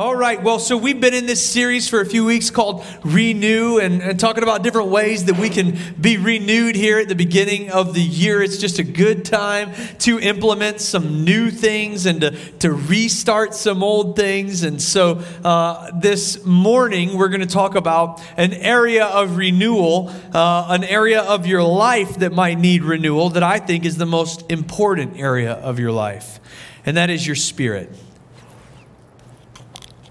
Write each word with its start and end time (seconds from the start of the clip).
All 0.00 0.16
right, 0.16 0.42
well, 0.42 0.58
so 0.58 0.78
we've 0.78 0.98
been 0.98 1.12
in 1.12 1.26
this 1.26 1.46
series 1.46 1.86
for 1.86 2.00
a 2.00 2.06
few 2.06 2.24
weeks 2.24 2.48
called 2.48 2.86
Renew 3.04 3.76
and, 3.76 4.00
and, 4.00 4.18
talking 4.18 4.42
about 4.42 4.62
different 4.62 4.88
ways 4.88 5.26
that 5.26 5.36
we 5.36 5.50
can 5.50 5.76
be 6.00 6.16
renewed 6.16 6.74
here 6.74 6.98
at 6.98 7.08
the 7.08 7.14
beginning 7.14 7.70
of 7.70 7.92
the 7.92 8.00
year. 8.00 8.42
It's 8.42 8.56
just 8.56 8.78
a 8.78 8.82
good 8.82 9.26
time 9.26 9.74
to 9.98 10.18
implement 10.18 10.80
some 10.80 11.22
new 11.22 11.50
things 11.50 12.06
and 12.06 12.22
to, 12.22 12.30
to 12.60 12.72
restart 12.72 13.52
some 13.52 13.82
old 13.82 14.16
things. 14.16 14.62
And 14.62 14.80
so 14.80 15.22
uh, 15.44 15.90
this 16.00 16.46
morning, 16.46 17.18
we're 17.18 17.28
going 17.28 17.42
to 17.42 17.46
talk 17.46 17.74
about 17.74 18.22
an 18.38 18.54
area 18.54 19.04
of 19.04 19.36
renewal, 19.36 20.10
uh, 20.32 20.68
an 20.70 20.82
area 20.82 21.20
of 21.20 21.46
your 21.46 21.62
life 21.62 22.20
that 22.20 22.32
might 22.32 22.58
need 22.58 22.84
renewal 22.84 23.28
that 23.28 23.42
I 23.42 23.58
think 23.58 23.84
is 23.84 23.98
the 23.98 24.06
most 24.06 24.50
important 24.50 25.18
area 25.18 25.52
of 25.52 25.78
your 25.78 25.92
life, 25.92 26.40
and 26.86 26.96
that 26.96 27.10
is 27.10 27.26
your 27.26 27.36
spirit. 27.36 27.94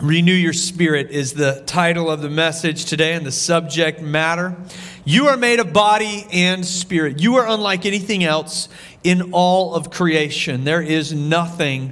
Renew 0.01 0.31
Your 0.31 0.53
Spirit 0.53 1.11
is 1.11 1.33
the 1.33 1.61
title 1.65 2.09
of 2.09 2.21
the 2.21 2.29
message 2.29 2.85
today 2.85 3.15
and 3.15 3.25
the 3.25 3.33
subject 3.33 4.01
matter. 4.01 4.55
You 5.03 5.27
are 5.27 5.35
made 5.35 5.59
of 5.59 5.73
body 5.73 6.25
and 6.31 6.65
spirit. 6.65 7.19
You 7.19 7.35
are 7.35 7.45
unlike 7.45 7.85
anything 7.85 8.23
else 8.23 8.69
in 9.03 9.33
all 9.33 9.75
of 9.75 9.91
creation. 9.91 10.63
There 10.63 10.81
is 10.81 11.11
nothing 11.11 11.91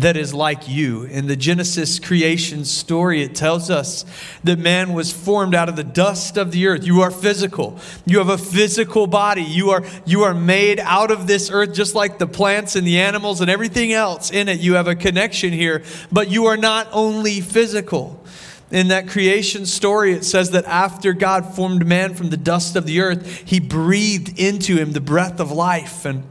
that 0.00 0.16
is 0.16 0.34
like 0.34 0.68
you. 0.68 1.04
In 1.04 1.26
the 1.26 1.36
Genesis 1.36 1.98
creation 1.98 2.64
story, 2.64 3.22
it 3.22 3.34
tells 3.34 3.70
us 3.70 4.04
that 4.44 4.58
man 4.58 4.92
was 4.92 5.10
formed 5.10 5.54
out 5.54 5.68
of 5.68 5.76
the 5.76 5.84
dust 5.84 6.36
of 6.36 6.52
the 6.52 6.66
earth. 6.66 6.84
You 6.84 7.00
are 7.00 7.10
physical. 7.10 7.78
You 8.04 8.18
have 8.18 8.28
a 8.28 8.38
physical 8.38 9.06
body. 9.06 9.42
You 9.42 9.70
are, 9.70 9.84
you 10.04 10.24
are 10.24 10.34
made 10.34 10.80
out 10.80 11.10
of 11.10 11.26
this 11.26 11.50
earth, 11.50 11.72
just 11.72 11.94
like 11.94 12.18
the 12.18 12.26
plants 12.26 12.76
and 12.76 12.86
the 12.86 13.00
animals 13.00 13.40
and 13.40 13.50
everything 13.50 13.92
else 13.92 14.30
in 14.30 14.48
it. 14.48 14.60
You 14.60 14.74
have 14.74 14.86
a 14.86 14.94
connection 14.94 15.52
here, 15.52 15.82
but 16.12 16.30
you 16.30 16.46
are 16.46 16.58
not 16.58 16.88
only 16.92 17.40
physical. 17.40 18.22
In 18.70 18.88
that 18.88 19.08
creation 19.08 19.64
story, 19.64 20.12
it 20.12 20.24
says 20.24 20.50
that 20.50 20.64
after 20.64 21.12
God 21.12 21.54
formed 21.54 21.86
man 21.86 22.14
from 22.14 22.30
the 22.30 22.36
dust 22.36 22.74
of 22.74 22.84
the 22.84 23.00
earth, 23.00 23.44
he 23.46 23.60
breathed 23.60 24.38
into 24.40 24.76
him 24.76 24.90
the 24.90 25.00
breath 25.00 25.38
of 25.38 25.52
life. 25.52 26.04
And 26.04 26.24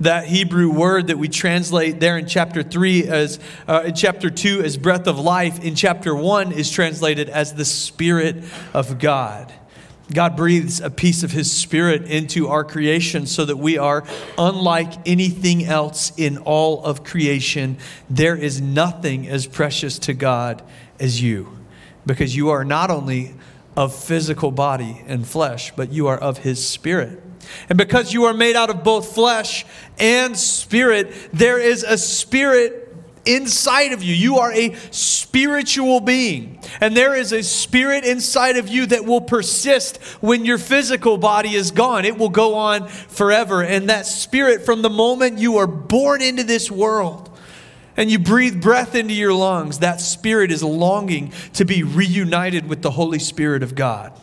that 0.00 0.26
Hebrew 0.26 0.70
word 0.70 1.08
that 1.08 1.18
we 1.18 1.28
translate 1.28 2.00
there 2.00 2.18
in 2.18 2.26
chapter 2.26 2.62
3 2.62 3.08
as 3.08 3.38
uh, 3.68 3.82
in 3.86 3.94
chapter 3.94 4.30
2 4.30 4.62
as 4.62 4.76
breath 4.76 5.06
of 5.06 5.18
life 5.18 5.62
in 5.62 5.74
chapter 5.74 6.14
1 6.14 6.52
is 6.52 6.70
translated 6.70 7.28
as 7.28 7.54
the 7.54 7.64
spirit 7.64 8.42
of 8.74 8.98
God. 8.98 9.52
God 10.12 10.36
breathes 10.36 10.80
a 10.80 10.90
piece 10.90 11.22
of 11.22 11.30
his 11.30 11.52
spirit 11.52 12.02
into 12.02 12.48
our 12.48 12.64
creation 12.64 13.26
so 13.26 13.44
that 13.44 13.56
we 13.56 13.78
are 13.78 14.04
unlike 14.36 15.06
anything 15.06 15.64
else 15.64 16.12
in 16.16 16.38
all 16.38 16.84
of 16.84 17.04
creation. 17.04 17.78
There 18.08 18.34
is 18.34 18.60
nothing 18.60 19.28
as 19.28 19.46
precious 19.46 19.98
to 20.00 20.14
God 20.14 20.62
as 20.98 21.22
you 21.22 21.58
because 22.06 22.34
you 22.34 22.48
are 22.48 22.64
not 22.64 22.90
only 22.90 23.34
of 23.76 23.94
physical 23.94 24.50
body 24.50 25.02
and 25.06 25.26
flesh, 25.26 25.72
but 25.76 25.92
you 25.92 26.08
are 26.08 26.18
of 26.18 26.38
his 26.38 26.66
spirit. 26.66 27.22
And 27.68 27.78
because 27.78 28.12
you 28.12 28.24
are 28.24 28.34
made 28.34 28.56
out 28.56 28.70
of 28.70 28.84
both 28.84 29.14
flesh 29.14 29.64
and 29.98 30.36
spirit, 30.36 31.12
there 31.32 31.58
is 31.58 31.82
a 31.82 31.98
spirit 31.98 32.88
inside 33.24 33.92
of 33.92 34.02
you. 34.02 34.14
You 34.14 34.38
are 34.38 34.52
a 34.52 34.74
spiritual 34.90 36.00
being. 36.00 36.60
And 36.80 36.96
there 36.96 37.14
is 37.14 37.32
a 37.32 37.42
spirit 37.42 38.04
inside 38.04 38.56
of 38.56 38.68
you 38.68 38.86
that 38.86 39.04
will 39.04 39.20
persist 39.20 39.98
when 40.20 40.44
your 40.44 40.58
physical 40.58 41.18
body 41.18 41.54
is 41.54 41.70
gone. 41.70 42.04
It 42.04 42.18
will 42.18 42.30
go 42.30 42.54
on 42.54 42.88
forever. 42.88 43.62
And 43.62 43.88
that 43.90 44.06
spirit, 44.06 44.62
from 44.62 44.82
the 44.82 44.90
moment 44.90 45.38
you 45.38 45.58
are 45.58 45.66
born 45.66 46.22
into 46.22 46.44
this 46.44 46.70
world, 46.70 47.26
and 47.96 48.10
you 48.10 48.18
breathe 48.18 48.62
breath 48.62 48.94
into 48.94 49.12
your 49.12 49.34
lungs, 49.34 49.80
that 49.80 50.00
spirit 50.00 50.50
is 50.50 50.62
longing 50.62 51.32
to 51.54 51.64
be 51.64 51.82
reunited 51.82 52.66
with 52.68 52.82
the 52.82 52.92
Holy 52.92 53.18
Spirit 53.18 53.62
of 53.62 53.74
God. 53.74 54.18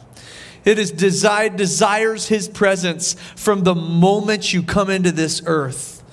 It 0.68 0.78
is 0.78 0.92
desired, 0.92 1.56
desires 1.56 2.28
his 2.28 2.50
presence 2.50 3.14
from 3.38 3.64
the 3.64 3.74
moment 3.74 4.52
you 4.52 4.62
come 4.62 4.90
into 4.90 5.14
this 5.14 5.42
earth. 5.46 6.04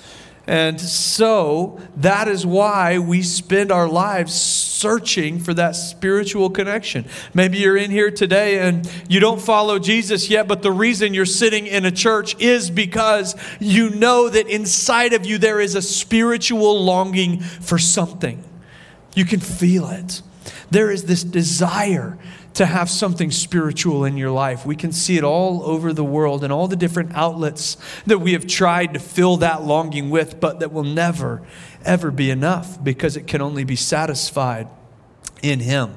And 0.47 0.81
so 0.81 1.81
that 1.97 2.28
is 2.28 2.47
why 2.47 3.00
we 3.00 3.20
spend 3.22 3.72
our 3.72 3.88
lives 3.88 4.32
searching 4.32 5.41
for 5.41 5.54
that 5.54 5.72
spiritual 5.72 6.50
connection. 6.50 7.06
Maybe 7.34 7.59
you're 7.59 7.76
in 7.76 7.91
here 7.91 8.12
today 8.12 8.60
and 8.60 8.88
you 9.09 9.19
don't 9.19 9.41
follow 9.41 9.81
Jesus 9.81 10.31
yet, 10.31 10.47
but 10.47 10.62
the 10.62 10.71
reason 10.71 11.15
you're 11.15 11.26
sitting 11.26 11.66
in 11.66 11.84
a 11.84 11.91
church 11.91 12.41
is 12.41 12.71
because 12.71 13.34
you 13.59 13.91
know 13.91 14.28
that 14.28 14.47
inside 14.47 15.15
of 15.15 15.26
you 15.26 15.36
there 15.36 15.60
is 15.60 15.75
a 15.75 15.82
spiritual 15.82 16.81
longing 16.81 17.41
for 17.41 17.76
something. 17.76 18.41
You 19.16 19.25
can 19.25 19.41
feel 19.41 19.91
it. 19.91 20.22
There 20.71 20.91
is 20.91 21.05
this 21.05 21.25
desire 21.25 22.19
to 22.55 22.66
have 22.66 22.88
something 22.88 23.31
spiritual 23.31 24.05
in 24.05 24.16
your 24.16 24.31
life. 24.31 24.65
We 24.65 24.77
can 24.77 24.93
see 24.93 25.16
it 25.16 25.25
all 25.25 25.62
over 25.65 25.93
the 25.93 26.05
world 26.05 26.44
and 26.44 26.53
all 26.53 26.69
the 26.69 26.77
different 26.77 27.15
outlets 27.15 27.77
that 28.06 28.19
we 28.19 28.32
have 28.32 28.47
tried 28.47 28.94
to 28.94 29.00
fill 29.00 29.38
that 29.38 29.65
longing 29.65 30.09
with, 30.10 30.38
but 30.41 30.60
that 30.60 30.72
will 30.72 30.84
never, 30.84 31.43
ever 31.84 32.10
be 32.10 32.31
enough 32.31 32.83
because 32.83 33.16
it 33.16 33.27
can 33.27 33.41
only 33.41 33.65
be 33.65 33.77
satisfied 33.77 34.69
in 35.43 35.60
Him. 35.60 35.94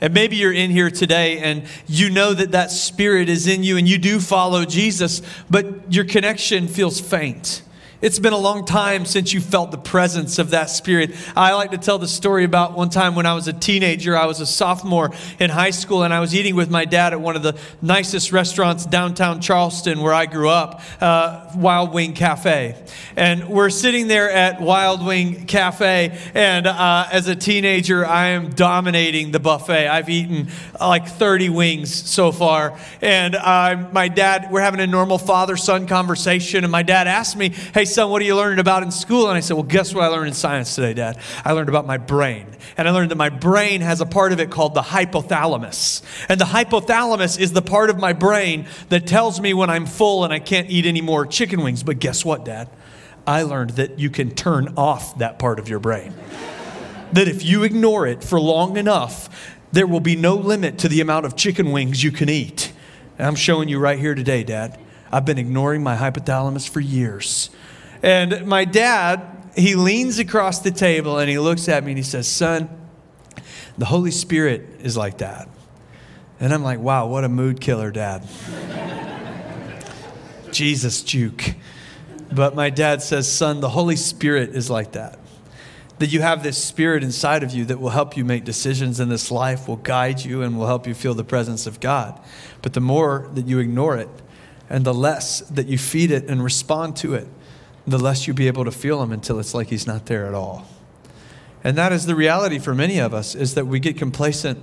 And 0.00 0.14
maybe 0.14 0.36
you're 0.36 0.52
in 0.52 0.70
here 0.70 0.90
today 0.90 1.38
and 1.38 1.64
you 1.86 2.10
know 2.10 2.34
that 2.34 2.52
that 2.52 2.70
spirit 2.72 3.28
is 3.28 3.46
in 3.46 3.62
you 3.62 3.76
and 3.76 3.88
you 3.88 3.98
do 3.98 4.18
follow 4.18 4.64
Jesus, 4.64 5.22
but 5.48 5.92
your 5.92 6.04
connection 6.04 6.66
feels 6.66 7.00
faint. 7.00 7.62
It's 8.02 8.18
been 8.18 8.32
a 8.32 8.38
long 8.38 8.64
time 8.64 9.04
since 9.04 9.32
you 9.32 9.40
felt 9.40 9.70
the 9.70 9.78
presence 9.78 10.40
of 10.40 10.50
that 10.50 10.70
spirit. 10.70 11.12
I 11.36 11.54
like 11.54 11.70
to 11.70 11.78
tell 11.78 12.00
the 12.00 12.08
story 12.08 12.42
about 12.42 12.76
one 12.76 12.90
time 12.90 13.14
when 13.14 13.26
I 13.26 13.34
was 13.34 13.46
a 13.46 13.52
teenager. 13.52 14.16
I 14.16 14.26
was 14.26 14.40
a 14.40 14.46
sophomore 14.46 15.12
in 15.38 15.50
high 15.50 15.70
school 15.70 16.02
and 16.02 16.12
I 16.12 16.18
was 16.18 16.34
eating 16.34 16.56
with 16.56 16.68
my 16.68 16.84
dad 16.84 17.12
at 17.12 17.20
one 17.20 17.36
of 17.36 17.44
the 17.44 17.56
nicest 17.80 18.32
restaurants 18.32 18.84
downtown 18.86 19.40
Charleston 19.40 20.00
where 20.00 20.12
I 20.12 20.26
grew 20.26 20.48
up, 20.48 20.80
uh, 21.00 21.52
Wild 21.54 21.94
Wing 21.94 22.12
Cafe. 22.12 22.74
And 23.14 23.48
we're 23.48 23.70
sitting 23.70 24.08
there 24.08 24.28
at 24.32 24.60
Wild 24.60 25.06
Wing 25.06 25.46
Cafe, 25.46 26.18
and 26.34 26.66
uh, 26.66 27.06
as 27.12 27.28
a 27.28 27.36
teenager, 27.36 28.04
I 28.04 28.28
am 28.28 28.50
dominating 28.50 29.30
the 29.30 29.38
buffet. 29.38 29.86
I've 29.86 30.08
eaten 30.08 30.48
like 30.80 31.06
30 31.06 31.50
wings 31.50 31.94
so 31.94 32.32
far. 32.32 32.76
And 33.00 33.36
uh, 33.36 33.90
my 33.92 34.08
dad, 34.08 34.48
we're 34.50 34.62
having 34.62 34.80
a 34.80 34.86
normal 34.88 35.18
father 35.18 35.56
son 35.56 35.86
conversation, 35.86 36.64
and 36.64 36.72
my 36.72 36.82
dad 36.82 37.06
asked 37.06 37.36
me, 37.36 37.50
Hey, 37.50 37.84
son, 37.94 38.10
what 38.10 38.22
are 38.22 38.24
you 38.24 38.36
learning 38.36 38.58
about 38.58 38.82
in 38.82 38.90
school? 38.90 39.28
And 39.28 39.36
I 39.36 39.40
said, 39.40 39.54
Well, 39.54 39.62
guess 39.62 39.94
what 39.94 40.04
I 40.04 40.08
learned 40.08 40.28
in 40.28 40.34
science 40.34 40.74
today, 40.74 40.94
Dad? 40.94 41.18
I 41.44 41.52
learned 41.52 41.68
about 41.68 41.86
my 41.86 41.98
brain. 41.98 42.46
And 42.76 42.88
I 42.88 42.90
learned 42.90 43.10
that 43.10 43.16
my 43.16 43.28
brain 43.28 43.80
has 43.80 44.00
a 44.00 44.06
part 44.06 44.32
of 44.32 44.40
it 44.40 44.50
called 44.50 44.74
the 44.74 44.82
hypothalamus. 44.82 46.02
And 46.28 46.40
the 46.40 46.44
hypothalamus 46.44 47.38
is 47.38 47.52
the 47.52 47.62
part 47.62 47.90
of 47.90 47.98
my 47.98 48.12
brain 48.12 48.66
that 48.88 49.06
tells 49.06 49.40
me 49.40 49.54
when 49.54 49.70
I'm 49.70 49.86
full 49.86 50.24
and 50.24 50.32
I 50.32 50.38
can't 50.38 50.70
eat 50.70 50.86
any 50.86 51.00
more 51.00 51.26
chicken 51.26 51.62
wings. 51.62 51.82
But 51.82 51.98
guess 51.98 52.24
what, 52.24 52.44
Dad? 52.44 52.68
I 53.26 53.42
learned 53.42 53.70
that 53.70 53.98
you 53.98 54.10
can 54.10 54.34
turn 54.34 54.74
off 54.76 55.18
that 55.18 55.38
part 55.38 55.58
of 55.58 55.68
your 55.68 55.78
brain. 55.78 56.12
that 57.12 57.28
if 57.28 57.44
you 57.44 57.62
ignore 57.62 58.06
it 58.06 58.24
for 58.24 58.40
long 58.40 58.76
enough, 58.76 59.58
there 59.72 59.86
will 59.86 60.00
be 60.00 60.16
no 60.16 60.34
limit 60.34 60.78
to 60.78 60.88
the 60.88 61.00
amount 61.00 61.26
of 61.26 61.36
chicken 61.36 61.72
wings 61.72 62.02
you 62.02 62.10
can 62.10 62.28
eat. 62.28 62.72
And 63.18 63.26
I'm 63.26 63.34
showing 63.34 63.68
you 63.68 63.78
right 63.78 63.98
here 63.98 64.14
today, 64.14 64.44
Dad. 64.44 64.78
I've 65.10 65.24
been 65.26 65.38
ignoring 65.38 65.82
my 65.82 65.96
hypothalamus 65.96 66.68
for 66.68 66.80
years. 66.80 67.50
And 68.02 68.46
my 68.46 68.64
dad, 68.64 69.22
he 69.54 69.74
leans 69.74 70.18
across 70.18 70.60
the 70.60 70.70
table 70.70 71.18
and 71.18 71.30
he 71.30 71.38
looks 71.38 71.68
at 71.68 71.84
me 71.84 71.92
and 71.92 71.98
he 71.98 72.04
says, 72.04 72.26
Son, 72.26 72.68
the 73.78 73.86
Holy 73.86 74.10
Spirit 74.10 74.62
is 74.80 74.96
like 74.96 75.18
that. 75.18 75.48
And 76.40 76.52
I'm 76.52 76.64
like, 76.64 76.80
wow, 76.80 77.06
what 77.06 77.22
a 77.22 77.28
mood 77.28 77.60
killer, 77.60 77.92
Dad. 77.92 78.26
Jesus 80.50 81.02
juke. 81.02 81.54
But 82.32 82.54
my 82.54 82.70
dad 82.70 83.02
says, 83.02 83.30
Son, 83.30 83.60
the 83.60 83.68
Holy 83.68 83.96
Spirit 83.96 84.50
is 84.50 84.68
like 84.68 84.92
that. 84.92 85.18
That 85.98 86.08
you 86.08 86.20
have 86.20 86.42
this 86.42 86.62
spirit 86.62 87.04
inside 87.04 87.42
of 87.42 87.52
you 87.52 87.66
that 87.66 87.78
will 87.78 87.90
help 87.90 88.16
you 88.16 88.24
make 88.24 88.44
decisions 88.44 88.98
in 88.98 89.08
this 89.08 89.30
life, 89.30 89.68
will 89.68 89.76
guide 89.76 90.24
you, 90.24 90.42
and 90.42 90.58
will 90.58 90.66
help 90.66 90.86
you 90.86 90.94
feel 90.94 91.14
the 91.14 91.22
presence 91.22 91.66
of 91.66 91.78
God. 91.78 92.20
But 92.60 92.72
the 92.72 92.80
more 92.80 93.30
that 93.34 93.46
you 93.46 93.60
ignore 93.60 93.96
it, 93.96 94.08
and 94.68 94.84
the 94.84 94.94
less 94.94 95.40
that 95.40 95.68
you 95.68 95.78
feed 95.78 96.10
it 96.10 96.28
and 96.28 96.42
respond 96.42 96.96
to 96.96 97.14
it, 97.14 97.28
the 97.86 97.98
less 97.98 98.26
you'll 98.26 98.36
be 98.36 98.46
able 98.46 98.64
to 98.64 98.70
feel 98.70 99.02
him 99.02 99.12
until 99.12 99.38
it's 99.38 99.54
like 99.54 99.68
he's 99.68 99.86
not 99.86 100.06
there 100.06 100.26
at 100.26 100.34
all. 100.34 100.66
And 101.64 101.76
that 101.78 101.92
is 101.92 102.06
the 102.06 102.14
reality 102.14 102.58
for 102.58 102.74
many 102.74 102.98
of 102.98 103.14
us 103.14 103.34
is 103.34 103.54
that 103.54 103.66
we 103.66 103.80
get 103.80 103.96
complacent 103.96 104.58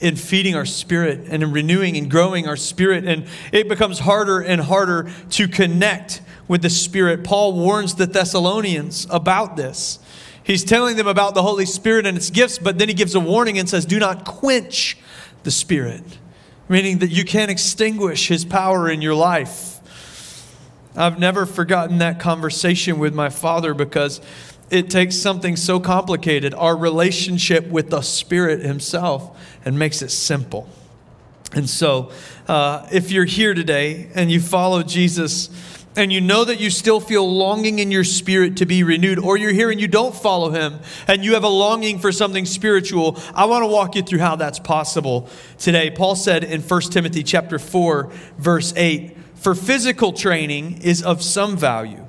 in 0.00 0.16
feeding 0.16 0.54
our 0.54 0.66
spirit 0.66 1.26
and 1.30 1.42
in 1.42 1.52
renewing 1.52 1.96
and 1.96 2.10
growing 2.10 2.46
our 2.46 2.56
spirit 2.56 3.04
and 3.06 3.26
it 3.52 3.68
becomes 3.68 4.00
harder 4.00 4.40
and 4.40 4.60
harder 4.62 5.10
to 5.30 5.48
connect 5.48 6.20
with 6.48 6.62
the 6.62 6.70
spirit. 6.70 7.24
Paul 7.24 7.54
warns 7.54 7.94
the 7.94 8.06
Thessalonians 8.06 9.06
about 9.08 9.56
this. 9.56 9.98
He's 10.42 10.62
telling 10.62 10.96
them 10.96 11.06
about 11.06 11.34
the 11.34 11.42
Holy 11.42 11.64
Spirit 11.64 12.04
and 12.04 12.18
its 12.18 12.28
gifts, 12.28 12.58
but 12.58 12.78
then 12.78 12.88
he 12.88 12.94
gives 12.94 13.14
a 13.14 13.20
warning 13.20 13.58
and 13.58 13.66
says, 13.66 13.86
"Do 13.86 13.98
not 13.98 14.26
quench 14.26 14.98
the 15.42 15.50
spirit." 15.50 16.02
Meaning 16.68 16.98
that 16.98 17.10
you 17.10 17.24
can't 17.24 17.50
extinguish 17.50 18.28
his 18.28 18.44
power 18.44 18.90
in 18.90 19.00
your 19.00 19.14
life. 19.14 19.73
I've 20.96 21.18
never 21.18 21.44
forgotten 21.46 21.98
that 21.98 22.20
conversation 22.20 22.98
with 22.98 23.14
my 23.14 23.28
father 23.28 23.74
because 23.74 24.20
it 24.70 24.90
takes 24.90 25.16
something 25.16 25.56
so 25.56 25.80
complicated, 25.80 26.54
our 26.54 26.76
relationship 26.76 27.66
with 27.66 27.90
the 27.90 28.00
Spirit 28.00 28.60
Himself, 28.60 29.36
and 29.64 29.78
makes 29.78 30.02
it 30.02 30.10
simple. 30.10 30.68
And 31.52 31.68
so, 31.68 32.10
uh, 32.48 32.86
if 32.92 33.10
you're 33.10 33.24
here 33.24 33.54
today 33.54 34.08
and 34.14 34.30
you 34.30 34.40
follow 34.40 34.82
Jesus, 34.82 35.50
and 35.96 36.12
you 36.12 36.20
know 36.20 36.44
that 36.44 36.60
you 36.60 36.70
still 36.70 37.00
feel 37.00 37.30
longing 37.30 37.78
in 37.78 37.90
your 37.90 38.04
spirit 38.04 38.56
to 38.56 38.66
be 38.66 38.82
renewed, 38.82 39.18
or 39.18 39.36
you're 39.36 39.52
here 39.52 39.70
and 39.70 39.80
you 39.80 39.86
don't 39.86 40.14
follow 40.14 40.50
him 40.50 40.80
and 41.06 41.24
you 41.24 41.34
have 41.34 41.44
a 41.44 41.48
longing 41.48 41.98
for 41.98 42.10
something 42.10 42.46
spiritual, 42.46 43.16
I 43.34 43.44
want 43.44 43.62
to 43.62 43.68
walk 43.68 43.94
you 43.94 44.02
through 44.02 44.18
how 44.18 44.36
that's 44.36 44.58
possible 44.58 45.28
today. 45.58 45.90
Paul 45.90 46.16
said 46.16 46.42
in 46.42 46.62
1 46.62 46.80
Timothy 46.82 47.22
chapter 47.22 47.58
4, 47.58 48.10
verse 48.38 48.72
8, 48.76 49.16
for 49.44 49.54
physical 49.54 50.12
training 50.12 50.80
is 50.82 51.02
of 51.02 51.22
some 51.22 51.56
value 51.56 52.04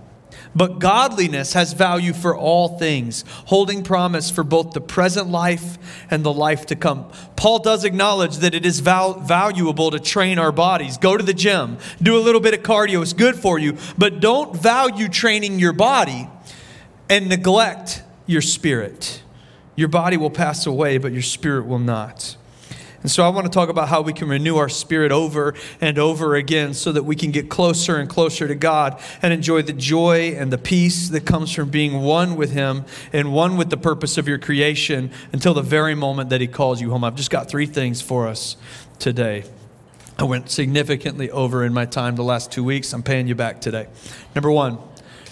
but 0.56 0.80
godliness 0.80 1.54
has 1.54 1.74
value 1.74 2.14
for 2.14 2.36
all 2.36 2.80
things, 2.80 3.26
holding 3.48 3.84
promise 3.84 4.32
for 4.32 4.44
both 4.44 4.72
the 4.72 4.80
present 4.80 5.28
life 5.28 5.78
and 6.10 6.24
the 6.24 6.32
life 6.32 6.66
to 6.68 6.76
come. 6.76 7.12
Paul 7.36 7.60
does 7.60 7.84
acknowledge 7.84 8.38
that 8.38 8.56
it 8.56 8.66
is 8.66 8.80
val- 8.80 9.20
valuable 9.20 9.92
to 9.92 10.00
train 10.00 10.40
our 10.40 10.54
bodies. 10.54 10.98
Go 10.98 11.18
to 11.18 11.24
the 11.24 11.34
gym, 11.34 11.78
do 12.02 12.18
a 12.18 12.24
little 12.24 12.40
bit 12.40 12.54
of 12.54 12.62
cardio, 12.62 13.02
it's 13.02 13.12
good 13.12 13.36
for 13.36 13.60
you, 13.60 13.78
but 13.98 14.22
don't 14.22 14.56
value 14.56 15.10
training 15.10 15.60
your 15.60 15.74
body 15.74 16.30
and 17.10 17.28
neglect 17.28 18.04
your 18.26 18.42
spirit. 18.42 19.22
Your 19.76 19.90
body 19.90 20.16
will 20.16 20.30
pass 20.30 20.66
away, 20.66 20.98
but 20.98 21.12
your 21.12 21.22
spirit 21.22 21.66
will 21.66 21.80
not. 21.80 22.38
And 23.06 23.12
so 23.12 23.24
I 23.24 23.30
want 23.30 23.46
to 23.46 23.52
talk 23.52 23.70
about 23.70 23.90
how 23.90 24.02
we 24.02 24.14
can 24.14 24.28
renew 24.28 24.58
our 24.58 24.68
spirit 24.68 25.12
over 25.12 25.54
and 25.80 26.00
over 26.00 26.34
again 26.34 26.74
so 26.74 26.92
that 26.92 27.04
we 27.04 27.16
can 27.16 27.30
get 27.30 27.52
closer 27.52 27.98
and 27.98 28.10
closer 28.10 28.48
to 28.48 28.56
God 28.56 29.00
and 29.22 29.32
enjoy 29.32 29.62
the 29.62 29.74
joy 29.74 30.32
and 30.36 30.52
the 30.52 30.58
peace 30.58 31.10
that 31.10 31.24
comes 31.24 31.52
from 31.52 31.70
being 31.70 32.02
one 32.02 32.36
with 32.36 32.54
Him 32.54 32.84
and 33.14 33.32
one 33.32 33.58
with 33.58 33.70
the 33.70 33.78
purpose 33.78 34.18
of 34.18 34.28
your 34.28 34.40
creation 34.40 35.12
until 35.32 35.54
the 35.54 35.62
very 35.62 35.94
moment 35.94 36.32
that 36.32 36.42
He 36.42 36.48
calls 36.48 36.82
you 36.82 36.90
home. 36.90 37.04
I've 37.04 37.14
just 37.14 37.30
got 37.30 37.48
three 37.48 37.68
things 37.68 38.02
for 38.02 38.28
us 38.28 38.58
today. 38.98 39.44
I 40.18 40.24
went 40.24 40.50
significantly 40.50 41.30
over 41.30 41.64
in 41.64 41.76
my 41.76 41.86
time 41.86 42.16
the 42.16 42.24
last 42.24 42.52
two 42.52 42.64
weeks. 42.64 42.92
I'm 42.92 43.04
paying 43.04 43.28
you 43.28 43.36
back 43.36 43.62
today. 43.62 43.86
Number 44.34 44.50
one, 44.50 44.80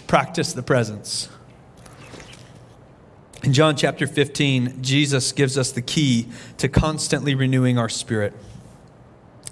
practice 0.06 0.54
the 0.54 0.62
presence. 0.62 1.28
In 3.44 3.52
John 3.52 3.76
chapter 3.76 4.08
15, 4.08 4.82
Jesus 4.82 5.34
gives 5.34 5.58
us 5.58 5.74
the 5.74 5.82
key 5.82 6.30
to 6.60 6.70
constantly 6.70 7.36
renewing 7.36 7.78
our 7.78 7.90
spirit. 7.90 8.34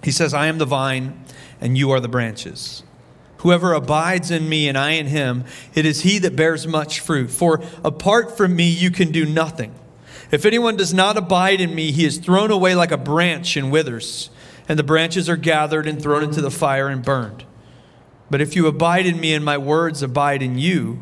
He 0.01 0.11
says, 0.11 0.33
I 0.33 0.47
am 0.47 0.59
the 0.59 0.65
vine, 0.65 1.25
and 1.59 1.77
you 1.77 1.91
are 1.91 1.99
the 1.99 2.07
branches. 2.07 2.83
Whoever 3.39 3.73
abides 3.73 4.31
in 4.31 4.47
me 4.47 4.69
and 4.69 4.77
I 4.77 4.91
in 4.91 5.07
him, 5.07 5.43
it 5.73 5.85
is 5.85 6.01
he 6.01 6.19
that 6.19 6.37
bears 6.37 6.65
much 6.65 7.01
fruit. 7.01 7.31
For 7.31 7.61
apart 7.83 8.37
from 8.37 8.55
me, 8.55 8.69
you 8.69 8.91
can 8.91 9.11
do 9.11 9.25
nothing. 9.25 9.75
If 10.31 10.45
anyone 10.45 10.77
does 10.77 10.93
not 10.93 11.17
abide 11.17 11.59
in 11.59 11.75
me, 11.75 11.91
he 11.91 12.05
is 12.05 12.17
thrown 12.17 12.49
away 12.49 12.75
like 12.75 12.91
a 12.91 12.97
branch 12.97 13.57
and 13.57 13.73
withers, 13.73 14.29
and 14.69 14.79
the 14.79 14.83
branches 14.83 15.27
are 15.27 15.35
gathered 15.35 15.85
and 15.85 16.01
thrown 16.01 16.23
into 16.23 16.39
the 16.39 16.49
fire 16.49 16.87
and 16.87 17.03
burned. 17.03 17.43
But 18.29 18.39
if 18.39 18.55
you 18.55 18.67
abide 18.67 19.05
in 19.05 19.19
me 19.19 19.33
and 19.33 19.43
my 19.43 19.57
words 19.57 20.01
abide 20.01 20.41
in 20.41 20.57
you, 20.57 21.01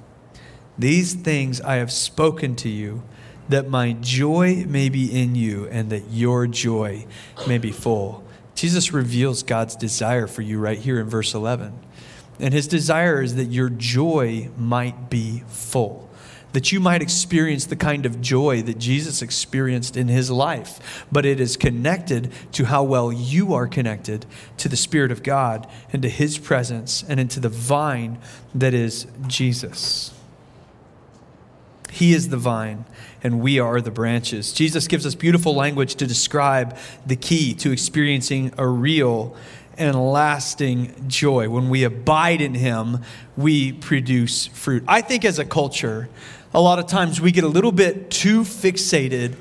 These 0.77 1.13
things 1.13 1.61
I 1.61 1.75
have 1.75 1.91
spoken 1.91 2.55
to 2.57 2.69
you, 2.69 3.03
that 3.49 3.69
my 3.69 3.93
joy 3.93 4.65
may 4.67 4.89
be 4.89 5.11
in 5.11 5.35
you 5.35 5.67
and 5.67 5.89
that 5.89 6.09
your 6.09 6.47
joy 6.47 7.05
may 7.47 7.57
be 7.57 7.71
full. 7.71 8.23
Jesus 8.55 8.93
reveals 8.93 9.43
God's 9.43 9.75
desire 9.75 10.27
for 10.27 10.41
you 10.41 10.59
right 10.59 10.77
here 10.77 10.99
in 10.99 11.09
verse 11.09 11.33
11. 11.33 11.73
And 12.39 12.53
his 12.53 12.67
desire 12.67 13.21
is 13.21 13.35
that 13.35 13.45
your 13.45 13.69
joy 13.69 14.49
might 14.57 15.09
be 15.09 15.43
full, 15.47 16.09
that 16.53 16.71
you 16.71 16.79
might 16.79 17.01
experience 17.01 17.65
the 17.65 17.75
kind 17.75 18.05
of 18.05 18.21
joy 18.21 18.61
that 18.63 18.79
Jesus 18.79 19.21
experienced 19.21 19.97
in 19.97 20.07
his 20.07 20.31
life. 20.31 21.05
But 21.11 21.25
it 21.25 21.39
is 21.39 21.57
connected 21.57 22.31
to 22.53 22.65
how 22.65 22.83
well 22.83 23.11
you 23.11 23.53
are 23.53 23.67
connected 23.67 24.25
to 24.57 24.69
the 24.69 24.77
Spirit 24.77 25.11
of 25.11 25.23
God 25.23 25.67
and 25.91 26.01
to 26.01 26.09
his 26.09 26.37
presence 26.37 27.03
and 27.07 27.19
into 27.19 27.39
the 27.39 27.49
vine 27.49 28.17
that 28.55 28.73
is 28.73 29.07
Jesus. 29.27 30.13
He 31.91 32.13
is 32.13 32.29
the 32.29 32.37
vine, 32.37 32.85
and 33.21 33.41
we 33.41 33.59
are 33.59 33.81
the 33.81 33.91
branches. 33.91 34.53
Jesus 34.53 34.87
gives 34.87 35.05
us 35.05 35.13
beautiful 35.13 35.53
language 35.53 35.95
to 35.95 36.07
describe 36.07 36.77
the 37.05 37.17
key 37.17 37.53
to 37.55 37.71
experiencing 37.71 38.53
a 38.57 38.65
real 38.65 39.35
and 39.77 40.11
lasting 40.11 41.09
joy. 41.09 41.49
When 41.49 41.67
we 41.67 41.83
abide 41.83 42.39
in 42.39 42.53
Him, 42.53 42.99
we 43.35 43.73
produce 43.73 44.47
fruit. 44.47 44.85
I 44.87 45.01
think 45.01 45.25
as 45.25 45.37
a 45.37 45.43
culture, 45.43 46.07
a 46.53 46.61
lot 46.61 46.79
of 46.79 46.87
times 46.87 47.19
we 47.19 47.33
get 47.33 47.43
a 47.43 47.49
little 47.49 47.73
bit 47.73 48.09
too 48.09 48.43
fixated 48.43 49.35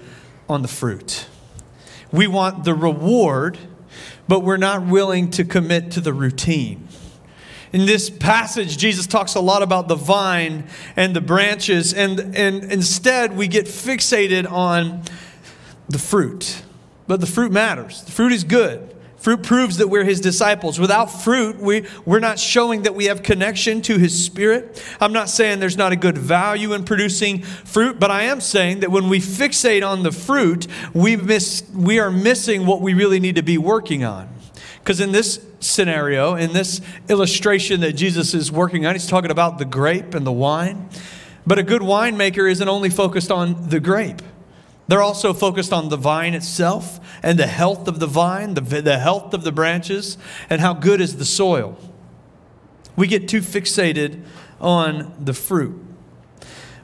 on 0.49 0.62
the 0.62 0.69
fruit. 0.69 1.26
We 2.11 2.26
want 2.26 2.64
the 2.64 2.75
reward, 2.75 3.58
but 4.26 4.41
we're 4.41 4.56
not 4.56 4.85
willing 4.85 5.31
to 5.32 5.44
commit 5.44 5.93
to 5.93 6.00
the 6.00 6.12
routine. 6.12 6.88
In 7.72 7.87
this 7.87 8.11
passage, 8.11 8.76
Jesus 8.76 9.06
talks 9.06 9.34
a 9.34 9.40
lot 9.40 9.62
about 9.62 9.87
the 9.87 9.94
vine 9.94 10.64
and 10.96 11.14
the 11.14 11.20
branches, 11.20 11.94
and, 11.94 12.37
and 12.37 12.64
instead 12.64 13.37
we 13.37 13.46
get 13.46 13.67
fixated 13.67 14.50
on 14.50 15.02
the 15.88 15.99
fruit. 15.99 16.62
But 17.06 17.20
the 17.20 17.26
fruit 17.26 17.52
matters, 17.52 18.02
the 18.02 18.12
fruit 18.12 18.32
is 18.32 18.44
good. 18.44 18.90
Fruit 19.20 19.43
proves 19.43 19.76
that 19.76 19.88
we're 19.88 20.05
his 20.05 20.19
disciples. 20.19 20.81
Without 20.81 21.06
fruit, 21.06 21.58
we, 21.58 21.84
we're 22.06 22.20
not 22.20 22.38
showing 22.38 22.82
that 22.82 22.94
we 22.94 23.05
have 23.05 23.22
connection 23.22 23.82
to 23.82 23.99
his 23.99 24.25
spirit. 24.25 24.82
I'm 24.99 25.12
not 25.12 25.28
saying 25.28 25.61
there's 25.61 25.76
not 25.76 25.93
a 25.93 25.96
good 25.96 26.16
value 26.16 26.73
in 26.73 26.84
producing 26.84 27.43
fruit, 27.43 28.00
but 28.00 28.11
I 28.11 28.23
am 28.23 28.40
saying 28.40 28.81
that 28.81 28.90
when 28.90 29.11
we 29.11 29.19
fixate 29.19 29.87
on 29.87 30.05
the 30.05 30.11
fruit, 30.11 30.66
we, 30.94 31.16
miss, 31.16 31.62
we 31.75 31.99
are 31.99 32.11
missing 32.11 32.64
what 32.64 32.81
we 32.81 32.94
really 32.94 33.20
need 33.20 33.34
to 33.34 33.43
be 33.43 33.58
working 33.58 34.05
on. 34.05 34.26
Because 34.78 35.00
in 35.00 35.12
this 35.12 35.44
scenario, 35.61 36.35
in 36.35 36.52
this 36.52 36.81
illustration 37.09 37.81
that 37.81 37.93
Jesus 37.93 38.35
is 38.35 38.50
working 38.50 38.87
on, 38.87 38.95
he's 38.95 39.07
talking 39.07 39.31
about 39.31 39.59
the 39.59 39.64
grape 39.64 40.14
and 40.14 40.26
the 40.26 40.33
wine. 40.33 40.88
But 41.47 41.59
a 41.59 41.62
good 41.62 41.83
winemaker 41.83 42.50
isn't 42.50 42.69
only 42.69 42.90
focused 42.90 43.31
on 43.31 43.69
the 43.69 43.81
grape. 43.81 44.23
They're 44.88 45.02
also 45.02 45.33
focused 45.33 45.73
on 45.73 45.88
the 45.88 45.97
vine 45.97 46.35
itself 46.35 46.99
and 47.23 47.38
the 47.38 47.47
health 47.47 47.87
of 47.87 48.00
the 48.00 48.09
vine, 48.09 48.55
the, 48.55 48.61
the 48.61 48.99
health 48.99 49.33
of 49.35 49.45
the 49.45 49.52
branches, 49.52 50.19
and 50.49 50.61
how 50.61 50.75
good 50.75 51.00
is 51.00 51.17
the 51.17 51.25
soil. 51.25 51.79
We 52.97 53.07
get 53.07 53.29
too 53.29 53.40
fixated 53.40 54.25
on 54.61 55.14
the 55.19 55.33
fruit. 55.33 55.81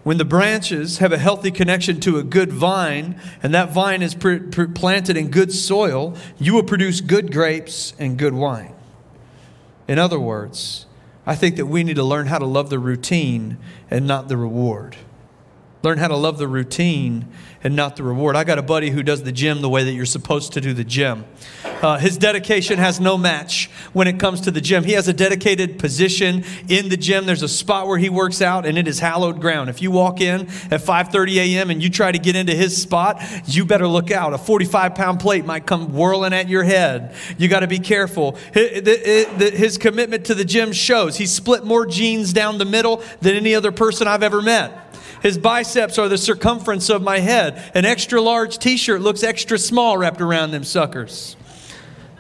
When 0.06 0.18
the 0.18 0.24
branches 0.24 0.98
have 0.98 1.10
a 1.10 1.18
healthy 1.18 1.50
connection 1.50 1.98
to 2.02 2.16
a 2.16 2.22
good 2.22 2.52
vine, 2.52 3.20
and 3.42 3.52
that 3.52 3.72
vine 3.72 4.02
is 4.02 4.14
pr- 4.14 4.36
pr- 4.36 4.66
planted 4.66 5.16
in 5.16 5.32
good 5.32 5.52
soil, 5.52 6.14
you 6.38 6.54
will 6.54 6.62
produce 6.62 7.00
good 7.00 7.32
grapes 7.32 7.92
and 7.98 8.16
good 8.16 8.32
wine. 8.32 8.72
In 9.88 9.98
other 9.98 10.20
words, 10.20 10.86
I 11.26 11.34
think 11.34 11.56
that 11.56 11.66
we 11.66 11.82
need 11.82 11.96
to 11.96 12.04
learn 12.04 12.28
how 12.28 12.38
to 12.38 12.46
love 12.46 12.70
the 12.70 12.78
routine 12.78 13.58
and 13.90 14.06
not 14.06 14.28
the 14.28 14.36
reward. 14.36 14.94
Learn 15.82 15.98
how 15.98 16.08
to 16.08 16.16
love 16.16 16.38
the 16.38 16.48
routine 16.48 17.26
and 17.62 17.76
not 17.76 17.96
the 17.96 18.02
reward. 18.02 18.36
I 18.36 18.44
got 18.44 18.58
a 18.58 18.62
buddy 18.62 18.90
who 18.90 19.02
does 19.02 19.22
the 19.22 19.32
gym 19.32 19.60
the 19.60 19.68
way 19.68 19.84
that 19.84 19.92
you're 19.92 20.06
supposed 20.06 20.52
to 20.54 20.60
do 20.60 20.72
the 20.72 20.84
gym. 20.84 21.24
Uh, 21.82 21.98
his 21.98 22.16
dedication 22.16 22.78
has 22.78 23.00
no 23.00 23.18
match 23.18 23.68
when 23.92 24.08
it 24.08 24.18
comes 24.18 24.40
to 24.42 24.50
the 24.50 24.60
gym. 24.60 24.84
He 24.84 24.92
has 24.92 25.08
a 25.08 25.12
dedicated 25.12 25.78
position 25.78 26.44
in 26.68 26.88
the 26.88 26.96
gym. 26.96 27.26
There's 27.26 27.42
a 27.42 27.48
spot 27.48 27.86
where 27.86 27.98
he 27.98 28.08
works 28.08 28.40
out, 28.40 28.64
and 28.66 28.78
it 28.78 28.88
is 28.88 28.98
hallowed 28.98 29.40
ground. 29.40 29.68
If 29.68 29.82
you 29.82 29.90
walk 29.90 30.20
in 30.20 30.42
at 30.70 30.80
5:30 30.80 31.36
a.m. 31.36 31.70
and 31.70 31.82
you 31.82 31.90
try 31.90 32.10
to 32.10 32.18
get 32.18 32.34
into 32.34 32.54
his 32.54 32.80
spot, 32.80 33.22
you 33.44 33.64
better 33.64 33.86
look 33.86 34.10
out. 34.10 34.32
A 34.32 34.38
45-pound 34.38 35.20
plate 35.20 35.44
might 35.44 35.66
come 35.66 35.92
whirling 35.92 36.32
at 36.32 36.48
your 36.48 36.62
head. 36.62 37.14
You 37.36 37.48
got 37.48 37.60
to 37.60 37.66
be 37.66 37.78
careful. 37.78 38.36
His 38.54 39.76
commitment 39.76 40.24
to 40.26 40.34
the 40.34 40.44
gym 40.44 40.72
shows. 40.72 41.16
He 41.16 41.26
split 41.26 41.64
more 41.64 41.84
jeans 41.84 42.32
down 42.32 42.58
the 42.58 42.64
middle 42.64 43.02
than 43.20 43.34
any 43.34 43.54
other 43.54 43.72
person 43.72 44.08
I've 44.08 44.22
ever 44.22 44.40
met. 44.40 44.85
His 45.26 45.38
biceps 45.38 45.98
are 45.98 46.08
the 46.08 46.18
circumference 46.18 46.88
of 46.88 47.02
my 47.02 47.18
head. 47.18 47.72
An 47.74 47.84
extra 47.84 48.20
large 48.20 48.58
t 48.58 48.76
shirt 48.76 49.00
looks 49.00 49.24
extra 49.24 49.58
small 49.58 49.98
wrapped 49.98 50.20
around 50.20 50.52
them 50.52 50.62
suckers. 50.62 51.36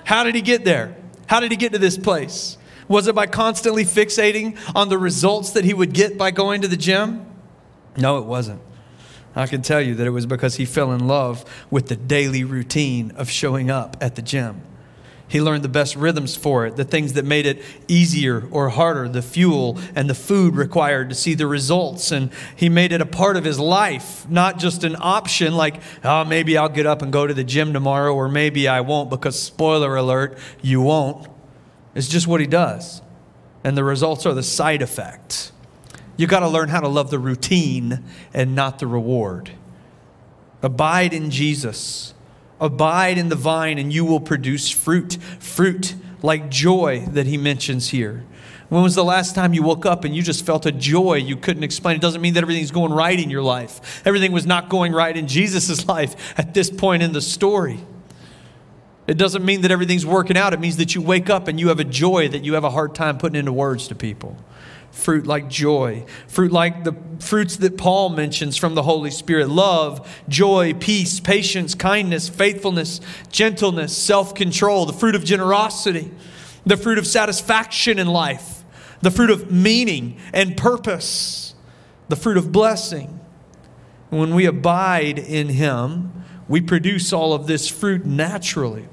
How 0.02 0.24
did 0.24 0.34
he 0.34 0.40
get 0.42 0.64
there? 0.64 0.96
How 1.28 1.38
did 1.38 1.52
he 1.52 1.56
get 1.56 1.70
to 1.70 1.78
this 1.78 1.96
place? 1.96 2.58
Was 2.88 3.06
it 3.06 3.14
by 3.14 3.28
constantly 3.28 3.84
fixating 3.84 4.58
on 4.74 4.88
the 4.88 4.98
results 4.98 5.50
that 5.50 5.64
he 5.64 5.72
would 5.72 5.92
get 5.92 6.18
by 6.18 6.32
going 6.32 6.62
to 6.62 6.68
the 6.68 6.76
gym? 6.76 7.24
No, 7.96 8.18
it 8.18 8.24
wasn't. 8.24 8.60
I 9.36 9.46
can 9.46 9.62
tell 9.62 9.80
you 9.80 9.94
that 9.94 10.06
it 10.08 10.10
was 10.10 10.26
because 10.26 10.56
he 10.56 10.64
fell 10.64 10.90
in 10.90 11.06
love 11.06 11.44
with 11.70 11.86
the 11.86 11.94
daily 11.94 12.42
routine 12.42 13.12
of 13.12 13.30
showing 13.30 13.70
up 13.70 13.96
at 14.00 14.16
the 14.16 14.22
gym. 14.22 14.62
He 15.28 15.40
learned 15.40 15.64
the 15.64 15.68
best 15.68 15.96
rhythms 15.96 16.36
for 16.36 16.66
it, 16.66 16.76
the 16.76 16.84
things 16.84 17.14
that 17.14 17.24
made 17.24 17.46
it 17.46 17.60
easier 17.88 18.46
or 18.52 18.68
harder, 18.68 19.08
the 19.08 19.22
fuel 19.22 19.78
and 19.96 20.08
the 20.08 20.14
food 20.14 20.54
required 20.54 21.08
to 21.08 21.16
see 21.16 21.34
the 21.34 21.48
results. 21.48 22.12
And 22.12 22.30
he 22.54 22.68
made 22.68 22.92
it 22.92 23.00
a 23.00 23.06
part 23.06 23.36
of 23.36 23.44
his 23.44 23.58
life, 23.58 24.28
not 24.30 24.58
just 24.58 24.84
an 24.84 24.94
option 25.00 25.56
like, 25.56 25.80
oh, 26.04 26.24
maybe 26.24 26.56
I'll 26.56 26.68
get 26.68 26.86
up 26.86 27.02
and 27.02 27.12
go 27.12 27.26
to 27.26 27.34
the 27.34 27.42
gym 27.42 27.72
tomorrow, 27.72 28.14
or 28.14 28.28
maybe 28.28 28.68
I 28.68 28.80
won't, 28.82 29.10
because 29.10 29.40
spoiler 29.40 29.96
alert, 29.96 30.38
you 30.62 30.80
won't. 30.80 31.26
It's 31.96 32.08
just 32.08 32.28
what 32.28 32.40
he 32.40 32.46
does. 32.46 33.02
And 33.64 33.76
the 33.76 33.82
results 33.82 34.26
are 34.26 34.34
the 34.34 34.44
side 34.44 34.80
effect. 34.80 35.50
You 36.16 36.28
got 36.28 36.40
to 36.40 36.48
learn 36.48 36.68
how 36.68 36.80
to 36.80 36.88
love 36.88 37.10
the 37.10 37.18
routine 37.18 38.04
and 38.32 38.54
not 38.54 38.78
the 38.78 38.86
reward. 38.86 39.50
Abide 40.62 41.12
in 41.12 41.30
Jesus. 41.30 42.14
Abide 42.60 43.18
in 43.18 43.28
the 43.28 43.36
vine, 43.36 43.78
and 43.78 43.92
you 43.92 44.04
will 44.04 44.20
produce 44.20 44.70
fruit. 44.70 45.18
Fruit 45.38 45.94
like 46.22 46.50
joy 46.50 47.06
that 47.10 47.26
he 47.26 47.36
mentions 47.36 47.90
here. 47.90 48.24
When 48.68 48.82
was 48.82 48.94
the 48.96 49.04
last 49.04 49.34
time 49.34 49.54
you 49.54 49.62
woke 49.62 49.86
up 49.86 50.04
and 50.04 50.14
you 50.14 50.22
just 50.22 50.44
felt 50.44 50.66
a 50.66 50.72
joy 50.72 51.14
you 51.14 51.36
couldn't 51.36 51.62
explain? 51.62 51.96
It 51.96 52.02
doesn't 52.02 52.20
mean 52.20 52.34
that 52.34 52.42
everything's 52.42 52.72
going 52.72 52.92
right 52.92 53.18
in 53.18 53.30
your 53.30 53.42
life. 53.42 54.02
Everything 54.04 54.32
was 54.32 54.44
not 54.44 54.68
going 54.68 54.92
right 54.92 55.16
in 55.16 55.28
Jesus' 55.28 55.86
life 55.88 56.34
at 56.36 56.52
this 56.52 56.68
point 56.68 57.02
in 57.02 57.12
the 57.12 57.20
story. 57.20 57.78
It 59.06 59.18
doesn't 59.18 59.44
mean 59.44 59.60
that 59.60 59.70
everything's 59.70 60.04
working 60.04 60.36
out. 60.36 60.52
It 60.52 60.58
means 60.58 60.78
that 60.78 60.96
you 60.96 61.00
wake 61.00 61.30
up 61.30 61.46
and 61.46 61.60
you 61.60 61.68
have 61.68 61.78
a 61.78 61.84
joy 61.84 62.28
that 62.28 62.42
you 62.42 62.54
have 62.54 62.64
a 62.64 62.70
hard 62.70 62.92
time 62.94 63.18
putting 63.18 63.38
into 63.38 63.52
words 63.52 63.86
to 63.88 63.94
people 63.94 64.36
fruit 64.96 65.26
like 65.26 65.48
joy, 65.48 66.04
fruit 66.26 66.50
like 66.50 66.84
the 66.84 66.96
fruits 67.20 67.56
that 67.56 67.76
Paul 67.76 68.08
mentions 68.08 68.56
from 68.56 68.74
the 68.74 68.82
Holy 68.82 69.10
Spirit 69.10 69.48
love, 69.48 70.08
joy, 70.28 70.72
peace, 70.74 71.20
patience, 71.20 71.74
kindness, 71.74 72.28
faithfulness, 72.28 73.00
gentleness, 73.30 73.96
self 73.96 74.34
control, 74.34 74.86
the 74.86 74.94
fruit 74.94 75.14
of 75.14 75.22
generosity, 75.22 76.10
the 76.64 76.76
fruit 76.76 76.98
of 76.98 77.06
satisfaction 77.06 77.98
in 77.98 78.06
life, 78.06 78.64
the 79.02 79.10
fruit 79.10 79.30
of 79.30 79.52
meaning 79.52 80.18
and 80.32 80.56
purpose, 80.56 81.54
the 82.08 82.16
fruit 82.16 82.38
of 82.38 82.50
blessing. 82.50 83.20
When 84.08 84.34
we 84.34 84.46
abide 84.46 85.18
in 85.18 85.50
Him, 85.50 86.24
we 86.48 86.60
produce 86.60 87.12
all 87.12 87.34
of 87.34 87.46
this 87.46 87.68
fruit 87.68 88.06
naturally. 88.06 88.88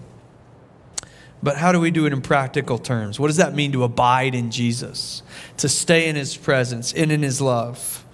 But 1.43 1.57
how 1.57 1.73
do 1.73 1.79
we 1.79 1.91
do 1.91 2.05
it 2.05 2.13
in 2.13 2.21
practical 2.21 2.77
terms? 2.77 3.19
What 3.19 3.27
does 3.27 3.35
that 3.35 3.53
mean 3.53 3.73
to 3.73 3.83
abide 3.83 4.33
in 4.33 4.49
Jesus? 4.49 5.21
To 5.57 5.67
stay 5.67 6.07
in 6.07 6.15
his 6.15 6.37
presence 6.37 6.93
and 6.93 7.11
in 7.11 7.21
his 7.21 7.41
love. 7.41 8.05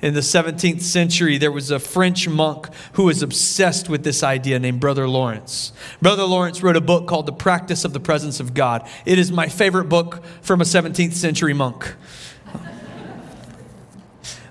In 0.00 0.14
the 0.14 0.20
17th 0.20 0.80
century, 0.80 1.38
there 1.38 1.52
was 1.52 1.70
a 1.70 1.78
French 1.78 2.26
monk 2.28 2.68
who 2.94 3.04
was 3.04 3.22
obsessed 3.22 3.88
with 3.88 4.02
this 4.02 4.22
idea 4.22 4.58
named 4.58 4.80
Brother 4.80 5.06
Lawrence. 5.06 5.72
Brother 6.00 6.24
Lawrence 6.24 6.62
wrote 6.62 6.74
a 6.74 6.80
book 6.80 7.06
called 7.06 7.26
The 7.26 7.32
Practice 7.32 7.84
of 7.84 7.92
the 7.92 8.00
Presence 8.00 8.40
of 8.40 8.54
God. 8.54 8.88
It 9.04 9.18
is 9.18 9.30
my 9.30 9.48
favorite 9.48 9.88
book 9.88 10.24
from 10.40 10.60
a 10.60 10.64
17th 10.64 11.12
century 11.12 11.52
monk 11.52 11.94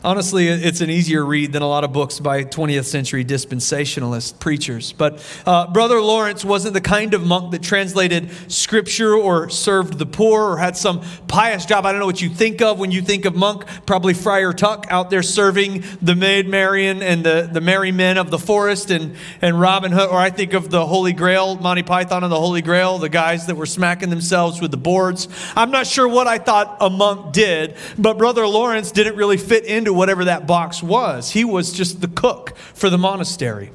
honestly, 0.03 0.47
it's 0.47 0.81
an 0.81 0.89
easier 0.89 1.25
read 1.25 1.53
than 1.53 1.61
a 1.61 1.67
lot 1.67 1.83
of 1.83 1.93
books 1.93 2.19
by 2.19 2.43
20th 2.43 2.85
century 2.85 3.23
dispensationalist 3.23 4.39
preachers. 4.39 4.93
But 4.93 5.23
uh, 5.45 5.67
Brother 5.67 6.01
Lawrence 6.01 6.43
wasn't 6.43 6.73
the 6.73 6.81
kind 6.81 7.13
of 7.13 7.25
monk 7.25 7.51
that 7.51 7.61
translated 7.61 8.29
scripture 8.51 9.13
or 9.13 9.49
served 9.49 9.97
the 9.99 10.05
poor 10.05 10.51
or 10.51 10.57
had 10.57 10.75
some 10.77 11.01
pious 11.27 11.65
job. 11.65 11.85
I 11.85 11.91
don't 11.91 11.99
know 11.99 12.05
what 12.05 12.21
you 12.21 12.29
think 12.29 12.61
of 12.61 12.79
when 12.79 12.91
you 12.91 13.01
think 13.01 13.25
of 13.25 13.35
monk. 13.35 13.65
Probably 13.85 14.13
Friar 14.13 14.53
Tuck 14.53 14.87
out 14.89 15.09
there 15.09 15.23
serving 15.23 15.83
the 16.01 16.15
Maid 16.15 16.47
Marian 16.47 17.01
and 17.01 17.23
the, 17.23 17.49
the 17.51 17.61
merry 17.61 17.91
men 17.91 18.17
of 18.17 18.31
the 18.31 18.39
forest 18.39 18.91
and, 18.91 19.15
and 19.41 19.59
Robin 19.59 19.91
Hood. 19.91 20.09
Or 20.09 20.17
I 20.17 20.29
think 20.29 20.53
of 20.53 20.69
the 20.69 20.85
Holy 20.85 21.13
Grail, 21.13 21.55
Monty 21.55 21.83
Python 21.83 22.23
and 22.23 22.31
the 22.31 22.39
Holy 22.39 22.61
Grail, 22.61 22.97
the 22.97 23.09
guys 23.09 23.47
that 23.47 23.55
were 23.55 23.65
smacking 23.65 24.09
themselves 24.09 24.61
with 24.61 24.71
the 24.71 24.77
boards. 24.77 25.27
I'm 25.55 25.71
not 25.71 25.87
sure 25.87 26.07
what 26.07 26.27
I 26.27 26.37
thought 26.37 26.77
a 26.79 26.89
monk 26.89 27.33
did, 27.33 27.75
but 27.97 28.17
Brother 28.17 28.47
Lawrence 28.47 28.91
didn't 28.91 29.15
really 29.15 29.37
fit 29.37 29.65
into 29.65 29.90
into 29.91 29.97
whatever 29.97 30.25
that 30.25 30.47
box 30.47 30.81
was. 30.81 31.31
He 31.31 31.43
was 31.43 31.71
just 31.73 32.01
the 32.01 32.07
cook 32.07 32.55
for 32.73 32.89
the 32.89 32.97
monastery. 32.97 33.71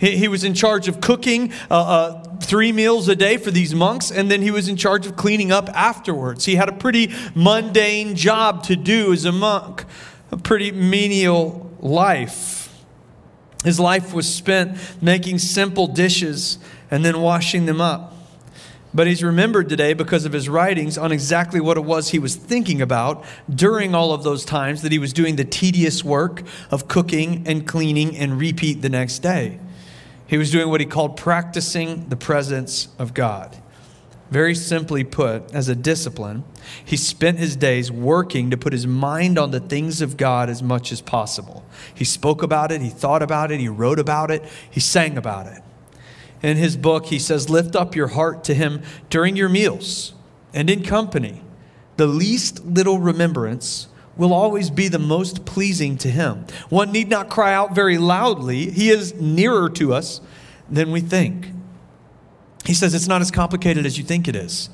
He, 0.00 0.16
he 0.16 0.28
was 0.28 0.44
in 0.44 0.54
charge 0.54 0.88
of 0.88 1.00
cooking 1.00 1.52
uh, 1.70 1.74
uh, 1.74 2.36
three 2.40 2.72
meals 2.72 3.08
a 3.08 3.16
day 3.16 3.36
for 3.36 3.50
these 3.50 3.74
monks, 3.74 4.10
and 4.10 4.30
then 4.30 4.42
he 4.42 4.50
was 4.50 4.68
in 4.68 4.76
charge 4.76 5.06
of 5.06 5.16
cleaning 5.16 5.52
up 5.52 5.68
afterwards. 5.70 6.46
He 6.46 6.56
had 6.56 6.68
a 6.68 6.72
pretty 6.72 7.12
mundane 7.34 8.16
job 8.16 8.62
to 8.64 8.76
do 8.76 9.12
as 9.12 9.24
a 9.24 9.32
monk, 9.32 9.84
a 10.30 10.36
pretty 10.36 10.72
menial 10.72 11.70
life. 11.80 12.74
His 13.64 13.78
life 13.78 14.14
was 14.14 14.32
spent 14.32 14.78
making 15.02 15.38
simple 15.38 15.88
dishes 15.88 16.58
and 16.90 17.04
then 17.04 17.20
washing 17.20 17.66
them 17.66 17.80
up. 17.80 18.14
But 18.94 19.06
he's 19.06 19.22
remembered 19.22 19.68
today 19.68 19.92
because 19.92 20.24
of 20.24 20.32
his 20.32 20.48
writings 20.48 20.96
on 20.96 21.12
exactly 21.12 21.60
what 21.60 21.76
it 21.76 21.84
was 21.84 22.08
he 22.08 22.18
was 22.18 22.36
thinking 22.36 22.80
about 22.80 23.24
during 23.52 23.94
all 23.94 24.12
of 24.12 24.22
those 24.22 24.44
times 24.44 24.82
that 24.82 24.92
he 24.92 24.98
was 24.98 25.12
doing 25.12 25.36
the 25.36 25.44
tedious 25.44 26.02
work 26.02 26.42
of 26.70 26.88
cooking 26.88 27.46
and 27.46 27.66
cleaning 27.66 28.16
and 28.16 28.38
repeat 28.38 28.80
the 28.80 28.88
next 28.88 29.18
day. 29.18 29.58
He 30.26 30.38
was 30.38 30.50
doing 30.50 30.68
what 30.68 30.80
he 30.80 30.86
called 30.86 31.16
practicing 31.16 32.08
the 32.08 32.16
presence 32.16 32.88
of 32.98 33.12
God. 33.12 33.56
Very 34.30 34.54
simply 34.54 35.04
put, 35.04 35.54
as 35.54 35.68
a 35.68 35.74
discipline, 35.74 36.44
he 36.84 36.98
spent 36.98 37.38
his 37.38 37.56
days 37.56 37.90
working 37.90 38.50
to 38.50 38.58
put 38.58 38.74
his 38.74 38.86
mind 38.86 39.38
on 39.38 39.52
the 39.52 39.60
things 39.60 40.02
of 40.02 40.18
God 40.18 40.50
as 40.50 40.62
much 40.62 40.92
as 40.92 41.00
possible. 41.00 41.64
He 41.94 42.04
spoke 42.04 42.42
about 42.42 42.70
it, 42.70 42.82
he 42.82 42.90
thought 42.90 43.22
about 43.22 43.50
it, 43.50 43.60
he 43.60 43.68
wrote 43.68 43.98
about 43.98 44.30
it, 44.30 44.44
he 44.70 44.80
sang 44.80 45.16
about 45.16 45.46
it 45.46 45.62
in 46.42 46.56
his 46.56 46.76
book, 46.76 47.06
he 47.06 47.18
says, 47.18 47.50
Lift 47.50 47.74
up 47.74 47.94
your 47.94 48.08
heart 48.08 48.44
to 48.44 48.54
him 48.54 48.82
during 49.10 49.36
your 49.36 49.48
meals 49.48 50.14
and 50.52 50.70
in 50.70 50.82
company. 50.82 51.42
The 51.96 52.06
least 52.06 52.64
little 52.64 52.98
remembrance 52.98 53.88
will 54.16 54.32
always 54.32 54.70
be 54.70 54.88
the 54.88 54.98
most 54.98 55.44
pleasing 55.44 55.96
to 55.98 56.10
him. 56.10 56.44
One 56.68 56.92
need 56.92 57.08
not 57.08 57.28
cry 57.28 57.54
out 57.54 57.74
very 57.74 57.98
loudly, 57.98 58.70
he 58.70 58.90
is 58.90 59.14
nearer 59.14 59.68
to 59.70 59.94
us 59.94 60.20
than 60.68 60.90
we 60.90 61.00
think. 61.00 61.52
He 62.64 62.74
says 62.74 62.94
it's 62.94 63.08
not 63.08 63.22
as 63.22 63.30
complicated 63.30 63.86
as 63.86 63.96
you 63.96 64.04
think 64.04 64.28
it 64.28 64.36
is 64.36 64.68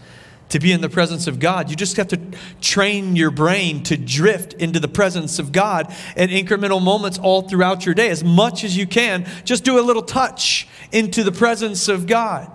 to 0.50 0.60
be 0.60 0.72
in 0.72 0.80
the 0.80 0.88
presence 0.88 1.26
of 1.26 1.40
God. 1.40 1.70
You 1.70 1.76
just 1.76 1.96
have 1.96 2.08
to 2.08 2.20
train 2.60 3.16
your 3.16 3.30
brain 3.30 3.82
to 3.84 3.96
drift 3.96 4.52
into 4.54 4.78
the 4.78 4.88
presence 4.88 5.38
of 5.38 5.52
God 5.52 5.92
at 6.16 6.28
incremental 6.30 6.82
moments 6.82 7.18
all 7.18 7.42
throughout 7.42 7.86
your 7.86 7.94
day. 7.94 8.08
As 8.10 8.22
much 8.22 8.64
as 8.64 8.76
you 8.76 8.86
can, 8.86 9.26
just 9.44 9.64
do 9.64 9.78
a 9.78 9.82
little 9.82 10.02
touch 10.02 10.68
into 10.92 11.24
the 11.24 11.32
presence 11.32 11.88
of 11.88 12.06
God. 12.06 12.50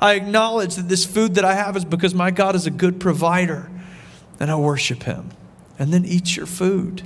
I 0.00 0.14
acknowledge 0.14 0.74
that 0.76 0.88
this 0.88 1.04
food 1.04 1.34
that 1.36 1.44
I 1.44 1.54
have 1.54 1.76
is 1.76 1.84
because 1.84 2.14
my 2.14 2.30
God 2.30 2.54
is 2.54 2.66
a 2.66 2.70
good 2.70 3.00
provider, 3.00 3.70
and 4.38 4.50
I 4.50 4.56
worship 4.56 5.04
Him. 5.04 5.30
And 5.78 5.92
then 5.92 6.04
eat 6.04 6.36
your 6.36 6.46
food. 6.46 7.02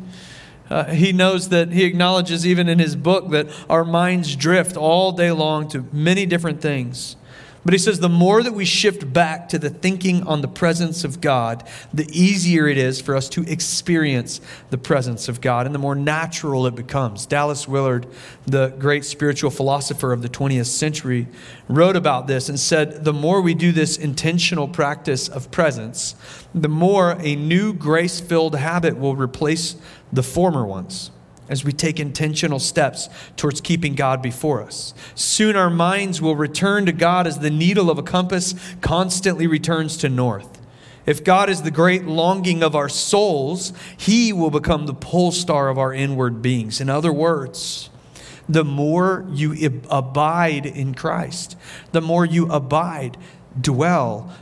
Uh, 0.71 0.85
he 0.85 1.13
knows 1.13 1.49
that 1.49 1.73
he 1.73 1.83
acknowledges 1.83 2.47
even 2.47 2.69
in 2.69 2.79
his 2.79 2.95
book 2.95 3.31
that 3.31 3.49
our 3.69 3.85
minds 3.85 4.37
drift 4.37 4.77
all 4.77 5.11
day 5.11 5.33
long 5.33 5.69
to 5.69 5.85
many 5.93 6.25
different 6.25 6.63
things. 6.63 7.17
But 7.64 7.75
he 7.75 7.79
says 7.79 8.00
the 8.00 8.09
more 8.09 8.43
that 8.43 8.55
we 8.55 8.64
shift 8.64 9.12
back 9.12 9.49
to 9.50 9.59
the 9.59 9.69
thinking 9.69 10.26
on 10.26 10.40
the 10.40 10.49
presence 10.49 11.05
of 11.05 11.21
God, 11.21 11.67
the 11.93 12.09
easier 12.11 12.67
it 12.67 12.79
is 12.79 13.00
for 13.00 13.14
us 13.14 13.29
to 13.31 13.43
experience 13.43 14.40
the 14.71 14.79
presence 14.79 15.29
of 15.29 15.43
God 15.43 15.67
and 15.67 15.75
the 15.75 15.79
more 15.79 15.95
natural 15.95 16.67
it 16.67 16.75
becomes. 16.75 17.26
Dallas 17.26 17.69
Willard, 17.69 18.07
the 18.47 18.69
great 18.79 19.05
spiritual 19.05 19.50
philosopher 19.50 20.12
of 20.12 20.23
the 20.23 20.29
20th 20.29 20.67
century, 20.67 21.29
wrote 21.69 21.97
about 21.97 22.26
this 22.26 22.49
and 22.49 22.59
said 22.59 23.05
the 23.05 23.12
more 23.12 23.43
we 23.43 23.52
do 23.52 23.73
this 23.73 23.99
intentional 23.99 24.67
practice 24.67 25.29
of 25.29 25.50
presence, 25.50 26.14
the 26.55 26.69
more 26.69 27.17
a 27.21 27.37
new 27.37 27.75
grace 27.75 28.21
filled 28.21 28.55
habit 28.55 28.99
will 28.99 29.17
replace 29.17 29.76
the 30.12 30.23
former 30.23 30.64
ones 30.64 31.11
as 31.50 31.64
we 31.64 31.73
take 31.73 32.00
intentional 32.00 32.61
steps 32.61 33.11
towards 33.37 33.61
keeping 33.61 33.95
God 33.95 34.23
before 34.23 34.62
us. 34.62 34.95
Soon 35.14 35.57
our 35.57 35.69
minds 35.69 36.23
will 36.23 36.37
return 36.37 36.87
to 36.87 36.92
God 36.92 37.26
as 37.26 37.40
the 37.40 37.50
needle 37.50 37.90
of 37.90 37.99
a 37.99 38.02
compass 38.02 38.54
constantly 38.80 39.47
returns 39.47 39.99
to 39.99 40.09
north. 40.09 40.59
If 41.07 41.25
God 41.25 41.50
is 41.50 41.62
the 41.62 41.71
great 41.71 42.04
longing 42.04 42.62
of 42.62 42.76
our 42.76 42.88
souls, 42.88 43.73
He 43.97 44.33
will 44.33 44.50
become 44.50 44.87
the 44.87 44.95
pole 44.95 45.33
star 45.33 45.69
of 45.69 45.76
our 45.76 45.92
inward 45.92 46.40
beings. 46.40 46.80
In 46.80 46.88
other 46.88 47.12
words, 47.12 47.90
the 48.49 48.64
more 48.64 49.26
you 49.30 49.80
abide 49.90 50.66
in 50.66 50.95
Christ, 50.95 51.57
the 51.92 52.00
more 52.00 52.25
you 52.25 52.50
abide, 52.50 53.16
dwell, 53.61 54.33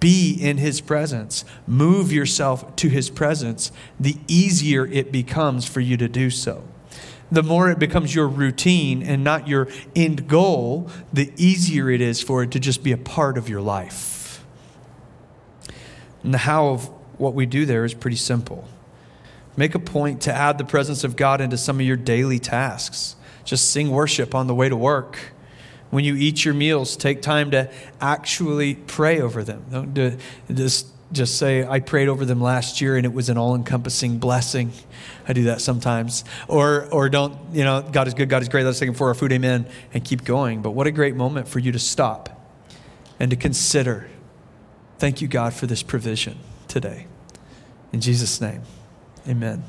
be 0.00 0.32
in 0.32 0.58
his 0.58 0.80
presence, 0.80 1.44
move 1.66 2.12
yourself 2.12 2.76
to 2.76 2.88
his 2.88 3.10
presence, 3.10 3.72
the 3.98 4.16
easier 4.28 4.86
it 4.86 5.10
becomes 5.10 5.66
for 5.66 5.80
you 5.80 5.96
to 5.96 6.08
do 6.08 6.30
so. 6.30 6.64
The 7.30 7.42
more 7.42 7.70
it 7.70 7.78
becomes 7.78 8.14
your 8.14 8.26
routine 8.26 9.02
and 9.02 9.22
not 9.22 9.48
your 9.48 9.68
end 9.94 10.28
goal, 10.28 10.90
the 11.12 11.32
easier 11.36 11.90
it 11.90 12.00
is 12.00 12.22
for 12.22 12.42
it 12.42 12.50
to 12.52 12.60
just 12.60 12.82
be 12.82 12.92
a 12.92 12.96
part 12.96 13.36
of 13.36 13.48
your 13.48 13.60
life. 13.60 14.44
And 16.22 16.32
the 16.32 16.38
how 16.38 16.68
of 16.68 16.86
what 17.18 17.34
we 17.34 17.44
do 17.46 17.66
there 17.66 17.84
is 17.84 17.92
pretty 17.92 18.16
simple. 18.16 18.66
Make 19.56 19.74
a 19.74 19.80
point 19.80 20.22
to 20.22 20.32
add 20.32 20.56
the 20.56 20.64
presence 20.64 21.04
of 21.04 21.16
God 21.16 21.40
into 21.40 21.56
some 21.56 21.80
of 21.80 21.86
your 21.86 21.96
daily 21.96 22.38
tasks. 22.38 23.16
just 23.44 23.70
sing 23.70 23.90
worship 23.90 24.34
on 24.34 24.46
the 24.46 24.54
way 24.54 24.68
to 24.68 24.76
work. 24.76 25.32
When 25.90 26.04
you 26.04 26.14
eat 26.16 26.44
your 26.44 26.54
meals, 26.54 26.96
take 26.96 27.22
time 27.22 27.50
to 27.52 27.70
actually 28.00 28.74
pray 28.74 29.20
over 29.20 29.42
them. 29.42 29.64
Don't 29.70 30.18
just, 30.54 30.86
just 31.12 31.38
say, 31.38 31.66
I 31.66 31.80
prayed 31.80 32.08
over 32.08 32.24
them 32.24 32.40
last 32.40 32.80
year 32.80 32.96
and 32.96 33.06
it 33.06 33.12
was 33.12 33.28
an 33.30 33.38
all 33.38 33.54
encompassing 33.54 34.18
blessing. 34.18 34.72
I 35.26 35.32
do 35.32 35.44
that 35.44 35.60
sometimes. 35.60 36.24
Or, 36.46 36.86
or 36.92 37.08
don't, 37.08 37.36
you 37.54 37.64
know, 37.64 37.82
God 37.82 38.06
is 38.06 38.14
good, 38.14 38.28
God 38.28 38.42
is 38.42 38.48
great, 38.48 38.64
let's 38.64 38.78
take 38.78 38.88
Him 38.88 38.94
for 38.94 39.08
our 39.08 39.14
food, 39.14 39.32
amen, 39.32 39.66
and 39.94 40.04
keep 40.04 40.24
going. 40.24 40.60
But 40.60 40.72
what 40.72 40.86
a 40.86 40.90
great 40.90 41.16
moment 41.16 41.48
for 41.48 41.58
you 41.58 41.72
to 41.72 41.78
stop 41.78 42.38
and 43.18 43.30
to 43.30 43.36
consider. 43.36 44.08
Thank 44.98 45.22
you, 45.22 45.28
God, 45.28 45.54
for 45.54 45.66
this 45.66 45.82
provision 45.82 46.38
today. 46.66 47.06
In 47.92 48.00
Jesus' 48.00 48.40
name, 48.40 48.62
amen. 49.26 49.64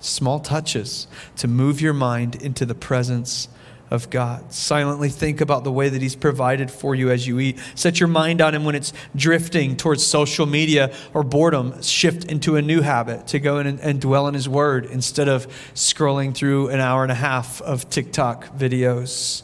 Small 0.00 0.38
touches 0.38 1.08
to 1.36 1.48
move 1.48 1.80
your 1.80 1.92
mind 1.92 2.40
into 2.40 2.64
the 2.64 2.74
presence 2.74 3.48
of 3.90 4.10
God. 4.10 4.52
Silently 4.52 5.08
think 5.08 5.40
about 5.40 5.64
the 5.64 5.72
way 5.72 5.88
that 5.88 6.02
He's 6.02 6.16
provided 6.16 6.70
for 6.70 6.94
you 6.94 7.10
as 7.10 7.26
you 7.26 7.40
eat. 7.40 7.58
Set 7.74 8.00
your 8.00 8.08
mind 8.08 8.40
on 8.40 8.54
Him 8.54 8.64
when 8.64 8.74
it's 8.74 8.92
drifting 9.16 9.76
towards 9.76 10.04
social 10.04 10.46
media 10.46 10.94
or 11.14 11.22
boredom. 11.22 11.80
Shift 11.82 12.24
into 12.24 12.56
a 12.56 12.62
new 12.62 12.82
habit 12.82 13.26
to 13.28 13.38
go 13.38 13.58
in 13.58 13.66
and, 13.66 13.80
and 13.80 14.00
dwell 14.00 14.28
in 14.28 14.34
His 14.34 14.48
Word 14.48 14.86
instead 14.86 15.28
of 15.28 15.46
scrolling 15.74 16.34
through 16.34 16.68
an 16.68 16.80
hour 16.80 17.02
and 17.02 17.12
a 17.12 17.16
half 17.16 17.62
of 17.62 17.88
TikTok 17.88 18.56
videos. 18.56 19.42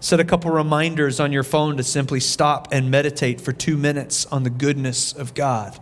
Set 0.00 0.18
a 0.18 0.24
couple 0.24 0.50
reminders 0.50 1.20
on 1.20 1.32
your 1.32 1.44
phone 1.44 1.76
to 1.76 1.84
simply 1.84 2.18
stop 2.18 2.72
and 2.72 2.90
meditate 2.90 3.40
for 3.40 3.52
two 3.52 3.76
minutes 3.76 4.26
on 4.26 4.42
the 4.42 4.50
goodness 4.50 5.12
of 5.12 5.34
God. 5.34 5.78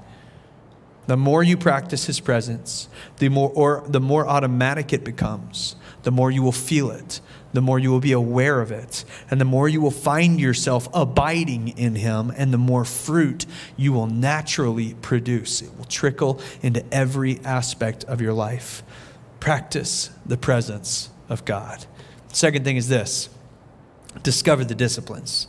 The 1.07 1.17
more 1.17 1.43
you 1.43 1.57
practice 1.57 2.05
His 2.05 2.21
presence, 2.21 2.89
the 3.19 3.31
more, 3.31 3.51
or 3.51 3.83
the 3.89 4.01
more 4.01 4.29
automatic 4.29 4.93
it 4.93 5.05
becomes, 5.05 5.75
the 6.03 6.11
more 6.11 6.31
you 6.31 6.43
will 6.43 6.53
feel 6.53 6.91
it 6.91 7.21
the 7.53 7.61
more 7.61 7.79
you 7.79 7.91
will 7.91 8.01
be 8.01 8.13
aware 8.13 8.61
of 8.61 8.71
it, 8.71 9.05
and 9.31 9.41
the 9.41 9.45
more 9.45 9.69
you 9.69 9.81
will 9.81 9.91
find 9.91 10.41
yourself 10.41 10.89
abiding 10.95 11.69
in 11.77 11.97
Him, 11.97 12.33
and 12.37 12.53
the 12.53 12.59
more 12.59 12.85
fruit 12.85 13.47
you 13.77 13.93
will 13.93 14.07
naturally 14.07 14.95
produce. 14.95 15.63
It 15.63 15.77
will 15.77 15.85
trickle 15.85 16.41
into 16.63 16.85
every 16.93 17.41
aspect 17.45 18.05
of 18.05 18.21
your 18.21 18.33
life. 18.33 18.83
Practice 19.41 20.11
the 20.25 20.37
presence 20.37 21.11
of 21.29 21.45
God. 21.45 21.87
Second 22.33 22.65
thing 22.65 22.77
is 22.77 22.89
this 22.89 23.29
discover 24.23 24.65
the 24.65 24.75
disciplines 24.75 25.47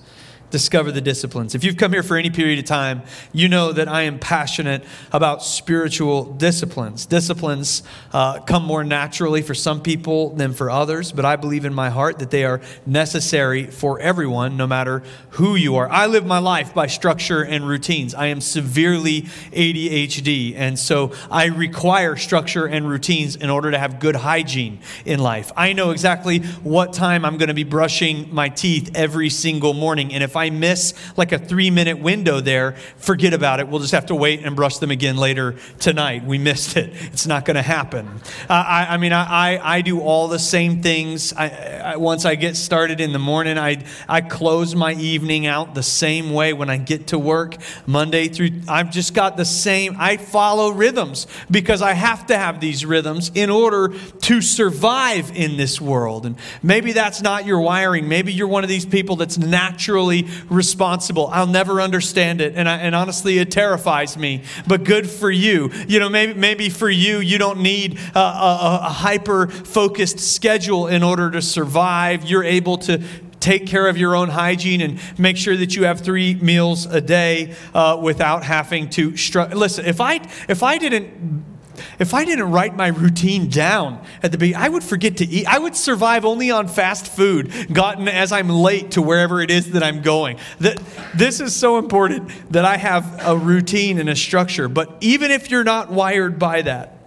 discover 0.52 0.92
the 0.92 1.02
disciplines. 1.02 1.56
If 1.56 1.64
you've 1.64 1.78
come 1.78 1.94
here 1.94 2.04
for 2.04 2.18
any 2.18 2.30
period 2.30 2.60
of 2.60 2.66
time, 2.66 3.02
you 3.34 3.48
know 3.48 3.72
that 3.72 3.88
I 3.88 4.04
am 4.04 4.20
passionate 4.20 4.84
about 5.12 5.44
spiritual 5.44 6.26
disciplines. 6.26 7.06
Disciplines 7.06 7.84
uh, 8.14 8.42
come 8.42 8.64
more 8.64 8.84
naturally 8.84 9.42
for 9.42 9.54
some 9.54 9.82
people 9.82 10.36
than 10.36 10.54
for 10.54 10.70
others, 10.70 11.12
but 11.12 11.26
I 11.26 11.38
believe 11.38 11.66
in 11.66 11.74
my 11.74 11.90
heart 11.90 12.20
that 12.20 12.32
they 12.32 12.44
are 12.44 12.62
necessary 12.86 13.66
for 13.66 14.00
everyone, 14.00 14.58
no 14.58 14.68
matter 14.68 15.04
who 15.32 15.56
you 15.56 15.78
are. 15.78 15.90
I 15.90 16.06
live 16.06 16.26
my 16.26 16.40
life 16.40 16.74
by 16.74 16.88
structure 16.88 17.44
and 17.44 17.68
routines. 17.68 18.14
I 18.14 18.28
am 18.28 18.42
severely 18.42 19.24
ADHD, 19.54 20.56
and 20.56 20.78
so 20.78 21.14
I 21.30 21.46
require 21.46 22.18
structure 22.18 22.66
and 22.66 22.88
routines 22.88 23.36
in 23.36 23.50
order 23.50 23.72
to 23.72 23.80
have 23.80 24.00
good 24.00 24.18
hygiene 24.18 24.80
in 25.06 25.20
life. 25.20 25.52
I 25.56 25.74
know 25.74 25.92
exactly 25.92 26.40
what 26.40 26.94
time 26.94 27.24
I'm 27.24 27.38
going 27.38 27.48
to 27.48 27.54
be 27.54 27.64
brushing 27.64 28.34
my 28.34 28.50
teeth 28.50 28.92
every 28.96 29.30
single 29.30 29.74
morning, 29.74 30.14
and 30.14 30.24
if 30.24 30.36
I 30.42 30.50
miss 30.50 30.96
like 31.18 31.32
a 31.32 31.38
three 31.38 31.70
minute 31.70 32.00
window 32.00 32.42
there, 32.42 32.72
forget 32.98 33.34
about 33.34 33.60
it. 33.60 33.68
We'll 33.68 33.80
just 33.80 33.94
have 33.94 34.08
to 34.08 34.16
wait 34.16 34.44
and 34.44 34.56
brush 34.56 34.80
them 34.80 34.90
again 34.90 35.18
later 35.18 35.56
tonight. 35.80 36.26
We 36.26 36.40
missed 36.40 36.78
it. 36.78 36.92
It's 37.14 37.28
not 37.28 37.46
going 37.46 37.56
to 37.56 37.62
happen. 37.62 38.08
Uh, 38.50 38.54
I, 38.54 38.88
I, 38.90 38.98
mean, 38.98 39.14
I, 39.14 39.58
I, 39.58 39.76
I, 39.78 39.82
do 39.82 40.00
all 40.00 40.28
the 40.28 40.40
same 40.40 40.82
things. 40.82 41.32
I, 41.34 41.98
once 41.98 42.26
I 42.26 42.34
get 42.34 42.56
started 42.56 43.00
in 43.00 43.14
the 43.14 43.20
morning, 43.20 43.60
I, 43.60 43.84
I 44.10 44.22
close 44.22 44.74
my 44.74 44.94
evening 44.94 45.46
out 45.46 45.76
the 45.76 45.84
same 45.84 46.32
way 46.32 46.54
when 46.54 46.70
I 46.72 46.78
get 46.78 47.08
to 47.08 47.20
work 47.20 47.58
Monday 47.86 48.28
through. 48.28 48.50
I've 48.68 48.92
just 48.92 49.14
got 49.14 49.38
the 49.38 49.46
same, 49.46 49.96
I 50.00 50.18
follow 50.18 50.72
rhythms 50.72 51.28
because 51.52 51.84
I 51.84 51.94
have 51.94 52.26
to 52.28 52.38
have 52.38 52.60
these 52.60 52.84
rhythms 52.84 53.32
in 53.36 53.52
order 53.52 53.94
to 54.22 54.42
survive 54.42 55.32
in 55.36 55.58
this 55.58 55.80
world. 55.80 56.26
And 56.26 56.36
maybe 56.64 56.94
that's 56.94 57.22
not 57.22 57.46
your 57.46 57.62
wiring. 57.62 58.08
Maybe 58.08 58.34
you're 58.34 58.48
one 58.48 58.64
of 58.64 58.70
these 58.70 58.86
people 58.86 59.18
that's 59.18 59.38
naturally 59.38 60.28
responsible. 60.50 61.28
I'll 61.28 61.48
never 61.48 61.82
understand 61.82 62.42
it. 62.42 62.54
And, 62.56 62.68
I, 62.68 62.78
and 62.78 62.96
honestly, 62.96 63.40
it 63.40 63.52
terrifies 63.52 64.18
me, 64.18 64.44
but 64.68 64.84
good 64.84 65.10
for 65.10 65.32
you. 65.32 65.72
You 65.88 66.00
know, 66.00 66.10
maybe, 66.10 66.34
maybe 66.34 66.70
for 66.70 66.90
you, 66.90 67.20
you 67.20 67.38
don't 67.38 67.62
need 67.62 68.00
a, 68.16 68.20
a, 68.20 68.80
a 68.84 68.90
hyper 68.90 69.48
focused 69.48 70.20
schedule 70.20 70.88
in 70.88 71.04
order 71.04 71.32
to 71.32 71.42
survive. 71.42 72.24
You're 72.24 72.44
able 72.44 72.78
to 72.80 73.02
take 73.40 73.66
care 73.66 73.88
of 73.88 73.98
your 73.98 74.16
own 74.16 74.30
hygiene 74.30 74.82
and 74.82 75.00
make 75.18 75.36
sure 75.36 75.58
that 75.58 75.76
you 75.76 75.86
have 75.86 76.00
three 76.02 76.36
meals 76.36 76.86
a 76.86 77.02
day 77.02 77.56
uh, 77.74 78.00
without 78.02 78.44
having 78.44 78.90
to 78.92 79.18
struggle. 79.18 79.58
Listen, 79.58 79.86
if 79.86 80.00
I 80.00 80.22
if 80.48 80.64
I 80.64 80.78
didn't 80.78 81.51
if 82.00 82.14
I 82.14 82.26
didn't 82.26 82.52
write 82.52 82.76
my 82.76 82.88
routine 82.88 83.50
down 83.50 84.04
at 84.24 84.32
the 84.32 84.38
beginning, 84.38 84.64
I 84.64 84.70
would 84.70 84.84
forget 84.84 85.18
to 85.18 85.26
eat. 85.26 85.48
I 85.48 85.60
would 85.60 85.76
survive 85.76 86.26
only 86.26 86.52
on 86.52 86.68
fast 86.68 87.08
food 87.08 87.52
gotten 87.72 88.08
as 88.08 88.32
I'm 88.32 88.50
late 88.50 88.92
to 88.92 89.02
wherever 89.02 89.42
it 89.42 89.52
is 89.52 89.72
that 89.72 89.84
I'm 89.84 90.02
going. 90.02 90.38
That, 90.60 90.82
this 91.16 91.40
is 91.40 91.56
so 91.56 91.78
important 91.78 92.30
that 92.52 92.66
I 92.66 92.78
have 92.78 93.26
a 93.26 93.38
routine 93.38 94.00
and 94.00 94.10
a 94.10 94.16
structure. 94.16 94.68
But 94.68 94.96
even 95.02 95.32
if 95.32 95.52
you're 95.52 95.64
not 95.64 95.92
wired 95.92 96.40
by 96.40 96.62
that, 96.64 96.98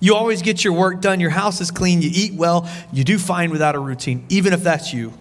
you 0.00 0.14
always 0.14 0.40
get 0.42 0.64
your 0.64 0.72
work 0.72 1.00
done, 1.00 1.20
your 1.20 1.30
house 1.30 1.60
is 1.60 1.70
clean, 1.70 2.00
you 2.00 2.10
eat 2.12 2.34
well, 2.34 2.68
you 2.92 3.04
do 3.04 3.18
fine 3.18 3.50
without 3.50 3.74
a 3.74 3.78
routine, 3.78 4.24
even 4.30 4.52
if 4.52 4.62
that's 4.62 4.94
you. 4.94 5.12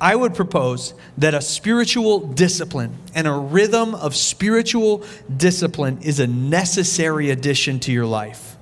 I 0.00 0.14
would 0.14 0.34
propose 0.34 0.94
that 1.16 1.34
a 1.34 1.40
spiritual 1.40 2.20
discipline 2.20 2.96
and 3.14 3.26
a 3.26 3.32
rhythm 3.32 3.94
of 3.94 4.14
spiritual 4.14 5.04
discipline 5.36 5.98
is 6.02 6.20
a 6.20 6.26
necessary 6.26 7.30
addition 7.30 7.80
to 7.80 7.92
your 7.92 8.06
life. 8.06 8.56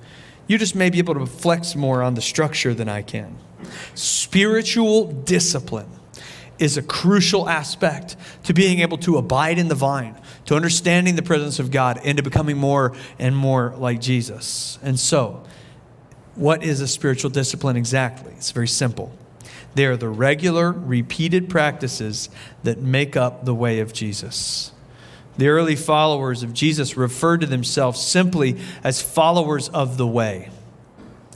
You 0.47 0.57
just 0.57 0.75
may 0.75 0.89
be 0.89 0.97
able 0.97 1.13
to 1.15 1.25
flex 1.25 1.75
more 1.75 2.01
on 2.01 2.15
the 2.15 2.21
structure 2.21 2.73
than 2.73 2.89
I 2.89 3.03
can. 3.03 3.37
Spiritual 3.93 5.11
discipline 5.11 5.89
is 6.57 6.77
a 6.77 6.81
crucial 6.81 7.47
aspect 7.47 8.15
to 8.43 8.53
being 8.53 8.79
able 8.79 8.97
to 8.97 9.17
abide 9.17 9.59
in 9.59 9.67
the 9.67 9.75
vine, 9.75 10.19
to 10.45 10.55
understanding 10.55 11.15
the 11.15 11.21
presence 11.21 11.59
of 11.59 11.69
God, 11.69 11.99
and 12.03 12.17
to 12.17 12.23
becoming 12.23 12.57
more 12.57 12.95
and 13.19 13.35
more 13.35 13.75
like 13.77 14.01
Jesus. 14.01 14.79
And 14.81 14.99
so, 14.99 15.43
what 16.33 16.63
is 16.63 16.81
a 16.81 16.87
spiritual 16.87 17.29
discipline 17.29 17.77
exactly? 17.77 18.31
It's 18.33 18.51
very 18.51 18.67
simple 18.67 19.11
they 19.77 19.85
are 19.85 19.95
the 19.95 20.09
regular, 20.09 20.71
repeated 20.71 21.49
practices 21.49 22.29
that 22.63 22.79
make 22.79 23.15
up 23.15 23.45
the 23.45 23.55
way 23.55 23.79
of 23.79 23.93
Jesus. 23.93 24.71
The 25.37 25.49
early 25.49 25.75
followers 25.75 26.41
of 26.41 26.51
Jesus 26.51 26.97
referred 26.97 27.41
to 27.41 27.47
themselves 27.47 28.01
simply 28.01 28.59
as 28.83 29.01
followers 29.01 29.69
of 29.69 29.97
the 29.97 30.07
way. 30.07 30.49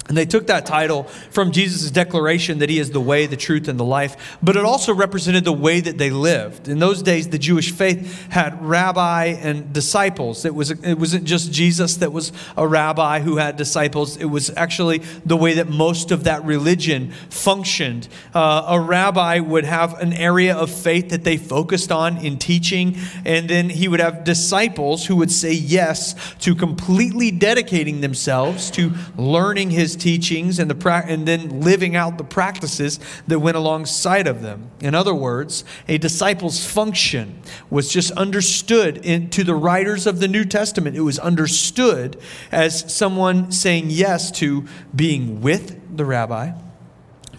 And 0.07 0.17
they 0.17 0.25
took 0.25 0.47
that 0.47 0.65
title 0.65 1.03
from 1.29 1.51
Jesus' 1.51 1.91
declaration 1.91 2.57
that 2.59 2.69
he 2.69 2.79
is 2.79 2.91
the 2.91 2.99
way, 2.99 3.27
the 3.27 3.37
truth, 3.37 3.67
and 3.67 3.79
the 3.79 3.85
life, 3.85 4.37
but 4.41 4.55
it 4.57 4.65
also 4.65 4.93
represented 4.93 5.45
the 5.45 5.53
way 5.53 5.79
that 5.79 5.97
they 5.99 6.09
lived. 6.09 6.67
In 6.67 6.79
those 6.79 7.03
days, 7.03 7.29
the 7.29 7.37
Jewish 7.37 7.71
faith 7.71 8.27
had 8.29 8.61
rabbi 8.65 9.25
and 9.25 9.71
disciples. 9.71 10.43
It, 10.43 10.55
was, 10.55 10.71
it 10.71 10.97
wasn't 10.97 11.25
just 11.25 11.51
Jesus 11.51 11.97
that 11.97 12.11
was 12.11 12.33
a 12.57 12.67
rabbi 12.67 13.19
who 13.19 13.37
had 13.37 13.57
disciples, 13.57 14.17
it 14.17 14.25
was 14.25 14.49
actually 14.57 14.99
the 15.23 15.37
way 15.37 15.53
that 15.53 15.69
most 15.69 16.11
of 16.11 16.23
that 16.23 16.43
religion 16.43 17.11
functioned. 17.29 18.07
Uh, 18.33 18.65
a 18.69 18.79
rabbi 18.79 19.39
would 19.39 19.65
have 19.65 19.99
an 19.99 20.13
area 20.13 20.55
of 20.55 20.71
faith 20.71 21.09
that 21.09 21.23
they 21.23 21.37
focused 21.37 21.91
on 21.91 22.17
in 22.17 22.37
teaching, 22.37 22.97
and 23.23 23.49
then 23.49 23.69
he 23.69 23.87
would 23.87 23.99
have 23.99 24.23
disciples 24.23 25.05
who 25.05 25.15
would 25.15 25.31
say 25.31 25.53
yes 25.53 26.15
to 26.39 26.55
completely 26.55 27.29
dedicating 27.29 28.01
themselves 28.01 28.71
to 28.71 28.91
learning 29.15 29.69
his 29.69 29.90
teachings 29.95 30.59
and, 30.59 30.69
the 30.69 31.05
and 31.07 31.27
then 31.27 31.61
living 31.61 31.95
out 31.95 32.17
the 32.17 32.23
practices 32.23 32.99
that 33.27 33.39
went 33.39 33.57
alongside 33.57 34.27
of 34.27 34.41
them. 34.41 34.71
In 34.81 34.95
other 34.95 35.13
words, 35.13 35.63
a 35.87 35.97
disciple's 35.97 36.65
function 36.65 37.41
was 37.69 37.89
just 37.89 38.11
understood 38.11 39.05
in, 39.05 39.29
to 39.31 39.43
the 39.43 39.55
writers 39.55 40.07
of 40.07 40.19
the 40.19 40.27
New 40.27 40.45
Testament. 40.45 40.95
It 40.95 41.01
was 41.01 41.19
understood 41.19 42.17
as 42.51 42.93
someone 42.93 43.51
saying 43.51 43.87
yes 43.89 44.31
to 44.39 44.65
being 44.95 45.41
with 45.41 45.97
the 45.97 46.05
rabbi, 46.05 46.51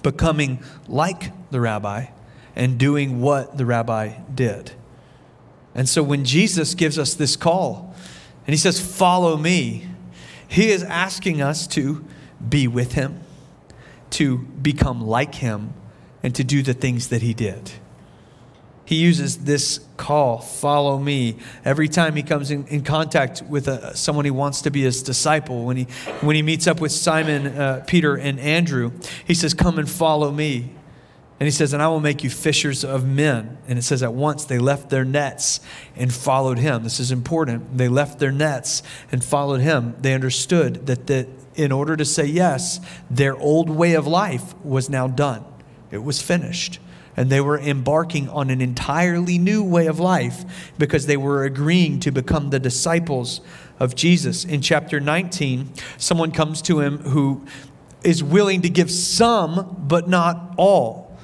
becoming 0.03 0.63
like 0.89 1.33
the 1.51 1.61
rabbi, 1.61 2.07
and 2.55 2.79
doing 2.79 3.21
what 3.21 3.57
the 3.57 3.65
rabbi 3.65 4.15
did. 4.35 4.73
And 5.75 5.89
so 5.89 6.03
when 6.03 6.25
Jesus 6.25 6.75
gives 6.75 6.99
us 6.99 7.15
this 7.15 7.37
call 7.37 7.95
and 8.47 8.53
he 8.53 8.59
says, 8.59 8.81
Follow 8.81 9.37
me, 9.37 9.87
he 10.49 10.71
is 10.71 10.83
asking 10.83 11.41
us 11.41 11.67
to 11.69 12.05
be 12.49 12.69
with 12.69 12.93
him, 12.93 13.21
to 14.11 14.39
become 14.39 15.01
like 15.01 15.37
him, 15.37 15.75
and 16.23 16.35
to 16.35 16.45
do 16.45 16.63
the 16.63 16.75
things 16.75 17.09
that 17.09 17.23
he 17.23 17.35
did. 17.35 17.73
he 18.85 18.97
uses 18.97 19.45
this 19.45 19.81
call, 19.97 20.39
follow 20.39 20.99
me, 20.99 21.37
every 21.65 21.89
time 21.89 22.15
he 22.15 22.23
comes 22.23 22.51
in, 22.51 22.67
in 22.67 22.83
contact 22.83 23.43
with 23.43 23.69
a, 23.69 23.97
someone 23.97 24.25
he 24.25 24.31
wants 24.31 24.63
to 24.63 24.71
be 24.71 24.83
his 24.83 25.03
disciple. 25.03 25.65
When 25.65 25.77
he, 25.77 25.85
when 26.21 26.37
he 26.37 26.43
meets 26.43 26.67
up 26.67 26.81
with 26.81 26.93
Simon, 26.93 27.47
uh, 27.47 27.85
Peter, 27.87 28.17
and 28.17 28.39
Andrew, 28.41 28.93
he 29.25 29.35
says, 29.35 29.55
Come 29.55 29.79
and 29.79 29.89
follow 29.89 30.31
me. 30.31 30.75
And 31.41 31.47
he 31.47 31.51
says, 31.51 31.73
And 31.73 31.83
I 31.83 31.89
will 31.89 32.01
make 32.01 32.23
you 32.23 32.31
fishers 32.31 32.85
of 32.85 33.05
men. 33.05 33.59
And 33.67 33.79
it 33.79 33.83
says, 33.83 34.03
At 34.03 34.15
once 34.15 34.45
they 34.45 34.59
left 34.59 34.91
their 34.91 35.05
nets 35.05 35.61
and 35.97 36.13
followed 36.13 36.59
him. 36.59 36.83
This 36.85 37.01
is 37.01 37.11
important. 37.11 37.79
They 37.79 37.89
left 37.89 38.19
their 38.19 38.31
nets 38.31 38.83
and 39.11 39.25
followed 39.25 39.61
him. 39.61 39.97
They 40.01 40.15
understood 40.15 40.87
that, 40.87 41.07
that 41.07 41.29
in 41.55 41.73
order 41.73 41.97
to 41.97 42.05
say 42.05 42.25
yes, 42.25 42.81
their 43.11 43.37
old 43.37 43.69
way 43.71 43.95
of 43.95 44.07
life 44.07 44.55
was 44.65 44.89
now 44.89 45.09
done, 45.09 45.45
it 45.91 46.03
was 46.03 46.21
finished. 46.21 46.79
And 47.15 47.29
they 47.29 47.43
were 47.43 47.59
embarking 47.59 48.31
on 48.31 48.49
an 48.49 48.63
entirely 48.63 49.37
new 49.37 49.63
way 49.63 49.87
of 49.87 50.01
life 50.01 50.73
because 50.79 51.05
they 51.05 51.19
were 51.19 51.45
agreeing 51.45 52.01
to 52.01 52.11
become 52.11 52.49
the 52.49 52.59
disciples 52.59 53.43
of 53.79 53.95
Jesus. 53.95 54.47
In 54.47 54.63
chapter 54.63 54.99
19, 54.99 55.75
someone 55.99 56.31
comes 56.31 56.63
to 56.63 56.81
him 56.81 57.01
who 57.01 57.45
is 58.03 58.25
willing 58.25 58.63
to 58.63 58.71
give 58.71 58.91
some, 58.91 59.77
but 59.87 60.09
not 60.09 60.55
all. 60.57 61.19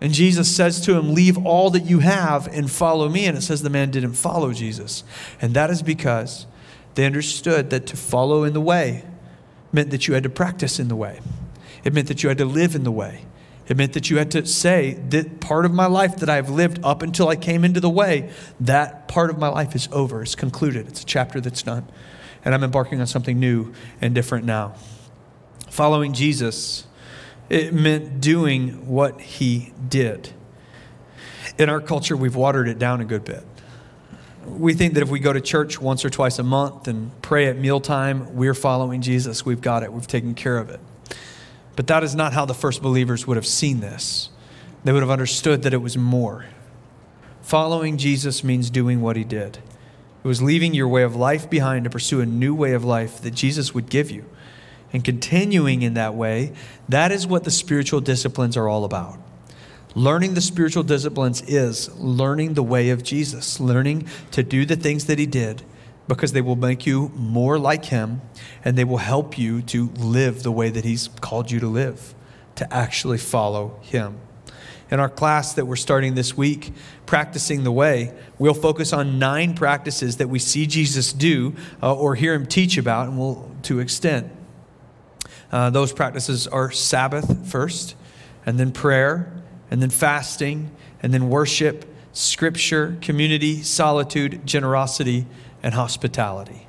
And 0.00 0.12
Jesus 0.12 0.54
says 0.54 0.80
to 0.82 0.98
him, 0.98 1.14
Leave 1.14 1.38
all 1.46 1.70
that 1.70 1.84
you 1.84 2.00
have 2.00 2.48
and 2.48 2.70
follow 2.70 3.08
me. 3.08 3.26
And 3.26 3.36
it 3.36 3.42
says 3.42 3.62
the 3.62 3.70
man 3.70 3.90
didn't 3.90 4.14
follow 4.14 4.52
Jesus. 4.52 5.04
And 5.40 5.54
that 5.54 5.70
is 5.70 5.82
because 5.82 6.46
they 6.94 7.04
understood 7.04 7.70
that 7.70 7.86
to 7.86 7.96
follow 7.96 8.44
in 8.44 8.52
the 8.52 8.60
way 8.60 9.04
meant 9.72 9.90
that 9.90 10.08
you 10.08 10.14
had 10.14 10.22
to 10.24 10.30
practice 10.30 10.78
in 10.78 10.88
the 10.88 10.96
way. 10.96 11.20
It 11.84 11.92
meant 11.92 12.08
that 12.08 12.22
you 12.22 12.28
had 12.28 12.38
to 12.38 12.44
live 12.44 12.74
in 12.74 12.84
the 12.84 12.92
way. 12.92 13.24
It 13.68 13.76
meant 13.76 13.92
that 13.92 14.10
you 14.10 14.18
had 14.18 14.32
to 14.32 14.44
say 14.46 14.94
that 15.10 15.40
part 15.40 15.64
of 15.64 15.72
my 15.72 15.86
life 15.86 16.16
that 16.16 16.28
I've 16.28 16.50
lived 16.50 16.80
up 16.82 17.02
until 17.02 17.28
I 17.28 17.36
came 17.36 17.64
into 17.64 17.78
the 17.78 17.88
way, 17.88 18.30
that 18.58 19.06
part 19.06 19.30
of 19.30 19.38
my 19.38 19.48
life 19.48 19.76
is 19.76 19.88
over. 19.92 20.22
It's 20.22 20.34
concluded. 20.34 20.88
It's 20.88 21.02
a 21.02 21.06
chapter 21.06 21.40
that's 21.40 21.62
done. 21.62 21.86
And 22.44 22.52
I'm 22.52 22.64
embarking 22.64 23.00
on 23.00 23.06
something 23.06 23.38
new 23.38 23.72
and 24.00 24.14
different 24.14 24.44
now. 24.44 24.74
Following 25.68 26.14
Jesus, 26.14 26.86
it 27.48 27.72
meant 27.72 28.20
doing 28.20 28.88
what 28.88 29.20
he 29.20 29.72
did. 29.88 30.30
In 31.58 31.68
our 31.68 31.80
culture, 31.80 32.16
we've 32.16 32.34
watered 32.34 32.66
it 32.66 32.78
down 32.78 33.00
a 33.00 33.04
good 33.04 33.24
bit 33.24 33.44
we 34.46 34.74
think 34.74 34.94
that 34.94 35.02
if 35.02 35.10
we 35.10 35.20
go 35.20 35.32
to 35.32 35.40
church 35.40 35.80
once 35.80 36.04
or 36.04 36.10
twice 36.10 36.38
a 36.38 36.42
month 36.42 36.88
and 36.88 37.10
pray 37.22 37.46
at 37.46 37.56
mealtime, 37.56 38.34
we're 38.34 38.54
following 38.54 39.02
Jesus. 39.02 39.44
We've 39.44 39.60
got 39.60 39.82
it, 39.82 39.92
we've 39.92 40.06
taken 40.06 40.34
care 40.34 40.58
of 40.58 40.70
it. 40.70 40.80
But 41.76 41.86
that 41.86 42.02
is 42.02 42.14
not 42.14 42.32
how 42.32 42.44
the 42.44 42.54
first 42.54 42.82
believers 42.82 43.26
would 43.26 43.36
have 43.36 43.46
seen 43.46 43.80
this. 43.80 44.30
They 44.84 44.92
would 44.92 45.02
have 45.02 45.10
understood 45.10 45.62
that 45.62 45.74
it 45.74 45.78
was 45.78 45.96
more. 45.96 46.46
Following 47.42 47.96
Jesus 47.96 48.44
means 48.44 48.70
doing 48.70 49.00
what 49.00 49.16
he 49.16 49.24
did. 49.24 49.58
It 50.22 50.28
was 50.28 50.42
leaving 50.42 50.74
your 50.74 50.88
way 50.88 51.02
of 51.02 51.16
life 51.16 51.48
behind 51.48 51.84
to 51.84 51.90
pursue 51.90 52.20
a 52.20 52.26
new 52.26 52.54
way 52.54 52.72
of 52.72 52.84
life 52.84 53.20
that 53.22 53.32
Jesus 53.32 53.74
would 53.74 53.88
give 53.88 54.10
you. 54.10 54.24
And 54.92 55.04
continuing 55.04 55.82
in 55.82 55.94
that 55.94 56.14
way, 56.14 56.52
that 56.88 57.12
is 57.12 57.26
what 57.26 57.44
the 57.44 57.50
spiritual 57.50 58.00
disciplines 58.00 58.56
are 58.56 58.68
all 58.68 58.84
about. 58.84 59.18
Learning 59.94 60.34
the 60.34 60.40
spiritual 60.40 60.82
disciplines 60.84 61.42
is 61.42 61.92
learning 61.96 62.54
the 62.54 62.62
way 62.62 62.90
of 62.90 63.02
Jesus, 63.02 63.58
learning 63.58 64.06
to 64.30 64.42
do 64.42 64.64
the 64.64 64.76
things 64.76 65.06
that 65.06 65.18
he 65.18 65.26
did 65.26 65.62
because 66.06 66.32
they 66.32 66.40
will 66.40 66.56
make 66.56 66.86
you 66.86 67.10
more 67.14 67.58
like 67.58 67.86
him 67.86 68.20
and 68.64 68.76
they 68.76 68.84
will 68.84 68.98
help 68.98 69.38
you 69.38 69.62
to 69.62 69.88
live 69.96 70.42
the 70.42 70.52
way 70.52 70.70
that 70.70 70.84
he's 70.84 71.08
called 71.20 71.50
you 71.50 71.60
to 71.60 71.68
live, 71.68 72.14
to 72.56 72.72
actually 72.72 73.18
follow 73.18 73.78
him. 73.82 74.18
In 74.90 74.98
our 74.98 75.08
class 75.08 75.54
that 75.54 75.66
we're 75.66 75.76
starting 75.76 76.16
this 76.16 76.36
week, 76.36 76.72
Practicing 77.06 77.62
the 77.62 77.70
Way, 77.70 78.12
we'll 78.38 78.54
focus 78.54 78.92
on 78.92 79.20
nine 79.20 79.54
practices 79.54 80.16
that 80.16 80.28
we 80.28 80.40
see 80.40 80.66
Jesus 80.66 81.12
do 81.12 81.54
uh, 81.80 81.94
or 81.94 82.16
hear 82.16 82.34
him 82.34 82.44
teach 82.44 82.76
about, 82.76 83.06
and 83.06 83.16
we'll 83.16 83.48
to 83.62 83.78
extent. 83.78 84.32
Uh, 85.52 85.70
those 85.70 85.92
practices 85.92 86.48
are 86.48 86.72
Sabbath 86.72 87.48
first, 87.48 87.94
and 88.44 88.58
then 88.58 88.72
prayer, 88.72 89.39
and 89.70 89.80
then 89.80 89.90
fasting, 89.90 90.70
and 91.02 91.14
then 91.14 91.28
worship, 91.30 91.84
scripture, 92.12 92.96
community, 93.00 93.62
solitude, 93.62 94.44
generosity, 94.44 95.26
and 95.62 95.74
hospitality. 95.74 96.66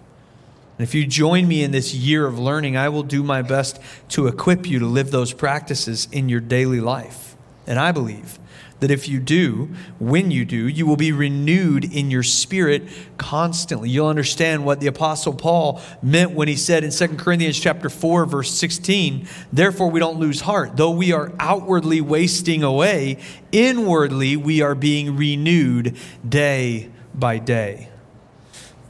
And 0.77 0.87
if 0.87 0.95
you 0.95 1.05
join 1.05 1.47
me 1.47 1.63
in 1.63 1.71
this 1.71 1.93
year 1.93 2.25
of 2.25 2.39
learning, 2.39 2.77
I 2.77 2.89
will 2.89 3.03
do 3.03 3.23
my 3.23 3.41
best 3.41 3.79
to 4.09 4.27
equip 4.27 4.67
you 4.67 4.79
to 4.79 4.85
live 4.85 5.11
those 5.11 5.33
practices 5.33 6.07
in 6.11 6.29
your 6.29 6.39
daily 6.39 6.79
life. 6.79 7.35
And 7.67 7.77
I 7.79 7.91
believe 7.91 8.39
that 8.81 8.91
if 8.91 9.07
you 9.07 9.19
do, 9.19 9.69
when 9.99 10.31
you 10.31 10.43
do, 10.43 10.67
you 10.67 10.85
will 10.85 10.97
be 10.97 11.11
renewed 11.11 11.85
in 11.85 12.11
your 12.11 12.23
spirit 12.23 12.83
constantly. 13.17 13.89
You'll 13.89 14.07
understand 14.07 14.65
what 14.65 14.79
the 14.79 14.87
apostle 14.87 15.33
Paul 15.33 15.81
meant 16.01 16.31
when 16.31 16.47
he 16.47 16.55
said 16.55 16.83
in 16.83 16.91
2 16.91 17.17
Corinthians 17.17 17.59
chapter 17.59 17.89
4 17.89 18.25
verse 18.25 18.51
16, 18.51 19.27
"Therefore 19.53 19.89
we 19.89 19.99
don't 19.99 20.19
lose 20.19 20.41
heart, 20.41 20.77
though 20.77 20.91
we 20.91 21.13
are 21.13 21.31
outwardly 21.39 22.01
wasting 22.01 22.63
away, 22.63 23.17
inwardly 23.51 24.35
we 24.35 24.61
are 24.61 24.75
being 24.75 25.15
renewed 25.15 25.95
day 26.27 26.89
by 27.13 27.37
day." 27.37 27.87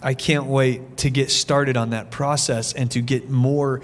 I 0.01 0.15
can't 0.15 0.47
wait 0.47 0.97
to 0.97 1.09
get 1.09 1.29
started 1.29 1.77
on 1.77 1.91
that 1.91 2.09
process 2.09 2.73
and 2.73 2.89
to 2.91 3.01
get 3.01 3.29
more 3.29 3.81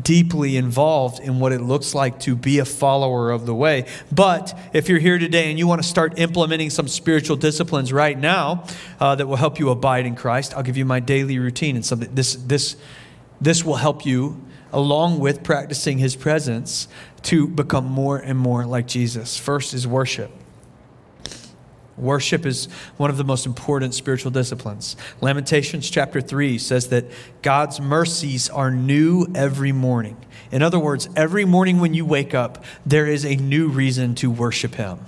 deeply 0.00 0.56
involved 0.56 1.20
in 1.20 1.38
what 1.38 1.52
it 1.52 1.60
looks 1.60 1.94
like 1.94 2.18
to 2.20 2.34
be 2.34 2.58
a 2.58 2.64
follower 2.64 3.30
of 3.30 3.46
the 3.46 3.54
way. 3.54 3.86
But 4.10 4.58
if 4.72 4.88
you're 4.88 4.98
here 4.98 5.18
today 5.18 5.50
and 5.50 5.58
you 5.58 5.66
want 5.66 5.82
to 5.82 5.88
start 5.88 6.18
implementing 6.18 6.70
some 6.70 6.88
spiritual 6.88 7.36
disciplines 7.36 7.92
right 7.92 8.18
now 8.18 8.64
uh, 9.00 9.14
that 9.16 9.26
will 9.26 9.36
help 9.36 9.58
you 9.58 9.70
abide 9.70 10.06
in 10.06 10.14
Christ, 10.14 10.54
I'll 10.54 10.62
give 10.62 10.76
you 10.76 10.84
my 10.84 11.00
daily 11.00 11.38
routine 11.38 11.76
and 11.76 11.84
something. 11.84 12.14
This 12.14 12.34
this 12.34 12.76
this 13.40 13.64
will 13.64 13.76
help 13.76 14.06
you 14.06 14.42
along 14.72 15.18
with 15.18 15.42
practicing 15.42 15.98
His 15.98 16.16
presence 16.16 16.88
to 17.22 17.46
become 17.46 17.84
more 17.84 18.18
and 18.18 18.38
more 18.38 18.64
like 18.64 18.86
Jesus. 18.86 19.36
First 19.36 19.74
is 19.74 19.86
worship. 19.86 20.30
Worship 21.96 22.46
is 22.46 22.66
one 22.96 23.10
of 23.10 23.16
the 23.16 23.24
most 23.24 23.44
important 23.44 23.94
spiritual 23.94 24.30
disciplines. 24.30 24.96
Lamentations 25.20 25.90
chapter 25.90 26.20
3 26.20 26.58
says 26.58 26.88
that 26.88 27.04
God's 27.42 27.80
mercies 27.80 28.48
are 28.48 28.70
new 28.70 29.26
every 29.34 29.72
morning. 29.72 30.16
In 30.50 30.62
other 30.62 30.78
words, 30.78 31.08
every 31.16 31.44
morning 31.44 31.80
when 31.80 31.94
you 31.94 32.04
wake 32.04 32.34
up, 32.34 32.64
there 32.86 33.06
is 33.06 33.24
a 33.24 33.36
new 33.36 33.68
reason 33.68 34.14
to 34.16 34.30
worship 34.30 34.74
Him. 34.74 35.00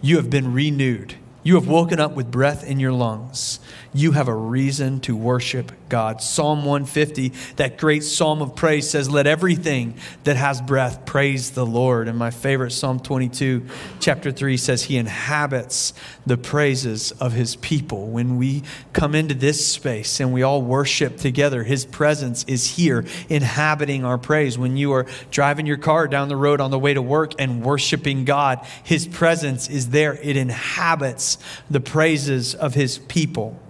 You 0.00 0.16
have 0.16 0.30
been 0.30 0.52
renewed. 0.52 1.14
You 1.42 1.56
have 1.56 1.68
woken 1.68 2.00
up 2.00 2.12
with 2.12 2.30
breath 2.30 2.64
in 2.64 2.80
your 2.80 2.92
lungs 2.92 3.60
you 3.94 4.10
have 4.12 4.26
a 4.26 4.34
reason 4.34 4.98
to 5.00 5.16
worship 5.16 5.70
God. 5.88 6.20
Psalm 6.20 6.64
150, 6.64 7.28
that 7.56 7.78
great 7.78 8.02
psalm 8.02 8.42
of 8.42 8.56
praise, 8.56 8.90
says, 8.90 9.08
Let 9.08 9.28
everything 9.28 9.94
that 10.24 10.36
has 10.36 10.60
breath 10.60 11.06
praise 11.06 11.52
the 11.52 11.64
Lord. 11.64 12.08
And 12.08 12.18
my 12.18 12.32
favorite, 12.32 12.72
Psalm 12.72 12.98
22, 12.98 13.64
chapter 14.00 14.32
3, 14.32 14.56
says, 14.56 14.82
He 14.82 14.96
inhabits 14.96 15.94
the 16.26 16.36
praises 16.36 17.12
of 17.12 17.32
His 17.32 17.54
people. 17.56 18.08
When 18.08 18.36
we 18.36 18.64
come 18.92 19.14
into 19.14 19.34
this 19.34 19.64
space 19.64 20.18
and 20.18 20.32
we 20.32 20.42
all 20.42 20.60
worship 20.60 21.16
together, 21.16 21.62
His 21.62 21.84
presence 21.84 22.42
is 22.48 22.74
here 22.76 23.04
inhabiting 23.28 24.04
our 24.04 24.18
praise. 24.18 24.58
When 24.58 24.76
you 24.76 24.92
are 24.92 25.06
driving 25.30 25.66
your 25.66 25.76
car 25.76 26.08
down 26.08 26.28
the 26.28 26.36
road 26.36 26.60
on 26.60 26.72
the 26.72 26.78
way 26.78 26.94
to 26.94 27.02
work 27.02 27.34
and 27.38 27.64
worshiping 27.64 28.24
God, 28.24 28.66
His 28.82 29.06
presence 29.06 29.70
is 29.70 29.90
there. 29.90 30.14
It 30.14 30.36
inhabits 30.36 31.38
the 31.70 31.80
praises 31.80 32.56
of 32.56 32.74
His 32.74 32.98
people. 32.98 33.60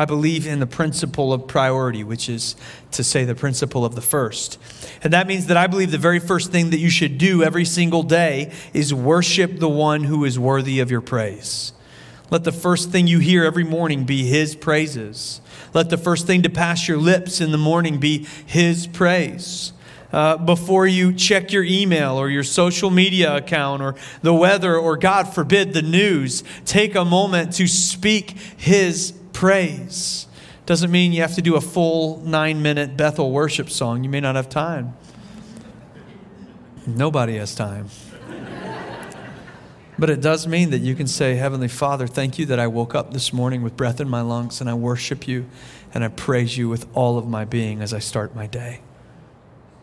I 0.00 0.06
believe 0.06 0.46
in 0.46 0.60
the 0.60 0.66
principle 0.66 1.30
of 1.30 1.46
priority, 1.46 2.02
which 2.02 2.30
is 2.30 2.56
to 2.92 3.04
say 3.04 3.26
the 3.26 3.34
principle 3.34 3.84
of 3.84 3.94
the 3.94 4.00
first. 4.00 4.58
And 5.02 5.12
that 5.12 5.26
means 5.26 5.44
that 5.48 5.58
I 5.58 5.66
believe 5.66 5.90
the 5.90 5.98
very 5.98 6.20
first 6.20 6.50
thing 6.50 6.70
that 6.70 6.78
you 6.78 6.88
should 6.88 7.18
do 7.18 7.42
every 7.42 7.66
single 7.66 8.02
day 8.02 8.50
is 8.72 8.94
worship 8.94 9.58
the 9.58 9.68
one 9.68 10.04
who 10.04 10.24
is 10.24 10.38
worthy 10.38 10.80
of 10.80 10.90
your 10.90 11.02
praise. 11.02 11.74
Let 12.30 12.44
the 12.44 12.50
first 12.50 12.88
thing 12.88 13.08
you 13.08 13.18
hear 13.18 13.44
every 13.44 13.62
morning 13.62 14.04
be 14.04 14.24
his 14.24 14.56
praises. 14.56 15.42
Let 15.74 15.90
the 15.90 15.98
first 15.98 16.26
thing 16.26 16.40
to 16.44 16.48
pass 16.48 16.88
your 16.88 16.96
lips 16.96 17.42
in 17.42 17.52
the 17.52 17.58
morning 17.58 18.00
be 18.00 18.26
his 18.46 18.86
praise. 18.86 19.74
Uh, 20.14 20.38
before 20.38 20.86
you 20.86 21.12
check 21.12 21.52
your 21.52 21.62
email 21.62 22.14
or 22.16 22.30
your 22.30 22.42
social 22.42 22.88
media 22.88 23.36
account 23.36 23.82
or 23.82 23.96
the 24.22 24.32
weather 24.32 24.78
or, 24.78 24.96
God 24.96 25.24
forbid, 25.34 25.74
the 25.74 25.82
news, 25.82 26.42
take 26.64 26.94
a 26.94 27.04
moment 27.04 27.52
to 27.56 27.68
speak 27.68 28.30
His 28.56 29.12
praise. 29.40 30.26
Doesn't 30.66 30.90
mean 30.90 31.14
you 31.14 31.22
have 31.22 31.34
to 31.36 31.40
do 31.40 31.56
a 31.56 31.62
full 31.62 32.18
nine 32.26 32.60
minute 32.60 32.94
Bethel 32.94 33.32
worship 33.32 33.70
song. 33.70 34.04
You 34.04 34.10
may 34.10 34.20
not 34.20 34.36
have 34.36 34.50
time. 34.50 34.94
Nobody 36.86 37.38
has 37.38 37.54
time. 37.54 37.88
But 39.98 40.10
it 40.10 40.20
does 40.20 40.46
mean 40.46 40.68
that 40.72 40.80
you 40.80 40.94
can 40.94 41.06
say, 41.06 41.36
Heavenly 41.36 41.68
Father, 41.68 42.06
thank 42.06 42.38
you 42.38 42.44
that 42.46 42.60
I 42.60 42.66
woke 42.66 42.94
up 42.94 43.14
this 43.14 43.32
morning 43.32 43.62
with 43.62 43.78
breath 43.78 43.98
in 43.98 44.10
my 44.10 44.20
lungs 44.20 44.60
and 44.60 44.68
I 44.68 44.74
worship 44.74 45.26
you 45.26 45.46
and 45.94 46.04
I 46.04 46.08
praise 46.08 46.58
you 46.58 46.68
with 46.68 46.86
all 46.92 47.16
of 47.16 47.26
my 47.26 47.46
being 47.46 47.80
as 47.80 47.94
I 47.94 47.98
start 47.98 48.36
my 48.36 48.46
day. 48.46 48.82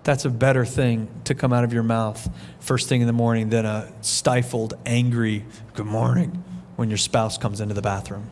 That's 0.04 0.24
a 0.24 0.30
better 0.30 0.66
thing 0.66 1.08
to 1.24 1.34
come 1.34 1.52
out 1.52 1.64
of 1.64 1.74
your 1.74 1.82
mouth 1.82 2.30
first 2.60 2.90
thing 2.90 3.02
in 3.02 3.08
the 3.08 3.14
morning 3.14 3.50
than 3.50 3.66
a 3.66 3.92
stifled, 4.02 4.76
angry 4.86 5.46
good 5.74 5.88
morning 5.88 6.44
when 6.76 6.90
your 6.90 7.00
spouse 7.00 7.40
comes 7.40 7.60
into 7.60 7.74
the 7.74 7.82
bathroom. 7.82 8.30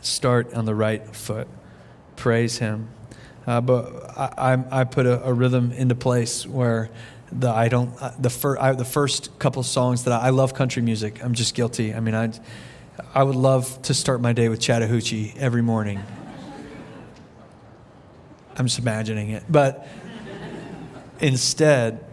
Start 0.00 0.54
on 0.54 0.64
the 0.64 0.74
right 0.74 1.14
foot. 1.14 1.48
Praise 2.16 2.58
Him. 2.58 2.88
Uh, 3.46 3.60
but 3.60 4.18
I, 4.18 4.54
I, 4.54 4.80
I 4.80 4.84
put 4.84 5.06
a, 5.06 5.24
a, 5.24 5.32
rhythm 5.32 5.72
into 5.72 5.94
place 5.94 6.46
where 6.46 6.90
the 7.32 7.48
I 7.48 7.68
don't 7.68 7.94
uh, 8.00 8.12
the 8.18 8.28
first 8.28 8.78
the 8.78 8.84
first 8.84 9.38
couple 9.38 9.62
songs 9.62 10.04
that 10.04 10.12
I, 10.12 10.26
I, 10.26 10.30
love 10.30 10.52
country 10.52 10.82
music. 10.82 11.24
I'm 11.24 11.32
just 11.32 11.54
guilty. 11.54 11.94
I 11.94 12.00
mean, 12.00 12.14
I 12.14 12.30
I 13.14 13.22
would 13.22 13.36
love 13.36 13.80
to 13.82 13.94
start 13.94 14.20
my 14.20 14.34
day 14.34 14.50
with 14.50 14.60
Chattahoochee 14.60 15.34
every 15.38 15.62
morning. 15.62 16.02
I'm 18.56 18.66
just 18.66 18.78
imagining 18.78 19.30
it, 19.30 19.44
but 19.48 19.86
instead, 21.20 22.04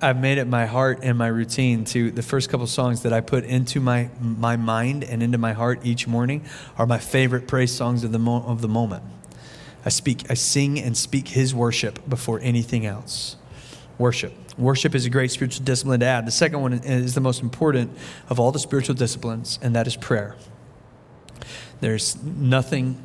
I've 0.00 0.20
made 0.20 0.38
it 0.38 0.44
my 0.44 0.66
heart 0.66 1.00
and 1.02 1.18
my 1.18 1.26
routine 1.26 1.84
to 1.86 2.12
the 2.12 2.22
first 2.22 2.50
couple 2.50 2.68
songs 2.68 3.02
that 3.02 3.12
I 3.12 3.20
put 3.20 3.44
into 3.44 3.80
my 3.80 4.10
my 4.20 4.56
mind 4.56 5.02
and 5.02 5.24
into 5.24 5.38
my 5.38 5.52
heart 5.52 5.80
each 5.82 6.06
morning 6.06 6.44
are 6.76 6.86
my 6.86 6.98
favorite 6.98 7.48
praise 7.48 7.72
songs 7.72 8.04
of 8.04 8.12
the 8.12 8.18
mo- 8.18 8.44
of 8.46 8.60
the 8.60 8.68
moment. 8.68 9.02
I 9.84 9.88
speak, 9.88 10.30
I 10.30 10.34
sing 10.34 10.78
and 10.78 10.96
speak 10.96 11.28
His 11.28 11.52
worship 11.52 12.08
before 12.08 12.38
anything 12.40 12.86
else. 12.86 13.36
Worship. 13.98 14.32
Worship 14.56 14.94
is 14.94 15.04
a 15.04 15.10
great 15.10 15.32
spiritual 15.32 15.64
discipline 15.64 16.00
to 16.00 16.06
add. 16.06 16.26
The 16.26 16.32
second 16.32 16.60
one 16.60 16.74
is 16.74 17.14
the 17.14 17.20
most 17.20 17.42
important 17.42 17.96
of 18.28 18.38
all 18.38 18.52
the 18.52 18.58
spiritual 18.60 18.94
disciplines, 18.94 19.58
and 19.62 19.74
that 19.74 19.88
is 19.88 19.96
prayer. 19.96 20.36
There's 21.80 22.22
nothing 22.22 23.02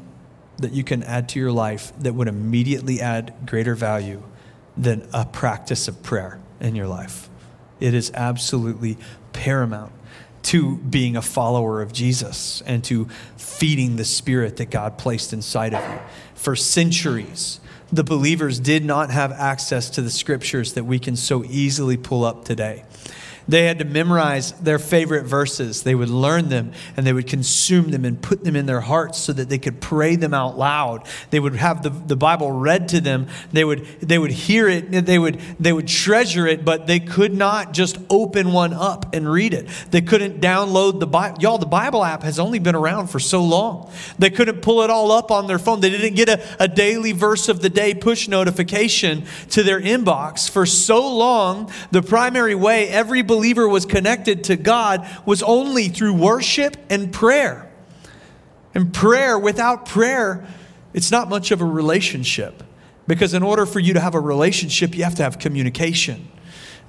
that 0.57 0.73
you 0.73 0.83
can 0.83 1.01
add 1.03 1.29
to 1.29 1.39
your 1.39 1.51
life 1.51 1.91
that 1.99 2.13
would 2.13 2.27
immediately 2.27 3.01
add 3.01 3.33
greater 3.45 3.73
value 3.73 4.21
than 4.77 5.07
a 5.13 5.25
practice 5.25 5.87
of 5.87 6.03
prayer 6.03 6.39
in 6.63 6.75
your 6.75 6.87
life. 6.87 7.29
It 7.79 7.93
is 7.93 8.11
absolutely 8.15 8.97
paramount 9.33 9.91
to 10.43 10.77
being 10.77 11.15
a 11.15 11.21
follower 11.21 11.81
of 11.81 11.93
Jesus 11.93 12.61
and 12.65 12.83
to 12.85 13.07
feeding 13.37 13.95
the 13.95 14.05
spirit 14.05 14.57
that 14.57 14.69
God 14.69 14.97
placed 14.97 15.33
inside 15.33 15.73
of 15.73 15.89
you. 15.89 15.99
For 16.35 16.55
centuries, 16.55 17.59
the 17.91 18.03
believers 18.03 18.59
did 18.59 18.83
not 18.83 19.11
have 19.11 19.31
access 19.31 19.89
to 19.91 20.01
the 20.01 20.09
scriptures 20.09 20.73
that 20.73 20.85
we 20.85 20.99
can 20.99 21.15
so 21.15 21.43
easily 21.45 21.95
pull 21.95 22.25
up 22.25 22.43
today. 22.43 22.83
They 23.47 23.65
had 23.65 23.79
to 23.79 23.85
memorize 23.85 24.51
their 24.53 24.79
favorite 24.79 25.23
verses. 25.23 25.83
They 25.83 25.95
would 25.95 26.09
learn 26.09 26.49
them 26.49 26.71
and 26.95 27.05
they 27.05 27.13
would 27.13 27.27
consume 27.27 27.91
them 27.91 28.05
and 28.05 28.21
put 28.21 28.43
them 28.43 28.55
in 28.55 28.65
their 28.65 28.81
hearts 28.81 29.19
so 29.19 29.33
that 29.33 29.49
they 29.49 29.57
could 29.57 29.81
pray 29.81 30.15
them 30.15 30.33
out 30.33 30.57
loud. 30.57 31.07
They 31.29 31.39
would 31.39 31.55
have 31.55 31.83
the, 31.83 31.89
the 31.89 32.15
Bible 32.15 32.51
read 32.51 32.89
to 32.89 33.01
them. 33.01 33.27
They 33.51 33.63
would, 33.63 33.85
they 34.01 34.17
would 34.17 34.31
hear 34.31 34.67
it. 34.69 34.91
They 34.91 35.19
would, 35.19 35.39
they 35.59 35.73
would 35.73 35.87
treasure 35.87 36.47
it, 36.47 36.63
but 36.63 36.87
they 36.87 36.99
could 36.99 37.33
not 37.33 37.73
just 37.73 37.97
open 38.09 38.53
one 38.53 38.73
up 38.73 39.13
and 39.13 39.29
read 39.29 39.53
it. 39.53 39.67
They 39.91 40.01
couldn't 40.01 40.41
download 40.41 40.99
the 40.99 41.07
Bible. 41.07 41.41
Y'all, 41.41 41.57
the 41.57 41.65
Bible 41.65 42.03
app 42.03 42.23
has 42.23 42.39
only 42.39 42.59
been 42.59 42.75
around 42.75 43.07
for 43.07 43.19
so 43.19 43.43
long. 43.43 43.91
They 44.19 44.29
couldn't 44.29 44.61
pull 44.61 44.83
it 44.83 44.89
all 44.89 45.11
up 45.11 45.31
on 45.31 45.47
their 45.47 45.59
phone. 45.59 45.81
They 45.81 45.89
didn't 45.89 46.15
get 46.15 46.29
a, 46.29 46.41
a 46.59 46.67
daily 46.67 47.11
verse 47.11 47.49
of 47.49 47.61
the 47.61 47.69
day 47.69 47.93
push 47.93 48.27
notification 48.27 49.25
to 49.49 49.63
their 49.63 49.79
inbox. 49.79 50.49
For 50.49 50.65
so 50.65 51.15
long, 51.15 51.71
the 51.91 52.01
primary 52.01 52.55
way 52.55 52.89
every 52.89 53.21
believer 53.33 53.67
was 53.67 53.85
connected 53.87 54.43
to 54.43 54.55
God 54.55 55.09
was 55.25 55.41
only 55.41 55.87
through 55.87 56.13
worship 56.13 56.77
and 56.89 57.11
prayer. 57.11 57.71
And 58.75 58.93
prayer, 58.93 59.39
without 59.39 59.87
prayer, 59.87 60.45
it's 60.93 61.09
not 61.09 61.29
much 61.29 61.49
of 61.49 61.59
a 61.59 61.65
relationship. 61.65 62.61
Because 63.07 63.33
in 63.33 63.41
order 63.41 63.65
for 63.65 63.79
you 63.79 63.93
to 63.93 63.99
have 63.99 64.13
a 64.13 64.19
relationship, 64.19 64.95
you 64.95 65.03
have 65.03 65.15
to 65.15 65.23
have 65.23 65.39
communication. 65.39 66.27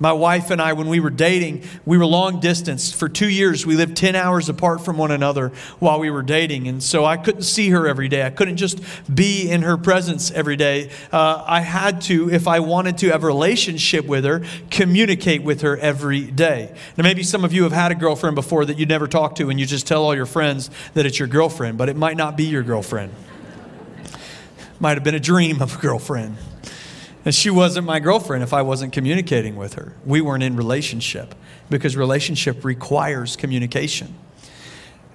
My 0.01 0.13
wife 0.13 0.51
and 0.51 0.61
I, 0.61 0.73
when 0.73 0.89
we 0.89 0.99
were 0.99 1.11
dating, 1.11 1.63
we 1.87 1.99
were 1.99 2.07
long 2.07 2.41
distance. 2.41 2.93
For 2.93 3.09
two 3.09 3.29
years, 3.29 3.65
we 3.65 3.77
lived 3.77 3.97
10 3.97 4.17
hours 4.17 4.49
apart 4.49 4.85
from 4.85 4.99
one 4.99 5.13
another 5.13 5.51
while 5.79 6.01
we 6.01 6.11
were 6.11 6.23
dating. 6.23 6.67
And 6.67 6.83
so 6.83 7.05
I 7.05 7.17
couldn't 7.17 7.43
see 7.43 7.71
her 7.71 7.87
every 7.87 8.09
day. 8.09 8.27
I 8.27 8.31
couldn't 8.31 8.57
just 8.57 8.81
be 9.13 9.49
in 9.49 9.63
her 9.63 9.77
presence 9.77 10.33
every 10.33 10.57
day. 10.57 10.91
Uh, 11.13 11.45
I 11.47 11.61
had 11.61 12.01
to, 12.03 12.29
if 12.29 12.49
I 12.49 12.61
wanted 12.61 12.99
to 12.99 13.11
have 13.11 13.23
a 13.23 13.27
relationship 13.27 14.07
with 14.07 14.25
her, 14.25 14.43
communicate 14.71 15.45
with 15.45 15.61
her 15.61 15.77
every 15.77 16.23
day. 16.23 16.75
Now, 16.97 17.05
maybe 17.05 17.23
some 17.23 17.45
of 17.45 17.53
you 17.53 17.63
have 17.63 17.73
had 17.73 17.93
a 17.93 17.95
girlfriend 17.95 18.35
before 18.35 18.65
that 18.65 18.79
you 18.79 18.87
never 18.87 19.07
talked 19.07 19.37
to, 19.39 19.49
and 19.49 19.61
you 19.61 19.67
just 19.67 19.87
tell 19.87 20.03
all 20.03 20.15
your 20.15 20.27
friends 20.27 20.71
that 20.95 21.07
it's 21.07 21.19
your 21.19 21.29
girlfriend, 21.29 21.79
but 21.79 21.89
it 21.89 21.97
might 21.97 22.17
not 22.17 22.37
be 22.37 22.45
your 22.45 22.65
girlfriend. 22.65 23.13
might 24.81 24.97
have 24.97 25.05
been 25.05 25.15
a 25.15 25.21
dream 25.21 25.63
of 25.63 25.79
a 25.79 25.81
girlfriend. 25.81 26.37
And 27.25 27.35
she 27.35 27.49
wasn't 27.49 27.87
my 27.87 28.01
girlfriend 28.01 28.43
if 28.43 28.53
I 28.53 28.63
wasn't 28.63 28.93
communicating 28.93 29.57
with 29.57 29.75
her. 29.75 29.95
We 30.05 30.21
weren't 30.21 30.43
in 30.43 30.57
relationship 30.57 31.35
because 31.71 31.97
relationship 31.97 32.65
requires 32.65 33.35
communication. 33.35 34.15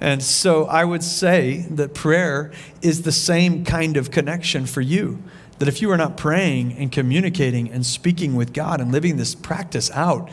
And 0.02 0.24
so 0.24 0.66
I 0.66 0.86
would 0.86 1.04
say 1.04 1.68
that 1.72 1.94
prayer 1.94 2.52
is 2.82 3.04
the 3.04 3.12
same 3.12 3.64
kind 3.66 3.98
of 3.98 4.12
connection 4.12 4.66
for 4.66 4.82
you. 4.82 5.22
That 5.60 5.68
if 5.68 5.82
you 5.82 5.92
are 5.92 5.98
not 5.98 6.16
praying 6.16 6.74
and 6.74 6.92
communicating 6.92 7.70
and 7.70 7.86
speaking 7.86 8.36
with 8.36 8.54
God 8.54 8.80
and 8.80 8.92
living 8.92 9.18
this 9.18 9.36
practice 9.36 9.92
out, 9.92 10.30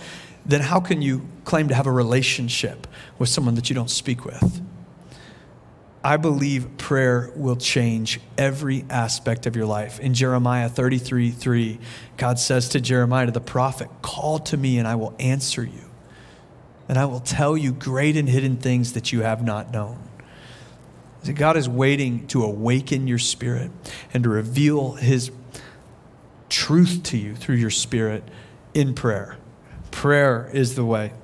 then 0.47 0.61
how 0.61 0.79
can 0.79 1.03
you 1.03 1.27
claim 1.45 1.69
to 1.69 1.75
have 1.75 1.87
a 1.87 1.91
relationship 1.91 2.87
with 3.19 3.29
someone 3.29 3.57
that 3.57 3.69
you 3.69 3.75
don't 3.75 3.91
speak 3.91 4.25
with? 4.25 4.63
I 6.07 6.19
believe 6.19 6.79
prayer 6.79 7.33
will 7.35 7.57
change 7.57 8.21
every 8.39 8.85
aspect 8.89 9.45
of 9.45 9.57
your 9.57 9.67
life. 9.67 9.99
In 9.99 10.15
Jeremiah 10.15 10.69
33 10.69 11.33
3, 11.33 11.81
God 12.17 12.39
says 12.39 12.69
to 12.69 12.81
Jeremiah, 12.81 13.27
to 13.27 13.33
the 13.33 13.41
prophet, 13.41 13.89
Call 14.03 14.39
to 14.39 14.57
me 14.57 14.79
and 14.79 14.87
I 14.87 14.95
will 14.95 15.17
answer 15.19 15.65
you, 15.65 15.91
and 16.89 16.97
I 16.97 17.07
will 17.07 17.19
tell 17.19 17.57
you 17.57 17.73
great 17.73 18.17
and 18.17 18.29
hidden 18.29 18.57
things 18.57 18.93
that 18.93 19.13
you 19.13 19.23
have 19.23 19.43
not 19.43 19.73
known. 19.73 19.99
God 21.35 21.57
is 21.57 21.69
waiting 21.69 22.29
to 22.29 22.45
awaken 22.45 23.09
your 23.09 23.19
spirit 23.19 23.73
and 24.15 24.23
to 24.23 24.31
reveal 24.31 24.93
his 24.93 25.33
truth 26.49 27.03
to 27.03 27.19
you 27.19 27.35
through 27.35 27.57
your 27.57 27.71
spirit 27.71 28.23
in 28.75 28.95
prayer. 28.95 29.39
Prayer 29.91 30.49
is 30.53 30.77
the 30.77 30.85
way. 30.85 31.15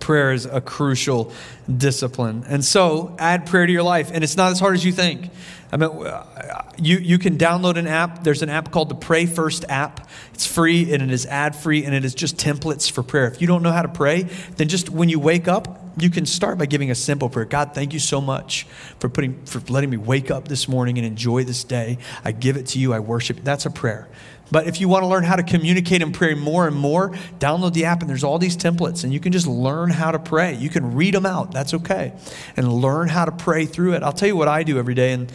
Prayer 0.00 0.32
is 0.32 0.46
a 0.46 0.60
crucial 0.60 1.32
discipline. 1.74 2.44
And 2.48 2.64
so 2.64 3.14
add 3.18 3.46
prayer 3.46 3.66
to 3.66 3.72
your 3.72 3.82
life. 3.82 4.10
And 4.12 4.24
it's 4.24 4.36
not 4.36 4.52
as 4.52 4.60
hard 4.60 4.74
as 4.74 4.84
you 4.84 4.92
think. 4.92 5.30
I 5.72 5.76
mean, 5.76 5.90
uh, 5.90 6.72
you, 6.78 6.98
you 6.98 7.18
can 7.18 7.38
download 7.38 7.76
an 7.76 7.86
app. 7.86 8.22
There's 8.22 8.42
an 8.42 8.48
app 8.48 8.70
called 8.70 8.88
the 8.88 8.94
Pray 8.94 9.26
First 9.26 9.64
app. 9.68 10.08
It's 10.34 10.46
free 10.46 10.92
and 10.92 11.02
it 11.02 11.10
is 11.10 11.26
ad 11.26 11.56
free 11.56 11.84
and 11.84 11.94
it 11.94 12.04
is 12.04 12.14
just 12.14 12.36
templates 12.36 12.90
for 12.90 13.02
prayer. 13.02 13.26
If 13.26 13.40
you 13.40 13.46
don't 13.46 13.62
know 13.62 13.72
how 13.72 13.82
to 13.82 13.88
pray, 13.88 14.24
then 14.56 14.68
just 14.68 14.90
when 14.90 15.08
you 15.08 15.18
wake 15.18 15.48
up, 15.48 15.82
you 15.98 16.10
can 16.10 16.26
start 16.26 16.58
by 16.58 16.66
giving 16.66 16.90
a 16.90 16.94
simple 16.94 17.28
prayer. 17.28 17.46
God, 17.46 17.74
thank 17.74 17.92
you 17.92 17.98
so 17.98 18.20
much 18.20 18.64
for 18.98 19.08
putting 19.08 19.44
for 19.46 19.60
letting 19.72 19.90
me 19.90 19.96
wake 19.96 20.30
up 20.30 20.46
this 20.46 20.68
morning 20.68 20.98
and 20.98 21.06
enjoy 21.06 21.44
this 21.44 21.64
day. 21.64 21.98
I 22.22 22.32
give 22.32 22.56
it 22.56 22.66
to 22.68 22.78
you. 22.78 22.92
I 22.92 23.00
worship. 23.00 23.40
That's 23.42 23.64
a 23.66 23.70
prayer. 23.70 24.08
But 24.50 24.66
if 24.66 24.80
you 24.80 24.88
want 24.88 25.02
to 25.02 25.08
learn 25.08 25.24
how 25.24 25.36
to 25.36 25.42
communicate 25.42 26.02
and 26.02 26.14
pray 26.14 26.34
more 26.34 26.66
and 26.66 26.76
more, 26.76 27.10
download 27.38 27.72
the 27.72 27.84
app 27.86 28.00
and 28.00 28.08
there's 28.08 28.24
all 28.24 28.38
these 28.38 28.56
templates 28.56 29.04
and 29.04 29.12
you 29.12 29.20
can 29.20 29.32
just 29.32 29.46
learn 29.46 29.90
how 29.90 30.12
to 30.12 30.18
pray. 30.18 30.54
You 30.54 30.68
can 30.68 30.94
read 30.94 31.14
them 31.14 31.26
out, 31.26 31.52
that's 31.52 31.74
okay, 31.74 32.12
and 32.56 32.72
learn 32.72 33.08
how 33.08 33.24
to 33.24 33.32
pray 33.32 33.66
through 33.66 33.94
it. 33.94 34.02
I'll 34.02 34.12
tell 34.12 34.28
you 34.28 34.36
what 34.36 34.48
I 34.48 34.62
do 34.62 34.78
every 34.78 34.94
day 34.94 35.12
and 35.12 35.32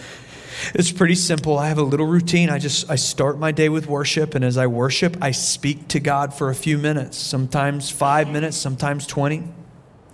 it's 0.73 0.91
pretty 0.91 1.15
simple. 1.15 1.57
I 1.57 1.67
have 1.69 1.77
a 1.77 1.83
little 1.83 2.05
routine. 2.05 2.49
I 2.49 2.59
just 2.59 2.89
I 2.89 2.95
start 2.95 3.39
my 3.39 3.51
day 3.51 3.69
with 3.69 3.87
worship 3.87 4.35
and 4.35 4.45
as 4.45 4.57
I 4.57 4.67
worship, 4.67 5.17
I 5.21 5.31
speak 5.31 5.87
to 5.89 5.99
God 5.99 6.33
for 6.33 6.49
a 6.49 6.55
few 6.55 6.77
minutes, 6.77 7.17
sometimes 7.17 7.89
5 7.89 8.29
minutes, 8.29 8.57
sometimes 8.57 9.07
20. 9.07 9.60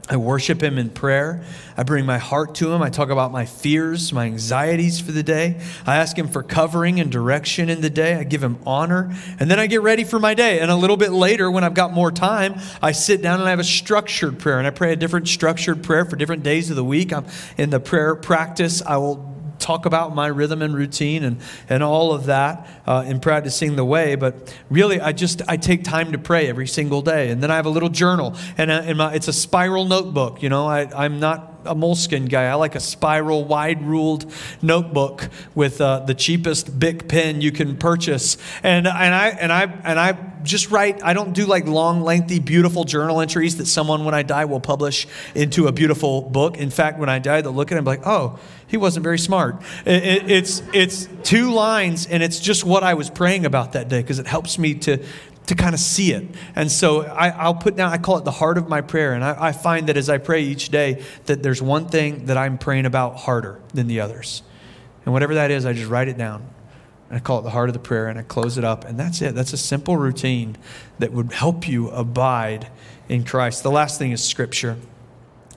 I 0.10 0.18
worship 0.18 0.64
Him 0.64 0.78
in 0.78 0.90
prayer. 0.90 1.44
I 1.76 1.84
bring 1.84 2.06
my 2.06 2.18
heart 2.18 2.56
to 2.56 2.72
Him. 2.72 2.82
I 2.82 2.90
talk 2.90 3.10
about 3.10 3.32
my 3.32 3.46
fears, 3.46 4.14
my 4.14 4.26
anxieties 4.26 5.00
for 5.00 5.12
the 5.12 5.24
day. 5.24 5.60
I 5.86 5.98
ask 5.98 6.18
Him 6.18 6.28
for 6.28 6.44
covering 6.44 7.00
and 7.00 7.12
direction 7.12 7.70
in 7.70 7.82
the 7.82 7.90
day. 7.90 8.16
I 8.16 8.24
give 8.24 8.42
Him 8.42 8.58
honor. 8.66 9.14
And 9.40 9.52
then 9.52 9.60
I 9.60 9.68
get 9.68 9.82
ready 9.82 10.04
for 10.04 10.20
my 10.20 10.34
day. 10.34 10.60
And 10.60 10.72
a 10.72 10.76
little 10.76 10.98
bit 10.98 11.12
later, 11.12 11.52
when 11.52 11.64
I've 11.64 11.74
got 11.74 11.92
more 11.92 12.12
time, 12.12 12.60
I 12.82 12.94
sit 12.94 13.22
down 13.22 13.40
and 13.40 13.48
I 13.48 13.52
have 13.52 13.60
a 13.60 13.66
structured 13.66 14.40
prayer. 14.40 14.60
And 14.60 14.68
I 14.68 14.72
pray 14.72 14.94
a 14.94 14.96
different 14.96 15.28
structured 15.28 15.84
prayer 15.84 16.06
for 16.06 16.16
different 16.16 16.44
days 16.44 16.70
of 16.70 16.76
the 16.76 16.86
week. 16.86 17.12
I'm 17.12 17.26
in 17.58 17.70
the 17.70 17.80
prayer 17.80 18.16
practice. 18.16 18.82
I 18.82 18.98
will 18.98 19.37
talk 19.60 19.86
about 19.86 20.14
my 20.16 20.28
rhythm 20.28 20.62
and 20.62 20.76
routine 20.76 21.24
and, 21.24 21.40
and 21.70 21.84
all 21.84 22.14
of 22.14 22.26
that 22.26 22.68
uh, 22.86 23.04
in 23.08 23.20
practicing 23.20 23.76
the 23.76 23.86
way. 23.86 24.16
But 24.16 24.56
really, 24.70 25.00
I 25.00 25.12
just 25.12 25.42
I 25.48 25.58
take 25.58 25.84
time 25.84 26.12
to 26.12 26.18
pray 26.18 26.48
every 26.48 26.68
single 26.68 27.02
day, 27.02 27.30
and 27.30 27.42
then 27.42 27.52
I 27.52 27.56
have 27.56 27.66
a 27.66 27.70
little 27.70 27.90
journal, 27.90 28.36
and, 28.58 28.72
uh, 28.72 28.82
and 28.86 28.98
my, 28.98 29.14
it's 29.14 29.28
a 29.28 29.34
spiral 29.34 29.86
notebook. 29.86 30.42
You 30.44 30.50
know, 30.50 30.68
I, 30.68 30.88
I'm 31.06 31.20
not 31.20 31.57
a 31.68 31.76
Moleskine 31.76 32.30
guy. 32.30 32.46
I 32.46 32.56
like 32.56 32.76
a 32.76 32.80
spiral, 32.80 33.46
wide 33.46 33.84
ruled 33.84 34.32
notebook 34.62 35.30
with 35.54 35.80
uh, 35.82 36.00
the 36.00 36.16
cheapest 36.16 36.80
Bic 36.80 37.08
pen 37.08 37.42
you 37.42 37.52
can 37.52 37.78
purchase. 37.78 38.38
And, 38.64 38.88
and, 38.88 39.14
I, 39.14 39.28
and, 39.30 39.52
I, 39.52 39.64
and 39.84 40.00
I 40.00 40.18
just 40.44 40.72
write, 40.72 41.04
I 41.04 41.14
don't 41.14 41.34
do 41.34 41.46
like 41.46 41.68
long, 41.68 42.02
lengthy, 42.02 42.40
beautiful 42.40 42.84
journal 42.84 43.22
entries 43.22 43.58
that 43.58 43.66
someone, 43.68 44.06
when 44.06 44.14
I 44.14 44.24
die, 44.24 44.46
will 44.46 44.60
publish 44.60 45.08
into 45.36 45.68
a 45.68 45.72
beautiful 45.72 46.22
book. 46.22 46.58
In 46.58 46.70
fact, 46.70 47.00
when 47.00 47.10
I 47.10 47.20
die, 47.20 47.42
they'll 47.42 47.52
look 47.52 47.72
at 47.72 47.76
it 47.76 47.80
and 47.80 47.86
be 47.86 47.92
like, 47.92 48.08
oh, 48.08 48.40
he 48.68 48.78
wasn't 48.78 49.04
very 49.04 49.20
smart. 49.20 49.62
It, 49.86 50.04
it, 50.04 50.32
it's, 50.32 50.64
it's 50.74 51.08
two 51.24 51.52
lines, 51.54 52.06
and 52.08 52.22
it's 52.22 52.40
just 52.40 52.64
what 52.66 52.84
I 52.84 52.96
was 52.96 53.10
praying 53.10 53.46
about 53.46 53.74
that 53.74 53.88
day 53.88 54.02
because 54.02 54.20
it 54.20 54.28
helps 54.28 54.58
me 54.58 54.74
to, 54.76 55.04
to 55.48 55.56
kind 55.56 55.74
of 55.74 55.80
see 55.80 56.12
it. 56.12 56.26
And 56.56 56.72
so 56.72 57.04
I, 57.04 57.48
will 57.48 57.56
put 57.56 57.76
down, 57.76 57.92
I 57.92 57.98
call 57.98 58.18
it 58.18 58.26
the 58.26 58.32
heart 58.32 58.58
of 58.58 58.70
my 58.70 58.82
prayer. 58.82 59.14
And 59.14 59.24
I, 59.24 59.48
I, 59.48 59.52
find 59.52 59.88
that 59.88 59.98
as 59.98 60.10
I 60.10 60.18
pray 60.18 60.44
each 60.44 60.70
day, 60.70 61.04
that 61.26 61.42
there's 61.42 61.62
one 61.62 61.88
thing 61.88 62.26
that 62.26 62.38
I'm 62.38 62.58
praying 62.58 62.86
about 62.86 63.18
harder 63.18 63.60
than 63.74 63.88
the 63.88 64.02
others. 64.02 64.44
And 65.06 65.14
whatever 65.14 65.36
that 65.36 65.50
is, 65.50 65.66
I 65.66 65.74
just 65.74 65.90
write 65.90 66.10
it 66.10 66.18
down. 66.18 66.46
And 67.10 67.18
I 67.18 67.20
call 67.22 67.40
it 67.40 67.44
the 67.44 67.50
heart 67.50 67.70
of 67.70 67.74
the 67.74 67.80
prayer 67.80 68.08
and 68.08 68.20
I 68.20 68.24
close 68.24 68.58
it 68.58 68.66
up. 68.66 68.84
And 68.84 69.00
that's 69.00 69.22
it. 69.22 69.34
That's 69.36 69.54
a 69.54 69.58
simple 69.58 69.96
routine 69.96 70.58
that 71.00 71.14
would 71.14 71.32
help 71.32 71.68
you 71.68 71.90
abide 71.92 72.68
in 73.08 73.24
Christ. 73.24 73.64
The 73.64 73.72
last 73.72 73.98
thing 73.98 74.12
is 74.12 74.22
Scripture. 74.22 74.78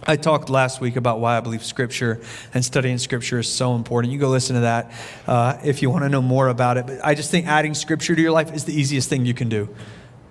I 0.06 0.16
talked 0.16 0.48
last 0.48 0.80
week 0.80 0.96
about 0.96 1.20
why 1.20 1.36
I 1.36 1.40
believe 1.40 1.64
Scripture 1.64 2.20
and 2.54 2.64
studying 2.64 2.98
Scripture 2.98 3.38
is 3.38 3.48
so 3.48 3.74
important. 3.74 4.12
You 4.12 4.18
go 4.18 4.28
listen 4.28 4.54
to 4.54 4.60
that 4.62 4.92
uh, 5.26 5.58
if 5.62 5.82
you 5.82 5.90
want 5.90 6.04
to 6.04 6.08
know 6.08 6.22
more 6.22 6.48
about 6.48 6.78
it. 6.78 6.86
But 6.86 7.04
I 7.04 7.14
just 7.14 7.30
think 7.30 7.46
adding 7.46 7.74
Scripture 7.74 8.16
to 8.16 8.22
your 8.22 8.32
life 8.32 8.54
is 8.54 8.64
the 8.64 8.72
easiest 8.72 9.08
thing 9.08 9.26
you 9.26 9.34
can 9.34 9.48
do. 9.48 9.68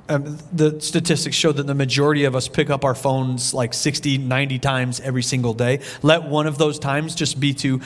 Um, 0.08 0.40
the 0.52 0.82
statistics 0.82 1.36
show 1.36 1.52
that 1.52 1.68
the 1.68 1.76
majority 1.76 2.24
of 2.24 2.36
us 2.36 2.48
pick 2.48 2.72
up 2.72 2.84
our 2.84 2.96
phones 2.96 3.54
like 3.54 3.76
60, 3.76 4.18
90 4.18 4.58
times 4.58 5.00
every 5.02 5.22
single 5.22 5.54
day. 5.54 5.82
Let 6.02 6.24
one 6.24 6.48
of 6.48 6.58
those 6.58 6.80
times 6.80 7.14
just 7.14 7.40
be 7.40 7.54
to 7.56 7.80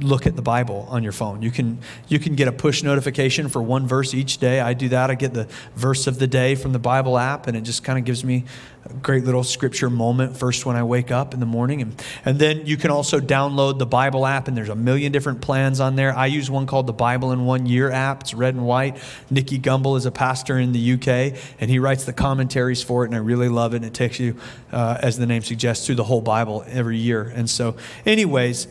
look 0.00 0.26
at 0.26 0.36
the 0.36 0.42
Bible 0.42 0.86
on 0.90 1.02
your 1.02 1.12
phone. 1.12 1.42
You 1.42 1.50
can 1.50 1.78
you 2.08 2.18
can 2.18 2.34
get 2.34 2.48
a 2.48 2.52
push 2.52 2.82
notification 2.82 3.48
for 3.48 3.62
one 3.62 3.86
verse 3.86 4.14
each 4.14 4.38
day. 4.38 4.60
I 4.60 4.74
do 4.74 4.88
that. 4.90 5.10
I 5.10 5.14
get 5.14 5.34
the 5.34 5.48
verse 5.74 6.06
of 6.06 6.18
the 6.18 6.26
day 6.26 6.54
from 6.54 6.72
the 6.72 6.78
Bible 6.78 7.18
app, 7.18 7.46
and 7.46 7.56
it 7.56 7.62
just 7.62 7.84
kind 7.84 7.98
of 7.98 8.04
gives 8.04 8.24
me 8.24 8.44
great 9.02 9.24
little 9.24 9.44
scripture 9.44 9.90
moment 9.90 10.36
first 10.36 10.64
when 10.64 10.76
I 10.76 10.82
wake 10.82 11.10
up 11.10 11.34
in 11.34 11.40
the 11.40 11.46
morning. 11.46 11.82
And, 11.82 12.04
and 12.24 12.38
then 12.38 12.66
you 12.66 12.76
can 12.76 12.90
also 12.90 13.20
download 13.20 13.78
the 13.78 13.86
Bible 13.86 14.26
app, 14.26 14.48
and 14.48 14.56
there's 14.56 14.68
a 14.68 14.74
million 14.74 15.12
different 15.12 15.40
plans 15.40 15.80
on 15.80 15.96
there. 15.96 16.16
I 16.16 16.26
use 16.26 16.50
one 16.50 16.66
called 16.66 16.86
the 16.86 16.92
Bible 16.92 17.32
in 17.32 17.44
One 17.44 17.66
Year 17.66 17.90
app. 17.90 18.22
It's 18.22 18.34
red 18.34 18.54
and 18.54 18.64
white. 18.64 18.98
Nicky 19.30 19.58
Gumbel 19.58 19.96
is 19.96 20.06
a 20.06 20.10
pastor 20.10 20.58
in 20.58 20.72
the 20.72 20.92
UK, 20.94 21.38
and 21.60 21.70
he 21.70 21.78
writes 21.78 22.04
the 22.04 22.12
commentaries 22.12 22.82
for 22.82 23.04
it, 23.04 23.08
and 23.08 23.14
I 23.14 23.18
really 23.18 23.48
love 23.48 23.74
it. 23.74 23.78
And 23.78 23.84
it 23.84 23.94
takes 23.94 24.18
you, 24.18 24.36
uh, 24.72 24.98
as 25.00 25.18
the 25.18 25.26
name 25.26 25.42
suggests, 25.42 25.86
through 25.86 25.96
the 25.96 26.04
whole 26.04 26.22
Bible 26.22 26.64
every 26.66 26.98
year. 26.98 27.32
And 27.34 27.48
so, 27.48 27.76
anyways, 28.06 28.66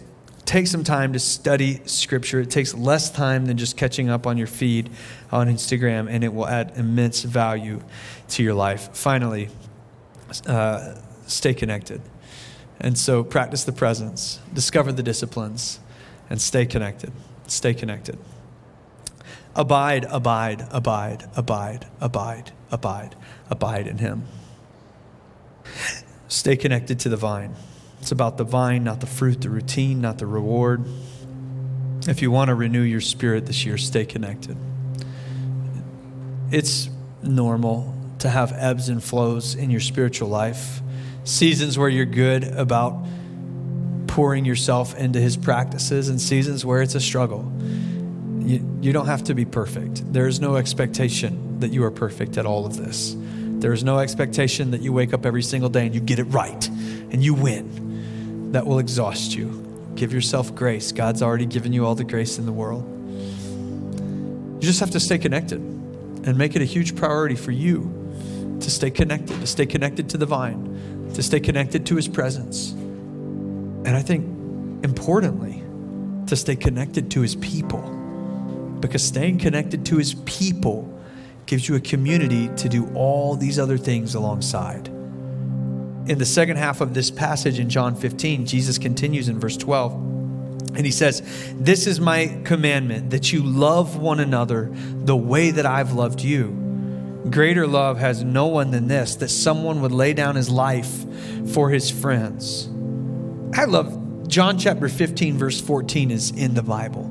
take 0.45 0.67
some 0.67 0.83
time 0.83 1.13
to 1.13 1.19
study 1.19 1.81
Scripture. 1.85 2.39
It 2.39 2.49
takes 2.49 2.73
less 2.73 3.11
time 3.11 3.45
than 3.45 3.57
just 3.57 3.77
catching 3.77 4.09
up 4.09 4.25
on 4.25 4.37
your 4.37 4.47
feed 4.47 4.89
on 5.31 5.47
Instagram, 5.47 6.09
and 6.09 6.23
it 6.23 6.33
will 6.33 6.47
add 6.47 6.73
immense 6.75 7.21
value 7.21 7.81
to 8.29 8.43
your 8.43 8.55
life. 8.55 8.89
Finally, 8.93 9.49
uh, 10.47 10.95
stay 11.27 11.53
connected. 11.53 12.01
And 12.79 12.97
so, 12.97 13.23
practice 13.23 13.63
the 13.65 13.73
presence, 13.73 14.39
discover 14.53 14.91
the 14.91 15.03
disciplines, 15.03 15.79
and 16.29 16.41
stay 16.41 16.65
connected. 16.65 17.11
Stay 17.47 17.73
connected. 17.73 18.17
Abide, 19.55 20.05
abide, 20.09 20.65
abide, 20.71 21.29
abide, 21.35 21.87
abide, 21.99 22.51
abide, 22.71 23.15
abide 23.49 23.87
in 23.87 23.97
Him. 23.97 24.23
Stay 26.27 26.55
connected 26.55 26.99
to 27.01 27.09
the 27.09 27.17
vine. 27.17 27.55
It's 27.99 28.11
about 28.11 28.37
the 28.37 28.43
vine, 28.43 28.83
not 28.83 29.01
the 29.01 29.07
fruit, 29.07 29.41
the 29.41 29.49
routine, 29.49 29.99
not 29.99 30.19
the 30.19 30.25
reward. 30.25 30.85
If 32.07 32.21
you 32.21 32.31
want 32.31 32.47
to 32.47 32.55
renew 32.55 32.81
your 32.81 33.01
spirit 33.01 33.45
this 33.45 33.65
year, 33.65 33.77
stay 33.77 34.05
connected. 34.05 34.55
It's 36.51 36.89
normal 37.21 37.93
to 38.19 38.29
have 38.29 38.53
ebbs 38.53 38.89
and 38.89 39.03
flows 39.03 39.55
in 39.55 39.69
your 39.69 39.79
spiritual 39.79 40.29
life, 40.29 40.81
seasons 41.23 41.77
where 41.77 41.89
you're 41.89 42.05
good 42.05 42.43
about 42.43 43.05
pouring 44.07 44.45
yourself 44.45 44.97
into 44.97 45.19
his 45.19 45.37
practices, 45.37 46.09
and 46.09 46.19
seasons 46.19 46.65
where 46.65 46.81
it's 46.81 46.95
a 46.95 46.99
struggle. 46.99 47.51
You, 48.39 48.79
you 48.81 48.91
don't 48.91 49.05
have 49.05 49.23
to 49.25 49.35
be 49.35 49.45
perfect. 49.45 50.11
There 50.11 50.27
is 50.27 50.39
no 50.39 50.55
expectation 50.55 51.59
that 51.59 51.71
you 51.71 51.83
are 51.83 51.91
perfect 51.91 52.37
at 52.37 52.45
all 52.45 52.65
of 52.65 52.75
this. 52.75 53.15
There 53.17 53.73
is 53.73 53.83
no 53.83 53.99
expectation 53.99 54.71
that 54.71 54.81
you 54.81 54.93
wake 54.93 55.13
up 55.13 55.25
every 55.25 55.43
single 55.43 55.69
day 55.69 55.85
and 55.85 55.93
you 55.93 56.01
get 56.01 56.17
it 56.17 56.23
right 56.25 56.67
and 56.67 57.23
you 57.23 57.33
win 57.33 58.51
that 58.53 58.65
will 58.65 58.79
exhaust 58.79 59.35
you. 59.35 59.91
Give 59.95 60.13
yourself 60.13 60.55
grace. 60.55 60.91
God's 60.91 61.21
already 61.21 61.45
given 61.45 61.73
you 61.73 61.85
all 61.85 61.93
the 61.93 62.05
grace 62.05 62.37
in 62.37 62.45
the 62.45 62.53
world. 62.53 62.85
You 64.55 64.67
just 64.67 64.79
have 64.79 64.91
to 64.91 64.99
stay 64.99 65.17
connected 65.17 65.59
and 65.59 66.37
make 66.37 66.55
it 66.55 66.61
a 66.61 66.65
huge 66.65 66.95
priority 66.95 67.35
for 67.35 67.51
you 67.51 67.98
to 68.61 68.71
stay 68.71 68.91
connected, 68.91 69.39
to 69.39 69.47
stay 69.47 69.65
connected 69.65 70.09
to 70.09 70.17
the 70.17 70.25
vine, 70.25 71.11
to 71.13 71.23
stay 71.23 71.39
connected 71.39 71.85
to 71.87 71.95
his 71.95 72.07
presence. 72.07 72.71
And 72.71 73.89
I 73.89 74.01
think 74.01 74.25
importantly, 74.83 75.63
to 76.27 76.35
stay 76.35 76.55
connected 76.55 77.11
to 77.11 77.21
his 77.21 77.35
people. 77.35 77.81
Because 78.79 79.03
staying 79.03 79.39
connected 79.39 79.85
to 79.87 79.97
his 79.97 80.13
people 80.25 81.01
gives 81.45 81.67
you 81.67 81.75
a 81.75 81.79
community 81.79 82.49
to 82.57 82.69
do 82.69 82.89
all 82.93 83.35
these 83.35 83.59
other 83.59 83.77
things 83.77 84.15
alongside 84.15 84.89
in 86.09 86.17
the 86.17 86.25
second 86.25 86.57
half 86.57 86.81
of 86.81 86.95
this 86.95 87.11
passage 87.11 87.59
in 87.59 87.69
John 87.69 87.95
15, 87.95 88.47
Jesus 88.47 88.79
continues 88.79 89.29
in 89.29 89.39
verse 89.39 89.55
12. 89.55 89.93
And 89.93 90.83
he 90.83 90.91
says, 90.91 91.21
This 91.53 91.85
is 91.85 91.99
my 91.99 92.41
commandment 92.45 93.11
that 93.11 93.31
you 93.31 93.43
love 93.43 93.97
one 93.97 94.19
another 94.19 94.71
the 94.73 95.15
way 95.15 95.51
that 95.51 95.67
I've 95.67 95.93
loved 95.93 96.21
you. 96.21 96.58
Greater 97.29 97.67
love 97.67 97.99
has 97.99 98.23
no 98.23 98.47
one 98.47 98.71
than 98.71 98.87
this, 98.87 99.15
that 99.17 99.29
someone 99.29 99.81
would 99.81 99.91
lay 99.91 100.13
down 100.13 100.35
his 100.35 100.49
life 100.49 101.05
for 101.53 101.69
his 101.69 101.91
friends. 101.91 102.69
I 103.53 103.65
love 103.65 104.27
John 104.27 104.57
chapter 104.57 104.87
15, 104.87 105.37
verse 105.37 105.59
14 105.59 106.11
is 106.11 106.31
in 106.31 106.53
the 106.53 106.63
Bible. 106.63 107.03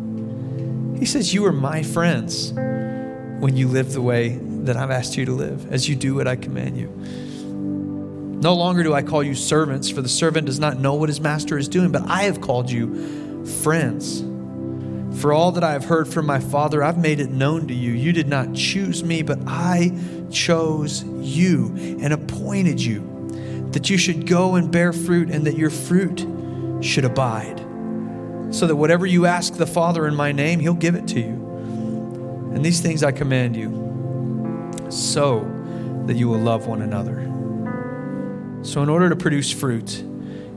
He 0.98 1.04
says, 1.04 1.34
You 1.34 1.44
are 1.46 1.52
my 1.52 1.82
friends 1.82 2.52
when 2.52 3.56
you 3.56 3.68
live 3.68 3.92
the 3.92 4.00
way 4.00 4.38
that 4.38 4.76
I've 4.76 4.90
asked 4.90 5.16
you 5.16 5.26
to 5.26 5.32
live, 5.32 5.70
as 5.70 5.88
you 5.88 5.94
do 5.94 6.14
what 6.14 6.26
I 6.26 6.36
command 6.36 6.76
you. 6.76 6.88
No 8.40 8.54
longer 8.54 8.82
do 8.82 8.94
I 8.94 9.02
call 9.02 9.22
you 9.22 9.34
servants, 9.34 9.90
for 9.90 10.00
the 10.00 10.08
servant 10.08 10.46
does 10.46 10.58
not 10.58 10.78
know 10.78 10.94
what 10.94 11.08
his 11.08 11.20
master 11.20 11.58
is 11.58 11.68
doing, 11.68 11.92
but 11.92 12.02
I 12.08 12.22
have 12.22 12.40
called 12.40 12.70
you 12.70 13.44
friends. 13.62 14.22
For 15.18 15.32
all 15.32 15.50
that 15.52 15.64
I 15.64 15.72
have 15.72 15.84
heard 15.84 16.06
from 16.06 16.26
my 16.26 16.38
Father, 16.38 16.80
I've 16.80 16.98
made 16.98 17.18
it 17.18 17.30
known 17.30 17.66
to 17.66 17.74
you. 17.74 17.90
You 17.90 18.12
did 18.12 18.28
not 18.28 18.54
choose 18.54 19.02
me, 19.02 19.22
but 19.22 19.40
I 19.48 19.92
chose 20.30 21.02
you 21.02 21.74
and 22.00 22.12
appointed 22.12 22.80
you 22.80 23.66
that 23.72 23.90
you 23.90 23.98
should 23.98 24.28
go 24.28 24.54
and 24.54 24.70
bear 24.70 24.92
fruit 24.92 25.28
and 25.28 25.44
that 25.44 25.56
your 25.56 25.70
fruit 25.70 26.24
should 26.80 27.04
abide. 27.04 27.58
So 28.54 28.68
that 28.68 28.76
whatever 28.76 29.06
you 29.06 29.26
ask 29.26 29.54
the 29.54 29.66
Father 29.66 30.06
in 30.06 30.14
my 30.14 30.30
name, 30.30 30.60
he'll 30.60 30.74
give 30.74 30.94
it 30.94 31.08
to 31.08 31.20
you. 31.20 32.52
And 32.54 32.64
these 32.64 32.80
things 32.80 33.02
I 33.02 33.10
command 33.10 33.56
you, 33.56 34.86
so 34.88 35.40
that 36.06 36.16
you 36.16 36.28
will 36.28 36.38
love 36.38 36.66
one 36.66 36.80
another. 36.80 37.24
So, 38.62 38.82
in 38.82 38.88
order 38.88 39.08
to 39.08 39.16
produce 39.16 39.52
fruit, 39.52 40.02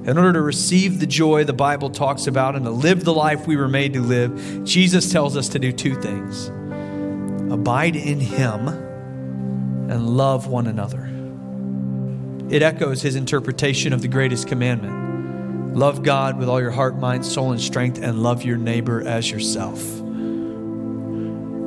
in 0.05 0.17
order 0.17 0.33
to 0.33 0.41
receive 0.41 0.99
the 0.99 1.05
joy 1.05 1.43
the 1.43 1.53
Bible 1.53 1.91
talks 1.91 2.25
about 2.25 2.55
and 2.55 2.65
to 2.65 2.71
live 2.71 3.03
the 3.03 3.13
life 3.13 3.45
we 3.45 3.55
were 3.55 3.67
made 3.67 3.93
to 3.93 4.01
live, 4.01 4.63
Jesus 4.63 5.11
tells 5.11 5.37
us 5.37 5.47
to 5.49 5.59
do 5.59 5.71
two 5.71 5.93
things 5.95 6.49
abide 7.51 7.95
in 7.95 8.19
Him 8.19 8.67
and 8.67 10.09
love 10.17 10.47
one 10.47 10.65
another. 10.65 11.07
It 12.49 12.63
echoes 12.63 13.01
His 13.01 13.15
interpretation 13.15 13.93
of 13.93 14.01
the 14.01 14.07
greatest 14.07 14.47
commandment 14.47 15.01
love 15.75 16.03
God 16.03 16.37
with 16.37 16.49
all 16.49 16.59
your 16.59 16.71
heart, 16.71 16.97
mind, 16.97 17.25
soul, 17.25 17.51
and 17.51 17.61
strength, 17.61 18.01
and 18.01 18.21
love 18.21 18.43
your 18.43 18.57
neighbor 18.57 19.07
as 19.07 19.31
yourself. 19.31 19.81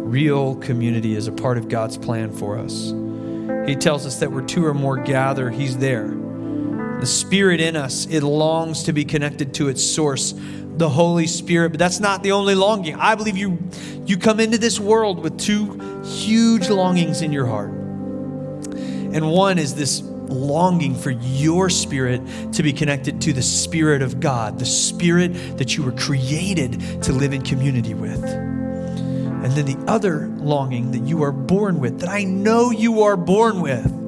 Real 0.05 0.57
community 0.57 1.15
is 1.15 1.27
a 1.27 1.33
part 1.33 1.57
of 1.57 1.69
God's 1.69 1.97
plan 1.97 2.31
for 2.31 2.59
us. 2.59 2.93
He 3.67 3.75
tells 3.75 4.05
us 4.05 4.19
that 4.19 4.31
where 4.31 4.45
two 4.45 4.67
or 4.67 4.75
more 4.75 4.99
gather, 4.99 5.49
He's 5.51 5.79
there. 5.79 6.15
The 7.05 7.11
Spirit 7.11 7.61
in 7.61 7.77
us, 7.77 8.07
it 8.07 8.23
longs 8.23 8.85
to 8.85 8.95
be 8.95 9.05
connected 9.05 9.53
to 9.57 9.69
its 9.69 9.85
source, 9.85 10.33
the 10.79 10.89
Holy 10.89 11.27
Spirit. 11.27 11.69
But 11.69 11.79
that's 11.79 12.01
not 12.01 12.23
the 12.23 12.33
only 12.33 12.55
longing. 12.55 12.95
I 12.95 13.15
believe 13.15 13.37
you, 13.37 13.59
you 14.07 14.17
come 14.17 14.41
into 14.41 14.57
this 14.57 14.81
world 14.81 15.23
with 15.23 15.39
two 15.39 16.03
huge 16.03 16.71
longings 16.71 17.21
in 17.21 17.31
your 17.31 17.45
heart. 17.45 17.69
And 17.69 19.31
one 19.31 19.59
is 19.59 19.75
this 19.75 20.01
longing 20.01 20.95
for 20.95 21.11
your 21.11 21.69
spirit 21.69 22.23
to 22.55 22.63
be 22.63 22.73
connected 22.73 23.21
to 23.21 23.35
the 23.35 23.43
Spirit 23.43 24.01
of 24.01 24.19
God, 24.19 24.59
the 24.59 24.65
Spirit 24.65 25.59
that 25.59 25.77
you 25.77 25.83
were 25.83 25.93
created 25.93 27.03
to 27.03 27.13
live 27.13 27.35
in 27.35 27.43
community 27.43 27.93
with. 27.93 28.25
And 28.25 29.53
then 29.53 29.67
the 29.67 29.93
other 29.93 30.29
longing 30.39 30.93
that 30.93 31.03
you 31.03 31.23
are 31.23 31.33
born 31.33 31.81
with, 31.81 32.01
that 32.01 32.09
I 32.09 32.25
know 32.25 32.71
you 32.71 33.03
are 33.03 33.19
born 33.19 33.61
with 33.61 34.04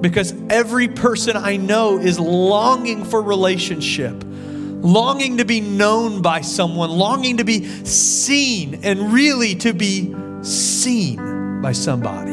because 0.00 0.34
every 0.48 0.88
person 0.88 1.36
I 1.36 1.56
know 1.56 1.98
is 1.98 2.18
longing 2.18 3.04
for 3.04 3.22
relationship, 3.22 4.22
longing 4.24 5.38
to 5.38 5.44
be 5.44 5.60
known 5.60 6.22
by 6.22 6.40
someone, 6.40 6.90
longing 6.90 7.36
to 7.38 7.44
be 7.44 7.66
seen, 7.84 8.80
and 8.82 9.12
really 9.12 9.54
to 9.56 9.72
be 9.72 10.14
seen 10.42 11.60
by 11.60 11.72
somebody. 11.72 12.32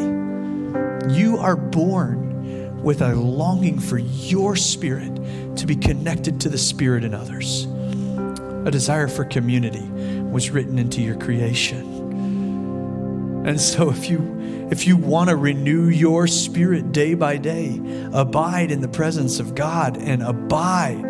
You 1.13 1.37
are 1.37 1.55
born 1.55 2.81
with 2.81 3.01
a 3.01 3.13
longing 3.15 3.79
for 3.79 3.97
your 3.97 4.55
spirit 4.55 5.15
to 5.57 5.65
be 5.65 5.75
connected 5.75 6.39
to 6.41 6.49
the 6.49 6.57
spirit 6.57 7.03
in 7.03 7.13
others. 7.13 7.65
A 8.65 8.71
desire 8.71 9.07
for 9.07 9.25
community 9.25 9.87
was 10.21 10.49
written 10.51 10.77
into 10.77 11.01
your 11.01 11.15
creation. 11.15 11.96
And 13.47 13.61
so 13.61 13.89
if 13.89 14.09
you 14.09 14.67
if 14.69 14.85
you 14.85 14.97
want 14.97 15.29
to 15.29 15.37
renew 15.37 15.87
your 15.87 16.27
spirit 16.27 16.91
day 16.91 17.13
by 17.13 17.37
day, 17.37 17.79
abide 18.11 18.71
in 18.71 18.81
the 18.81 18.89
presence 18.89 19.39
of 19.39 19.55
God 19.55 19.95
and 19.95 20.21
abide 20.21 21.09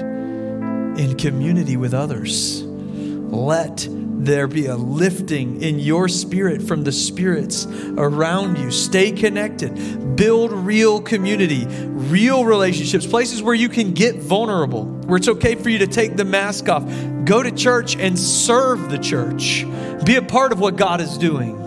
in 1.00 1.18
community 1.18 1.78
with 1.78 1.96
others. 1.96 2.62
Let 2.62 3.88
there 3.90 4.48
be 4.48 4.68
a 4.68 4.76
lifting 4.76 5.64
in 5.64 5.80
your 5.80 6.08
spirit 6.08 6.62
from 6.62 6.84
the 6.84 6.92
spirits 6.92 7.66
around 7.98 8.60
you. 8.60 8.70
Stay 8.70 9.12
connected. 9.12 10.16
Build 10.16 10.52
real 10.52 11.02
community, 11.02 11.66
real 11.66 12.46
relationships, 12.46 13.08
places 13.08 13.42
where 13.42 13.56
you 13.56 13.68
can 13.68 13.94
get 13.94 14.18
vulnerable, 14.18 14.86
where 14.86 15.18
it's 15.18 15.28
okay 15.28 15.56
for 15.56 15.70
you 15.70 15.80
to 15.80 15.88
take 15.88 16.16
the 16.16 16.26
mask 16.26 16.70
off. 16.70 16.84
Go 17.26 17.42
to 17.42 17.50
church 17.50 17.96
and 17.96 18.18
serve 18.18 18.92
the 18.92 19.00
church. 19.00 19.66
Be 20.06 20.18
a 20.18 20.22
part 20.22 20.52
of 20.52 20.60
what 20.60 20.76
God 20.76 21.02
is 21.02 21.18
doing 21.18 21.67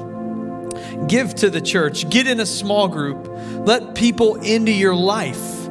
give 1.09 1.35
to 1.37 1.51
the 1.51 1.61
church, 1.61 2.09
get 2.11 2.27
in 2.27 2.41
a 2.41 2.47
small 2.47 2.89
group, 2.89 3.29
let 3.67 3.95
people 3.95 4.37
into 4.37 4.73
your 4.73 4.95
life 4.95 5.67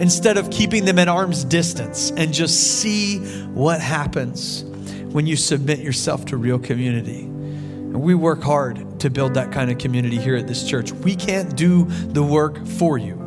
instead 0.00 0.36
of 0.38 0.50
keeping 0.50 0.84
them 0.84 0.98
at 0.98 1.08
arm's 1.08 1.44
distance 1.44 2.10
and 2.12 2.32
just 2.32 2.78
see 2.80 3.18
what 3.48 3.80
happens 3.80 4.64
when 5.12 5.26
you 5.26 5.36
submit 5.36 5.80
yourself 5.80 6.24
to 6.26 6.36
real 6.36 6.58
community. 6.58 7.22
And 7.22 8.00
we 8.00 8.14
work 8.14 8.42
hard 8.42 9.00
to 9.00 9.10
build 9.10 9.34
that 9.34 9.52
kind 9.52 9.70
of 9.70 9.78
community 9.78 10.16
here 10.16 10.36
at 10.36 10.46
this 10.46 10.66
church. 10.66 10.92
We 10.92 11.16
can't 11.16 11.56
do 11.56 11.84
the 11.84 12.22
work 12.22 12.64
for 12.66 12.96
you 12.96 13.20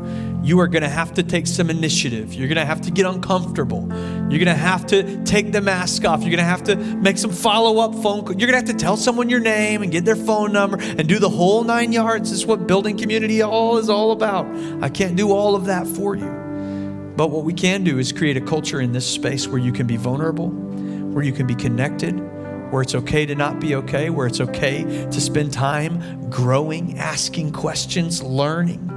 you 0.44 0.60
are 0.60 0.68
going 0.68 0.84
to 0.84 0.90
have 0.90 1.14
to 1.14 1.24
take 1.24 1.48
some 1.48 1.70
initiative. 1.70 2.34
You're 2.34 2.50
going 2.50 2.58
to 2.58 2.66
have 2.66 2.82
to 2.82 2.92
get 2.92 3.06
uncomfortable. 3.06 3.88
You're 4.30 4.44
going 4.44 4.46
to 4.46 4.54
have 4.54 4.86
to 4.88 5.24
take 5.24 5.54
the 5.54 5.62
mask 5.62 6.04
off. 6.04 6.20
You're 6.20 6.32
going 6.32 6.40
to 6.40 6.44
have 6.44 6.64
to 6.64 6.76
make 6.76 7.18
some 7.18 7.32
follow 7.32 7.80
up 7.80 7.94
phone 7.94 8.26
calls. 8.26 8.38
You're 8.38 8.52
going 8.52 8.62
to 8.62 8.68
have 8.68 8.78
to 8.78 8.84
tell 8.84 8.98
someone 8.98 9.30
your 9.30 9.40
name 9.40 9.82
and 9.82 9.92
get 9.92 10.04
their 10.04 10.18
phone 10.18 10.52
number 10.52 10.78
and 10.82 11.08
do 11.08 11.18
the 11.18 11.30
whole 11.30 11.64
nine 11.64 11.94
yards. 11.94 12.30
This 12.30 12.40
is 12.40 12.46
what 12.46 12.68
building 12.68 12.98
community 12.98 13.42
all 13.42 13.78
is 13.78 13.90
all 13.90 14.12
about. 14.12 14.46
I 14.84 14.90
can't 14.90 15.16
do 15.16 15.32
all 15.32 15.56
of 15.56 15.66
that 15.66 15.88
for 15.88 16.16
you. 16.16 16.30
But 17.16 17.30
what 17.30 17.46
we 17.46 17.54
can 17.54 17.86
do 17.86 17.98
is 17.98 18.12
create 18.12 18.36
a 18.36 18.42
culture 18.42 18.82
in 18.82 18.92
this 18.92 19.08
space 19.08 19.48
where 19.48 19.62
you 19.62 19.72
can 19.72 19.88
be 19.88 19.96
vulnerable, 19.96 20.50
where 20.50 21.24
you 21.24 21.32
can 21.32 21.48
be 21.48 21.56
connected, 21.56 22.20
where 22.70 22.82
it's 22.82 22.96
okay 22.96 23.26
to 23.26 23.36
not 23.36 23.62
be 23.62 23.76
okay, 23.76 24.10
where 24.10 24.28
it's 24.28 24.42
okay 24.42 24.84
to 24.84 25.22
spend 25.22 25.54
time 25.54 26.30
growing, 26.30 26.98
asking 26.98 27.54
questions, 27.54 28.22
learning 28.22 28.90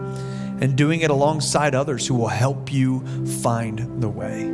and 0.60 0.76
doing 0.76 1.00
it 1.00 1.10
alongside 1.10 1.74
others 1.74 2.06
who 2.06 2.14
will 2.14 2.28
help 2.28 2.72
you 2.72 3.00
find 3.42 4.02
the 4.02 4.08
way. 4.08 4.52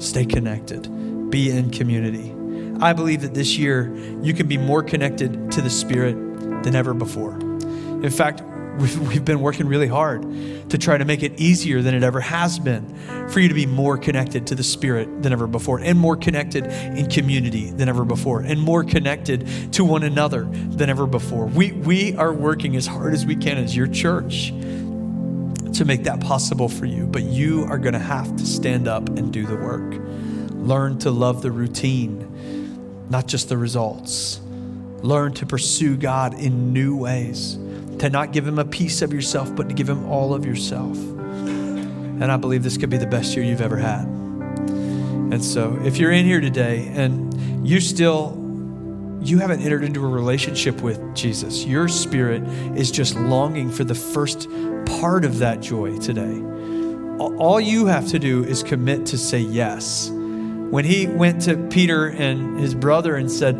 Stay 0.00 0.24
connected, 0.24 1.30
be 1.30 1.50
in 1.50 1.70
community. 1.70 2.34
I 2.80 2.92
believe 2.92 3.22
that 3.22 3.34
this 3.34 3.58
year 3.58 3.92
you 4.22 4.32
can 4.32 4.46
be 4.46 4.56
more 4.56 4.82
connected 4.82 5.50
to 5.52 5.60
the 5.60 5.70
Spirit 5.70 6.14
than 6.62 6.76
ever 6.76 6.94
before. 6.94 7.38
In 7.38 8.10
fact, 8.10 8.42
we've 8.78 9.24
been 9.24 9.40
working 9.40 9.66
really 9.66 9.88
hard 9.88 10.22
to 10.70 10.78
try 10.78 10.96
to 10.96 11.04
make 11.04 11.24
it 11.24 11.40
easier 11.40 11.82
than 11.82 11.94
it 11.94 12.04
ever 12.04 12.20
has 12.20 12.60
been 12.60 13.28
for 13.28 13.40
you 13.40 13.48
to 13.48 13.54
be 13.54 13.66
more 13.66 13.98
connected 13.98 14.46
to 14.46 14.54
the 14.54 14.62
Spirit 14.62 15.22
than 15.22 15.32
ever 15.32 15.48
before, 15.48 15.80
and 15.80 15.98
more 15.98 16.16
connected 16.16 16.64
in 16.66 17.10
community 17.10 17.70
than 17.70 17.88
ever 17.88 18.04
before, 18.04 18.42
and 18.42 18.60
more 18.60 18.84
connected 18.84 19.72
to 19.72 19.84
one 19.84 20.04
another 20.04 20.44
than 20.44 20.88
ever 20.88 21.06
before. 21.06 21.46
We, 21.46 21.72
we 21.72 22.14
are 22.16 22.32
working 22.32 22.76
as 22.76 22.86
hard 22.86 23.14
as 23.14 23.26
we 23.26 23.34
can 23.34 23.58
as 23.58 23.74
your 23.74 23.88
church 23.88 24.52
to 25.78 25.84
make 25.84 26.02
that 26.02 26.20
possible 26.20 26.68
for 26.68 26.86
you, 26.86 27.06
but 27.06 27.22
you 27.22 27.64
are 27.64 27.78
going 27.78 27.92
to 27.92 28.00
have 28.00 28.36
to 28.36 28.44
stand 28.44 28.88
up 28.88 29.08
and 29.10 29.32
do 29.32 29.46
the 29.46 29.54
work. 29.54 29.94
Learn 30.54 30.98
to 30.98 31.10
love 31.12 31.40
the 31.40 31.52
routine, 31.52 33.06
not 33.08 33.28
just 33.28 33.48
the 33.48 33.56
results. 33.56 34.40
Learn 35.02 35.32
to 35.34 35.46
pursue 35.46 35.96
God 35.96 36.34
in 36.34 36.72
new 36.72 36.96
ways, 36.96 37.56
to 38.00 38.10
not 38.10 38.32
give 38.32 38.44
Him 38.44 38.58
a 38.58 38.64
piece 38.64 39.02
of 39.02 39.12
yourself, 39.12 39.54
but 39.54 39.68
to 39.68 39.74
give 39.74 39.88
Him 39.88 40.04
all 40.06 40.34
of 40.34 40.44
yourself. 40.44 40.96
And 40.98 42.24
I 42.24 42.36
believe 42.36 42.64
this 42.64 42.76
could 42.76 42.90
be 42.90 42.98
the 42.98 43.06
best 43.06 43.36
year 43.36 43.44
you've 43.44 43.60
ever 43.60 43.76
had. 43.76 44.04
And 44.04 45.44
so, 45.44 45.80
if 45.84 45.98
you're 45.98 46.10
in 46.10 46.24
here 46.24 46.40
today 46.40 46.90
and 46.92 47.66
you 47.66 47.78
still 47.80 48.30
you 49.20 49.38
haven't 49.38 49.62
entered 49.62 49.84
into 49.84 50.04
a 50.04 50.08
relationship 50.08 50.80
with 50.80 51.14
Jesus. 51.14 51.64
Your 51.64 51.88
spirit 51.88 52.42
is 52.76 52.90
just 52.90 53.16
longing 53.16 53.70
for 53.70 53.84
the 53.84 53.94
first 53.94 54.48
part 54.86 55.24
of 55.24 55.38
that 55.38 55.60
joy 55.60 55.98
today. 55.98 56.42
All 57.18 57.60
you 57.60 57.86
have 57.86 58.08
to 58.08 58.18
do 58.18 58.44
is 58.44 58.62
commit 58.62 59.06
to 59.06 59.18
say 59.18 59.40
yes. 59.40 60.10
When 60.10 60.84
he 60.84 61.06
went 61.06 61.42
to 61.42 61.56
Peter 61.68 62.06
and 62.06 62.60
his 62.60 62.74
brother 62.74 63.16
and 63.16 63.30
said, 63.30 63.56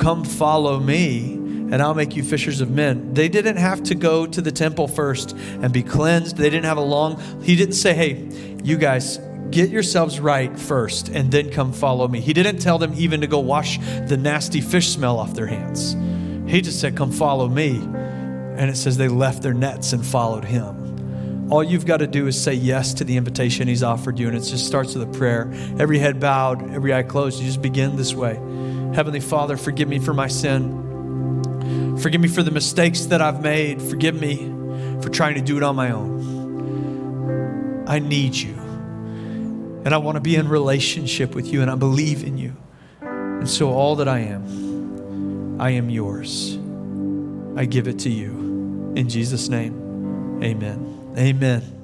Come 0.00 0.24
follow 0.24 0.80
me, 0.80 1.34
and 1.34 1.82
I'll 1.82 1.94
make 1.94 2.16
you 2.16 2.22
fishers 2.22 2.60
of 2.60 2.70
men. 2.70 3.14
They 3.14 3.28
didn't 3.28 3.56
have 3.56 3.82
to 3.84 3.94
go 3.94 4.26
to 4.26 4.40
the 4.40 4.52
temple 4.52 4.88
first 4.88 5.32
and 5.32 5.72
be 5.72 5.82
cleansed. 5.82 6.36
They 6.36 6.50
didn't 6.50 6.64
have 6.64 6.78
a 6.78 6.82
long, 6.82 7.20
he 7.42 7.56
didn't 7.56 7.74
say, 7.74 7.94
Hey, 7.94 8.28
you 8.62 8.78
guys, 8.78 9.18
get 9.54 9.70
yourselves 9.70 10.18
right 10.18 10.58
first 10.58 11.08
and 11.08 11.30
then 11.30 11.48
come 11.50 11.72
follow 11.72 12.08
me. 12.08 12.20
He 12.20 12.32
didn't 12.32 12.58
tell 12.58 12.76
them 12.76 12.92
even 12.96 13.20
to 13.20 13.28
go 13.28 13.38
wash 13.38 13.78
the 14.08 14.16
nasty 14.16 14.60
fish 14.60 14.88
smell 14.88 15.18
off 15.18 15.34
their 15.34 15.46
hands. 15.46 15.96
He 16.50 16.60
just 16.60 16.80
said, 16.80 16.96
Come 16.96 17.12
follow 17.12 17.48
me. 17.48 17.76
And 17.76 18.70
it 18.70 18.76
says 18.76 18.96
they 18.96 19.08
left 19.08 19.42
their 19.42 19.54
nets 19.54 19.92
and 19.92 20.04
followed 20.04 20.44
him. 20.44 21.50
All 21.50 21.62
you've 21.62 21.86
got 21.86 21.98
to 21.98 22.06
do 22.06 22.26
is 22.26 22.40
say 22.40 22.54
yes 22.54 22.94
to 22.94 23.04
the 23.04 23.16
invitation 23.16 23.68
he's 23.68 23.82
offered 23.82 24.18
you. 24.18 24.26
And 24.28 24.36
it 24.36 24.40
just 24.40 24.66
starts 24.66 24.94
with 24.94 25.08
a 25.08 25.18
prayer. 25.18 25.50
Every 25.78 25.98
head 25.98 26.18
bowed, 26.18 26.72
every 26.72 26.92
eye 26.92 27.02
closed. 27.04 27.38
You 27.40 27.46
just 27.46 27.62
begin 27.62 27.96
this 27.96 28.12
way 28.12 28.34
Heavenly 28.94 29.20
Father, 29.20 29.56
forgive 29.56 29.88
me 29.88 30.00
for 30.00 30.14
my 30.14 30.28
sin. 30.28 31.96
Forgive 32.00 32.20
me 32.20 32.28
for 32.28 32.42
the 32.42 32.50
mistakes 32.50 33.06
that 33.06 33.22
I've 33.22 33.40
made. 33.40 33.80
Forgive 33.80 34.20
me 34.20 34.52
for 35.00 35.10
trying 35.10 35.34
to 35.36 35.40
do 35.40 35.56
it 35.56 35.62
on 35.62 35.76
my 35.76 35.92
own. 35.92 37.84
I 37.86 38.00
need 38.00 38.34
you. 38.34 38.63
And 39.84 39.94
I 39.94 39.98
want 39.98 40.16
to 40.16 40.20
be 40.20 40.36
in 40.36 40.48
relationship 40.48 41.34
with 41.34 41.46
you, 41.46 41.62
and 41.62 41.70
I 41.70 41.74
believe 41.74 42.24
in 42.24 42.38
you. 42.38 42.56
And 43.00 43.48
so, 43.48 43.70
all 43.70 43.96
that 43.96 44.08
I 44.08 44.20
am, 44.20 45.60
I 45.60 45.70
am 45.70 45.90
yours. 45.90 46.58
I 47.56 47.66
give 47.66 47.86
it 47.86 47.98
to 48.00 48.10
you. 48.10 48.92
In 48.96 49.08
Jesus' 49.08 49.48
name, 49.48 50.40
amen. 50.42 51.14
Amen. 51.16 51.83